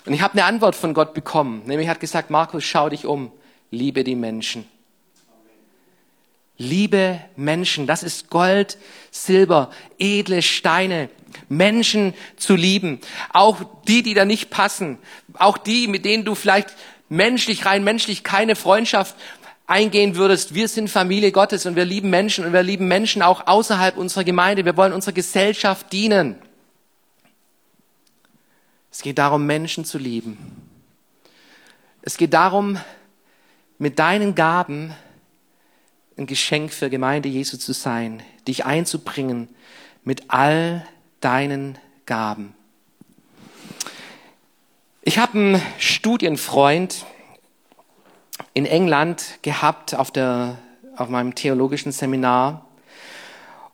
Und 0.07 0.15
ich 0.15 0.23
habe 0.23 0.33
eine 0.33 0.45
Antwort 0.45 0.75
von 0.75 0.95
Gott 0.95 1.13
bekommen. 1.13 1.63
Nämlich 1.67 1.89
hat 1.89 2.01
gesagt, 2.01 2.31
Markus, 2.31 2.65
schau 2.65 2.89
dich 2.89 3.05
um, 3.05 3.31
liebe 3.71 4.05
die 4.05 4.15
Menschen. 4.15 4.67
Liebe 6.57 7.21
Menschen, 7.37 7.87
das 7.87 8.03
ist 8.03 8.31
Gold, 8.31 8.79
Silber, 9.11 9.71
edle 9.99 10.41
Steine, 10.41 11.11
Menschen 11.51 12.15
zu 12.37 12.57
lieben. 12.57 13.01
Auch 13.35 13.59
die, 13.87 14.03
die 14.03 14.15
da 14.15 14.25
nicht 14.25 14.49
passen. 14.49 14.99
Auch 15.35 15.59
die, 15.59 15.89
mit 15.89 16.07
denen 16.07 16.25
du 16.25 16.35
vielleicht 16.35 16.71
menschlich, 17.11 17.67
rein 17.67 17.85
menschlich 17.85 18.25
keine 18.25 18.57
Freundschaft 18.57 19.15
eingehen 19.69 20.17
würdest, 20.17 20.55
wir 20.55 20.67
sind 20.67 20.89
Familie 20.89 21.31
Gottes 21.31 21.67
und 21.67 21.77
wir 21.77 21.85
lieben 21.85 22.11
Menschen 22.11 22.45
und 22.45 22.53
wir 22.53 22.63
lieben 22.63 22.89
Menschen 22.89 23.23
auch 23.23 23.47
außerhalb 23.47 23.97
unserer 23.97 24.25
Gemeinde. 24.25 24.65
Wir 24.65 24.77
wollen 24.77 24.93
unserer 24.93 25.13
Gesellschaft 25.13 25.93
dienen. 25.93 26.37
Es 28.91 29.03
geht 29.03 29.19
darum, 29.19 29.47
Menschen 29.47 29.85
zu 29.85 29.99
lieben. 29.99 30.39
Es 32.03 32.17
geht 32.17 32.33
darum, 32.33 32.81
mit 33.77 33.99
deinen 33.99 34.35
Gaben 34.35 34.95
ein 36.17 36.27
Geschenk 36.27 36.73
für 36.73 36.91
Gemeinde 36.91 37.29
Jesu 37.29 37.59
zu 37.59 37.73
sein, 37.73 38.23
dich 38.49 38.65
einzubringen 38.65 39.49
mit 40.03 40.31
all 40.31 40.85
deinen 41.21 41.79
Gaben. 42.07 42.55
Ich 45.03 45.19
habe 45.19 45.39
einen 45.39 45.63
Studienfreund, 45.79 47.05
in 48.59 48.67
England 48.67 49.39
gehabt 49.43 49.95
auf, 49.95 50.11
der, 50.11 50.59
auf 50.97 51.09
meinem 51.09 51.37
theologischen 51.37 51.93
Seminar. 51.93 52.67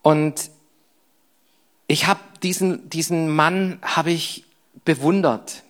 Und 0.02 0.50
ich 1.86 2.06
habe 2.06 2.20
diesen, 2.42 2.90
diesen 2.90 3.34
Mann 3.34 3.78
habe 3.80 4.10
ich 4.10 4.44
bewundert. 4.84 5.62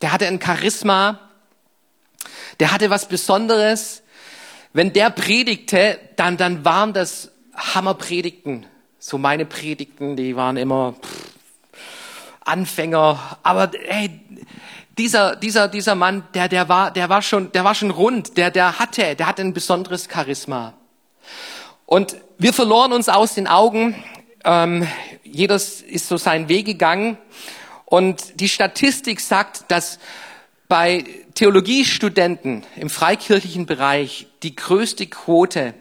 Der 0.00 0.10
hatte 0.10 0.26
ein 0.26 0.40
Charisma, 0.42 1.20
der 2.58 2.72
hatte 2.72 2.90
was 2.90 3.06
Besonderes. 3.06 4.02
Wenn 4.72 4.92
der 4.92 5.10
predigte, 5.10 6.00
dann, 6.16 6.36
dann 6.36 6.64
waren 6.64 6.92
das 6.92 7.30
Hammerpredigten. 7.54 8.66
So 8.98 9.18
meine 9.18 9.46
Predigten, 9.46 10.16
die 10.16 10.34
waren 10.34 10.56
immer 10.56 10.94
pff, 10.94 11.30
Anfänger. 12.40 13.38
Aber 13.44 13.70
hey, 13.86 14.20
dieser, 14.98 15.36
dieser, 15.36 15.68
dieser 15.68 15.94
Mann, 15.94 16.24
der, 16.34 16.48
der 16.48 16.68
war, 16.68 16.90
der 16.90 17.08
war 17.08 17.22
schon, 17.22 17.52
der 17.52 17.64
war 17.64 17.74
schon 17.74 17.90
rund, 17.90 18.36
der, 18.36 18.50
der 18.50 18.78
hatte, 18.78 19.14
der 19.14 19.26
hatte 19.26 19.42
ein 19.42 19.54
besonderes 19.54 20.08
Charisma. 20.12 20.74
Und 21.86 22.16
wir 22.36 22.52
verloren 22.52 22.92
uns 22.92 23.08
aus 23.08 23.34
den 23.34 23.46
Augen. 23.46 23.94
Ähm, 24.44 24.86
jeder 25.22 25.54
ist 25.54 26.08
so 26.08 26.16
seinen 26.16 26.48
Weg 26.48 26.66
gegangen. 26.66 27.16
Und 27.84 28.40
die 28.40 28.48
Statistik 28.48 29.20
sagt, 29.20 29.70
dass 29.70 29.98
bei 30.68 31.04
Theologiestudenten 31.34 32.64
im 32.76 32.90
freikirchlichen 32.90 33.64
Bereich 33.64 34.26
die 34.42 34.54
größte 34.54 35.06
Quote 35.06 35.72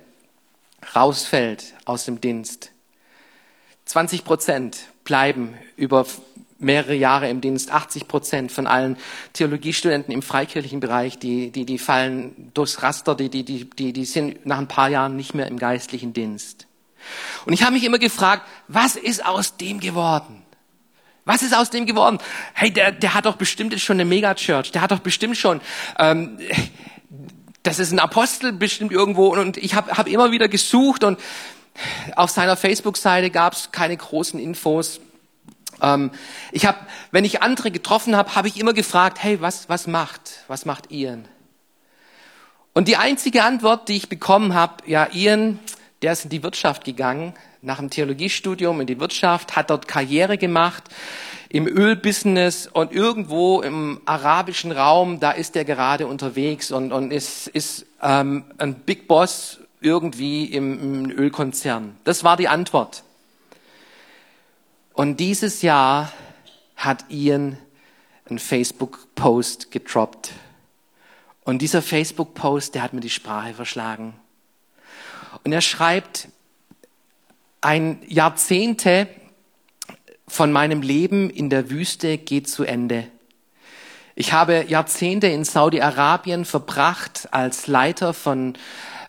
rausfällt 0.95 1.73
aus 1.83 2.05
dem 2.05 2.21
Dienst. 2.21 2.71
20 3.85 4.23
Prozent 4.23 4.77
bleiben 5.03 5.57
über 5.75 6.05
mehrere 6.59 6.95
Jahre 6.95 7.29
im 7.29 7.41
Dienst. 7.41 7.71
80 7.71 8.07
Prozent 8.07 8.51
von 8.51 8.67
allen 8.67 8.97
Theologiestudenten 9.33 10.13
im 10.13 10.21
freikirchlichen 10.21 10.79
Bereich, 10.79 11.19
die, 11.19 11.51
die, 11.51 11.65
die 11.65 11.77
fallen 11.77 12.51
durchs 12.53 12.81
Raster, 12.81 13.15
die, 13.15 13.29
die, 13.29 13.43
die, 13.43 13.69
die, 13.69 13.93
die 13.93 14.05
sind 14.05 14.45
nach 14.45 14.57
ein 14.57 14.67
paar 14.67 14.89
Jahren 14.89 15.15
nicht 15.15 15.33
mehr 15.33 15.47
im 15.47 15.57
geistlichen 15.57 16.13
Dienst. 16.13 16.67
Und 17.45 17.53
ich 17.53 17.63
habe 17.63 17.73
mich 17.73 17.83
immer 17.83 17.99
gefragt, 17.99 18.43
was 18.67 18.95
ist 18.95 19.25
aus 19.25 19.57
dem 19.57 19.79
geworden? 19.79 20.43
Was 21.25 21.41
ist 21.41 21.55
aus 21.55 21.69
dem 21.69 21.85
geworden? 21.85 22.19
Hey, 22.53 22.71
der, 22.71 22.91
der 22.91 23.13
hat 23.13 23.25
doch 23.25 23.35
bestimmt 23.35 23.73
jetzt 23.73 23.83
schon 23.83 23.97
eine 23.97 24.05
Megachurch. 24.05 24.71
Der 24.71 24.81
hat 24.81 24.91
doch 24.91 24.99
bestimmt 24.99 25.37
schon, 25.37 25.59
ähm, 25.99 26.39
das 27.63 27.79
ist 27.79 27.91
ein 27.91 27.99
Apostel 27.99 28.53
bestimmt 28.53 28.93
irgendwo. 28.93 29.27
Und 29.33 29.57
ich 29.57 29.75
habe 29.75 29.91
hab 29.91 30.07
immer 30.07 30.31
wieder 30.31 30.47
gesucht 30.47 31.03
und 31.03 31.19
auf 32.15 32.31
seiner 32.31 32.55
Facebook-Seite 32.55 33.29
gab 33.29 33.53
es 33.53 33.71
keine 33.71 33.95
großen 33.95 34.39
Infos. 34.39 34.99
Ähm, 35.81 36.11
ich 36.51 36.65
habe, 36.65 36.77
wenn 37.11 37.25
ich 37.25 37.41
andere 37.41 37.71
getroffen 37.71 38.15
habe, 38.15 38.35
habe 38.35 38.47
ich 38.47 38.59
immer 38.59 38.73
gefragt, 38.73 39.21
hey, 39.21 39.41
was, 39.41 39.69
was 39.69 39.87
macht, 39.87 40.43
was 40.47 40.65
macht 40.65 40.91
Ian? 40.91 41.27
Und 42.73 42.87
die 42.87 42.97
einzige 42.97 43.43
Antwort, 43.43 43.89
die 43.89 43.97
ich 43.97 44.09
bekommen 44.09 44.53
habe, 44.53 44.83
ja, 44.85 45.07
Ian, 45.11 45.59
der 46.01 46.13
ist 46.13 46.25
in 46.25 46.29
die 46.29 46.43
Wirtschaft 46.43 46.83
gegangen, 46.83 47.33
nach 47.61 47.77
dem 47.77 47.89
Theologiestudium 47.89 48.81
in 48.81 48.87
die 48.87 48.99
Wirtschaft, 48.99 49.55
hat 49.55 49.71
dort 49.71 49.87
Karriere 49.87 50.37
gemacht 50.37 50.83
im 51.49 51.67
Ölbusiness 51.67 52.67
und 52.67 52.91
irgendwo 52.91 53.61
im 53.61 54.01
arabischen 54.05 54.71
Raum, 54.71 55.19
da 55.19 55.31
ist 55.31 55.55
er 55.55 55.65
gerade 55.65 56.07
unterwegs 56.07 56.71
und, 56.71 56.91
und 56.91 57.11
ist, 57.11 57.47
ist 57.47 57.85
ähm, 58.01 58.45
ein 58.57 58.75
Big 58.75 59.07
Boss 59.07 59.59
irgendwie 59.81 60.45
im, 60.45 61.05
im 61.05 61.11
Ölkonzern. 61.11 61.95
Das 62.03 62.23
war 62.23 62.37
die 62.37 62.47
Antwort. 62.47 63.03
Und 64.97 65.19
dieses 65.19 65.61
Jahr 65.61 66.11
hat 66.75 67.05
Ian 67.09 67.59
einen 68.25 68.39
Facebook-Post 68.39 69.69
gedroppt. 69.69 70.31
Und 71.43 71.61
dieser 71.61 71.83
Facebook-Post, 71.83 72.73
der 72.73 72.81
hat 72.81 72.93
mir 72.93 73.01
die 73.01 73.11
Sprache 73.11 73.53
verschlagen. 73.53 74.15
Und 75.43 75.53
er 75.53 75.61
schreibt, 75.61 76.29
ein 77.61 78.01
Jahrzehnte 78.07 79.07
von 80.27 80.51
meinem 80.51 80.81
Leben 80.81 81.29
in 81.29 81.51
der 81.51 81.69
Wüste 81.69 82.17
geht 82.17 82.49
zu 82.49 82.63
Ende. 82.63 83.07
Ich 84.15 84.33
habe 84.33 84.65
Jahrzehnte 84.67 85.27
in 85.27 85.43
Saudi-Arabien 85.43 86.43
verbracht 86.43 87.27
als 87.29 87.67
Leiter 87.67 88.15
von 88.15 88.57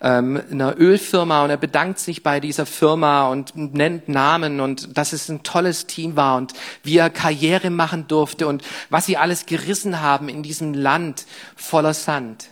ähm, 0.01 0.42
einer 0.51 0.78
Ölfirma 0.78 1.44
und 1.44 1.51
er 1.51 1.57
bedankt 1.57 1.99
sich 1.99 2.22
bei 2.22 2.40
dieser 2.40 2.66
Firma 2.66 3.28
und 3.28 3.57
nennt 3.57 4.09
Namen 4.09 4.61
und 4.61 4.96
dass 4.96 5.12
es 5.12 5.28
ein 5.28 5.42
tolles 5.42 5.86
Team 5.86 6.16
war 6.16 6.36
und 6.36 6.53
wie 6.82 6.96
er 6.96 7.11
Karriere 7.11 7.70
machen 7.70 8.07
durfte 8.07 8.46
und 8.46 8.62
was 8.90 9.07
sie 9.07 9.16
alles 9.16 9.46
gerissen 9.46 10.01
haben 10.01 10.28
in 10.28 10.42
diesem 10.42 10.74
Land 10.74 11.26
voller 11.57 11.94
Sand. 11.94 12.51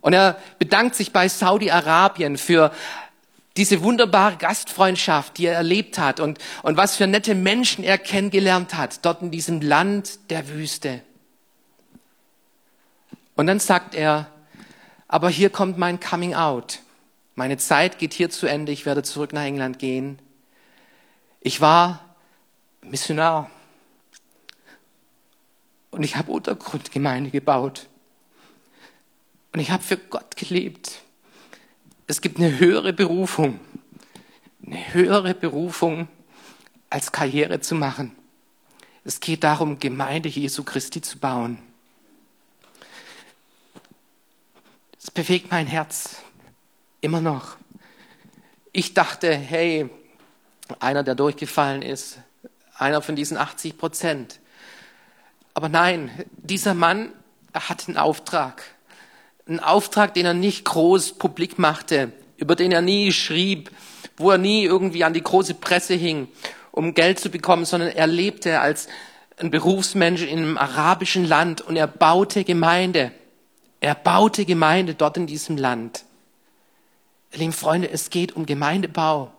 Und 0.00 0.12
er 0.12 0.38
bedankt 0.58 0.94
sich 0.94 1.12
bei 1.12 1.28
Saudi-Arabien 1.28 2.38
für 2.38 2.72
diese 3.56 3.82
wunderbare 3.82 4.36
Gastfreundschaft, 4.36 5.36
die 5.36 5.46
er 5.46 5.54
erlebt 5.54 5.98
hat 5.98 6.20
und, 6.20 6.38
und 6.62 6.76
was 6.76 6.96
für 6.96 7.06
nette 7.06 7.34
Menschen 7.34 7.84
er 7.84 7.98
kennengelernt 7.98 8.74
hat, 8.74 9.04
dort 9.04 9.22
in 9.22 9.30
diesem 9.30 9.60
Land 9.60 10.30
der 10.30 10.48
Wüste. 10.48 11.02
Und 13.34 13.46
dann 13.46 13.58
sagt 13.58 13.94
er, 13.94 14.30
aber 15.12 15.28
hier 15.28 15.50
kommt 15.50 15.76
mein 15.76 15.98
Coming 15.98 16.34
Out. 16.34 16.82
Meine 17.34 17.56
Zeit 17.56 17.98
geht 17.98 18.14
hier 18.14 18.30
zu 18.30 18.46
Ende, 18.46 18.70
ich 18.70 18.86
werde 18.86 19.02
zurück 19.02 19.32
nach 19.32 19.42
England 19.42 19.80
gehen. 19.80 20.20
Ich 21.40 21.60
war 21.60 22.14
Missionar 22.80 23.50
und 25.90 26.04
ich 26.04 26.14
habe 26.14 26.30
Untergrundgemeinde 26.30 27.30
gebaut 27.30 27.88
und 29.52 29.58
ich 29.58 29.72
habe 29.72 29.82
für 29.82 29.96
Gott 29.96 30.36
gelebt. 30.36 31.02
Es 32.06 32.20
gibt 32.20 32.38
eine 32.38 32.60
höhere 32.60 32.92
Berufung, 32.92 33.58
eine 34.64 34.94
höhere 34.94 35.34
Berufung 35.34 36.06
als 36.88 37.10
Karriere 37.10 37.58
zu 37.58 37.74
machen. 37.74 38.14
Es 39.02 39.18
geht 39.18 39.42
darum, 39.42 39.80
Gemeinde 39.80 40.28
Jesu 40.28 40.62
Christi 40.62 41.02
zu 41.02 41.18
bauen. 41.18 41.58
Es 45.02 45.10
bewegt 45.10 45.50
mein 45.50 45.66
Herz 45.66 46.16
immer 47.00 47.20
noch. 47.20 47.56
Ich 48.72 48.92
dachte, 48.92 49.34
hey, 49.34 49.88
einer, 50.78 51.02
der 51.02 51.14
durchgefallen 51.14 51.82
ist, 51.82 52.18
einer 52.76 53.00
von 53.00 53.16
diesen 53.16 53.38
80 53.38 53.78
Prozent. 53.78 54.40
Aber 55.54 55.68
nein, 55.68 56.10
dieser 56.36 56.74
Mann 56.74 57.12
er 57.52 57.68
hat 57.68 57.88
einen 57.88 57.96
Auftrag. 57.96 58.62
Einen 59.46 59.60
Auftrag, 59.60 60.14
den 60.14 60.26
er 60.26 60.34
nicht 60.34 60.64
groß 60.64 61.14
publik 61.14 61.58
machte, 61.58 62.12
über 62.36 62.54
den 62.54 62.70
er 62.70 62.82
nie 62.82 63.12
schrieb, 63.12 63.70
wo 64.16 64.30
er 64.30 64.38
nie 64.38 64.64
irgendwie 64.64 65.04
an 65.04 65.14
die 65.14 65.22
große 65.22 65.54
Presse 65.54 65.94
hing, 65.94 66.28
um 66.70 66.94
Geld 66.94 67.18
zu 67.18 67.30
bekommen, 67.30 67.64
sondern 67.64 67.90
er 67.90 68.06
lebte 68.06 68.60
als 68.60 68.86
ein 69.38 69.50
Berufsmensch 69.50 70.22
in 70.22 70.38
einem 70.38 70.58
arabischen 70.58 71.24
Land 71.24 71.62
und 71.62 71.76
er 71.76 71.86
baute 71.86 72.44
Gemeinde. 72.44 73.12
Er 73.80 73.94
baute 73.94 74.44
Gemeinde 74.44 74.94
dort 74.94 75.16
in 75.16 75.26
diesem 75.26 75.56
Land. 75.56 76.04
Liebe 77.32 77.52
Freunde, 77.52 77.90
es 77.90 78.10
geht 78.10 78.36
um 78.36 78.44
Gemeindebau. 78.44 79.32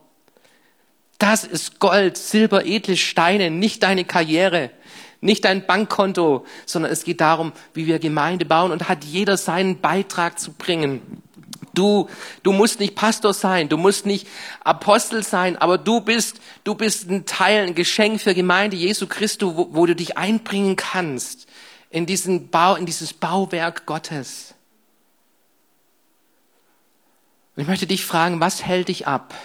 Das 1.19 1.43
ist 1.43 1.79
Gold, 1.79 2.17
Silber, 2.17 2.65
edle 2.65 2.97
Steine, 2.97 3.51
nicht 3.51 3.83
deine 3.83 4.05
Karriere, 4.05 4.71
nicht 5.19 5.45
dein 5.45 5.67
Bankkonto, 5.67 6.45
sondern 6.65 6.91
es 6.91 7.03
geht 7.03 7.21
darum, 7.21 7.51
wie 7.75 7.85
wir 7.85 7.99
Gemeinde 7.99 8.45
bauen 8.45 8.71
und 8.71 8.89
hat 8.89 9.03
jeder 9.03 9.37
seinen 9.37 9.79
Beitrag 9.79 10.39
zu 10.39 10.51
bringen. 10.53 11.21
Du, 11.75 12.09
du 12.41 12.51
musst 12.51 12.79
nicht 12.79 12.95
Pastor 12.95 13.35
sein, 13.35 13.69
du 13.69 13.77
musst 13.77 14.07
nicht 14.07 14.27
Apostel 14.63 15.21
sein, 15.21 15.57
aber 15.57 15.77
du 15.77 16.01
bist, 16.01 16.41
du 16.63 16.73
bist 16.73 17.09
ein 17.09 17.25
Teil, 17.27 17.67
ein 17.67 17.75
Geschenk 17.75 18.19
für 18.19 18.33
Gemeinde 18.33 18.75
Jesu 18.75 19.05
Christus, 19.05 19.55
wo, 19.55 19.67
wo 19.71 19.85
du 19.85 19.95
dich 19.95 20.17
einbringen 20.17 20.75
kannst 20.75 21.47
in 21.91 22.05
diesen 22.05 22.49
Bau, 22.49 22.75
in 22.75 22.85
dieses 22.85 23.13
Bauwerk 23.13 23.85
Gottes. 23.85 24.55
Und 27.55 27.63
ich 27.63 27.67
möchte 27.67 27.85
dich 27.85 28.05
fragen, 28.05 28.39
was 28.39 28.63
hält 28.63 28.87
dich 28.87 29.07
ab? 29.07 29.35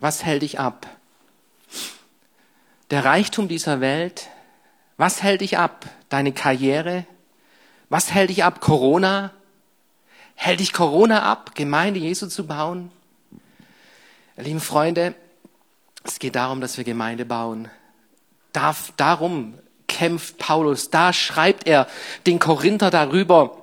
Was 0.00 0.24
hält 0.24 0.42
dich 0.42 0.58
ab? 0.58 0.86
Der 2.90 3.04
Reichtum 3.04 3.48
dieser 3.48 3.80
Welt? 3.80 4.28
Was 4.96 5.22
hält 5.22 5.40
dich 5.40 5.56
ab? 5.56 5.86
Deine 6.08 6.32
Karriere? 6.32 7.06
Was 7.88 8.12
hält 8.12 8.30
dich 8.30 8.42
ab? 8.42 8.60
Corona? 8.60 9.32
Hält 10.34 10.60
dich 10.60 10.72
Corona 10.72 11.22
ab, 11.22 11.54
Gemeinde 11.54 12.00
Jesu 12.00 12.26
zu 12.26 12.46
bauen? 12.46 12.90
Lieben 14.36 14.60
Freunde, 14.60 15.14
es 16.04 16.18
geht 16.18 16.36
darum, 16.36 16.60
dass 16.60 16.76
wir 16.76 16.84
Gemeinde 16.84 17.24
bauen. 17.24 17.68
Darf, 18.52 18.92
darum 18.96 19.58
kämpft 19.98 20.38
Paulus. 20.38 20.90
Da 20.90 21.12
schreibt 21.12 21.66
er 21.66 21.88
den 22.24 22.38
Korinther 22.38 22.90
darüber. 22.90 23.56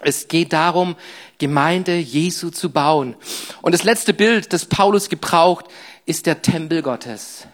Es 0.00 0.28
geht 0.28 0.54
darum, 0.54 0.96
Gemeinde 1.36 1.96
Jesu 1.96 2.48
zu 2.48 2.70
bauen. 2.70 3.14
Und 3.60 3.72
das 3.72 3.84
letzte 3.84 4.14
Bild, 4.14 4.54
das 4.54 4.64
Paulus 4.64 5.10
gebraucht, 5.10 5.66
ist 6.06 6.24
der 6.24 6.40
Tempel 6.40 6.80
Gottes. 6.80 7.46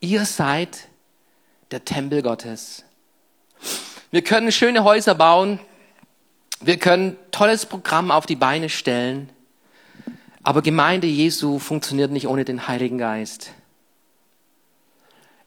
Ihr 0.00 0.24
seid 0.24 0.88
der 1.72 1.84
Tempel 1.84 2.22
Gottes. 2.22 2.84
Wir 4.10 4.22
können 4.22 4.50
schöne 4.50 4.82
Häuser 4.82 5.14
bauen. 5.14 5.60
Wir 6.60 6.78
können 6.78 7.18
tolles 7.32 7.66
Programm 7.66 8.10
auf 8.10 8.24
die 8.24 8.36
Beine 8.36 8.70
stellen. 8.70 9.28
Aber 10.42 10.62
Gemeinde 10.62 11.06
Jesu 11.06 11.58
funktioniert 11.58 12.12
nicht 12.12 12.28
ohne 12.28 12.46
den 12.46 12.66
Heiligen 12.66 12.96
Geist. 12.96 13.52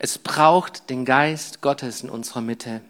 Es 0.06 0.20
braucht 0.20 0.92
den 0.92 1.04
Geist 1.04 1.62
Gottes 1.62 2.04
in 2.04 2.12
unserer 2.12 2.42
Mitte. 2.42 2.82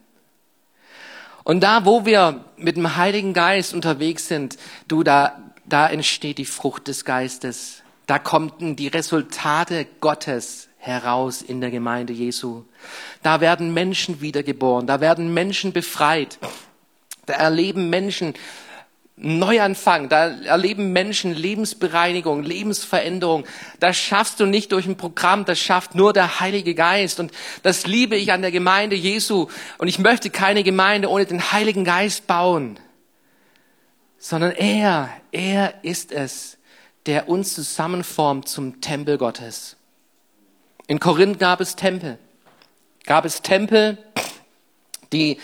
Und 1.45 1.61
da, 1.61 1.85
wo 1.85 2.05
wir 2.05 2.43
mit 2.57 2.75
dem 2.75 2.97
Heiligen 2.97 3.31
Geist 3.33 3.73
unterwegs 3.73 4.27
sind, 4.27 4.57
du, 4.89 5.01
da, 5.01 5.41
da 5.63 5.87
entsteht 5.87 6.39
die 6.39 6.45
Frucht 6.45 6.89
des 6.89 7.05
Geistes. 7.05 7.83
Da 8.05 8.19
kommen 8.19 8.75
die 8.75 8.89
Resultate 8.89 9.87
Gottes 10.01 10.67
heraus 10.77 11.41
in 11.41 11.61
der 11.61 11.71
Gemeinde 11.71 12.11
Jesu. 12.11 12.65
Da 13.23 13.39
werden 13.39 13.73
Menschen 13.73 14.19
wiedergeboren, 14.19 14.85
da 14.85 14.99
werden 14.99 15.33
Menschen 15.33 15.71
befreit, 15.71 16.37
da 17.27 17.35
erleben 17.35 17.89
Menschen 17.89 18.33
Neuanfang, 19.17 20.09
da 20.09 20.27
erleben 20.41 20.91
Menschen 20.91 21.33
Lebensbereinigung, 21.33 22.43
Lebensveränderung. 22.43 23.45
Das 23.79 23.95
schaffst 23.95 24.41
du 24.41 24.45
nicht 24.45 24.73
durch 24.73 24.87
ein 24.87 24.97
Programm, 24.97 25.45
das 25.45 25.57
schafft 25.57 25.95
nur 25.95 26.11
der 26.11 26.41
Heilige 26.41 26.75
Geist. 26.75 27.21
Und 27.21 27.31
das 27.63 27.87
liebe 27.87 28.17
ich 28.17 28.33
an 28.33 28.41
der 28.41 28.51
Gemeinde 28.51 28.97
Jesu. 28.97 29.47
Und 29.77 29.87
ich 29.87 29.99
möchte 29.99 30.29
keine 30.29 30.63
Gemeinde 30.63 31.09
ohne 31.09 31.25
den 31.25 31.53
Heiligen 31.53 31.85
Geist 31.85 32.27
bauen, 32.27 32.77
sondern 34.17 34.51
er, 34.51 35.09
er 35.31 35.75
ist 35.81 36.11
es, 36.11 36.57
der 37.05 37.29
uns 37.29 37.53
zusammenformt 37.53 38.49
zum 38.49 38.81
Tempel 38.81 39.17
Gottes. 39.17 39.77
In 40.87 40.99
Korinth 40.99 41.39
gab 41.39 41.61
es 41.61 41.77
Tempel, 41.77 42.17
gab 43.05 43.23
es 43.23 43.41
Tempel, 43.41 43.97
die 45.13 45.39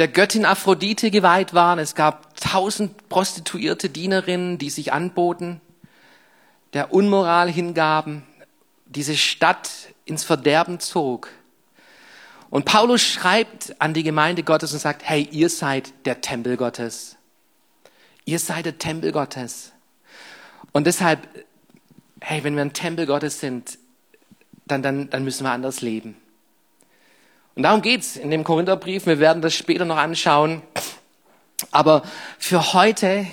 der 0.00 0.08
Göttin 0.08 0.46
Aphrodite 0.46 1.10
geweiht 1.10 1.52
waren. 1.52 1.78
Es 1.78 1.94
gab 1.94 2.34
tausend 2.34 3.10
prostituierte 3.10 3.90
Dienerinnen, 3.90 4.56
die 4.56 4.70
sich 4.70 4.94
anboten, 4.94 5.60
der 6.72 6.94
Unmoral 6.94 7.50
hingaben, 7.50 8.22
diese 8.86 9.14
Stadt 9.14 9.70
ins 10.06 10.24
Verderben 10.24 10.80
zog. 10.80 11.28
Und 12.48 12.64
Paulus 12.64 13.02
schreibt 13.02 13.78
an 13.78 13.92
die 13.92 14.02
Gemeinde 14.02 14.42
Gottes 14.42 14.72
und 14.72 14.78
sagt, 14.78 15.02
hey, 15.04 15.28
ihr 15.32 15.50
seid 15.50 15.92
der 16.06 16.22
Tempel 16.22 16.56
Gottes. 16.56 17.18
Ihr 18.24 18.38
seid 18.38 18.64
der 18.64 18.78
Tempel 18.78 19.12
Gottes. 19.12 19.72
Und 20.72 20.86
deshalb, 20.86 21.28
hey, 22.22 22.42
wenn 22.42 22.54
wir 22.54 22.62
ein 22.62 22.72
Tempel 22.72 23.04
Gottes 23.04 23.38
sind, 23.38 23.78
dann, 24.64 24.82
dann, 24.82 25.10
dann 25.10 25.24
müssen 25.24 25.44
wir 25.44 25.50
anders 25.50 25.82
leben. 25.82 26.16
Und 27.60 27.64
darum 27.64 27.82
geht's 27.82 28.16
in 28.16 28.30
dem 28.30 28.42
Korintherbrief. 28.42 29.04
Wir 29.04 29.18
werden 29.18 29.42
das 29.42 29.52
später 29.52 29.84
noch 29.84 29.98
anschauen. 29.98 30.62
Aber 31.70 32.04
für 32.38 32.72
heute 32.72 33.26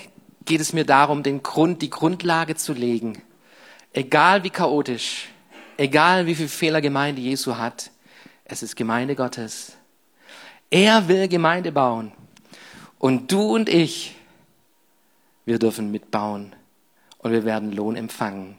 geht 0.44 0.60
es 0.60 0.74
mir 0.74 0.84
darum, 0.84 1.22
den 1.22 1.42
Grund, 1.42 1.80
die 1.80 1.88
Grundlage 1.88 2.54
zu 2.54 2.74
legen. 2.74 3.22
Egal 3.94 4.44
wie 4.44 4.50
chaotisch, 4.50 5.30
egal 5.78 6.26
wie 6.26 6.34
viel 6.34 6.48
Fehler 6.48 6.82
Gemeinde 6.82 7.22
Jesu 7.22 7.56
hat, 7.56 7.90
es 8.44 8.62
ist 8.62 8.76
Gemeinde 8.76 9.16
Gottes. 9.16 9.72
Er 10.68 11.08
will 11.08 11.26
Gemeinde 11.28 11.72
bauen. 11.72 12.12
Und 12.98 13.32
du 13.32 13.54
und 13.54 13.70
ich, 13.70 14.14
wir 15.46 15.58
dürfen 15.58 15.90
mitbauen 15.90 16.54
und 17.16 17.32
wir 17.32 17.46
werden 17.46 17.72
Lohn 17.72 17.96
empfangen. 17.96 18.58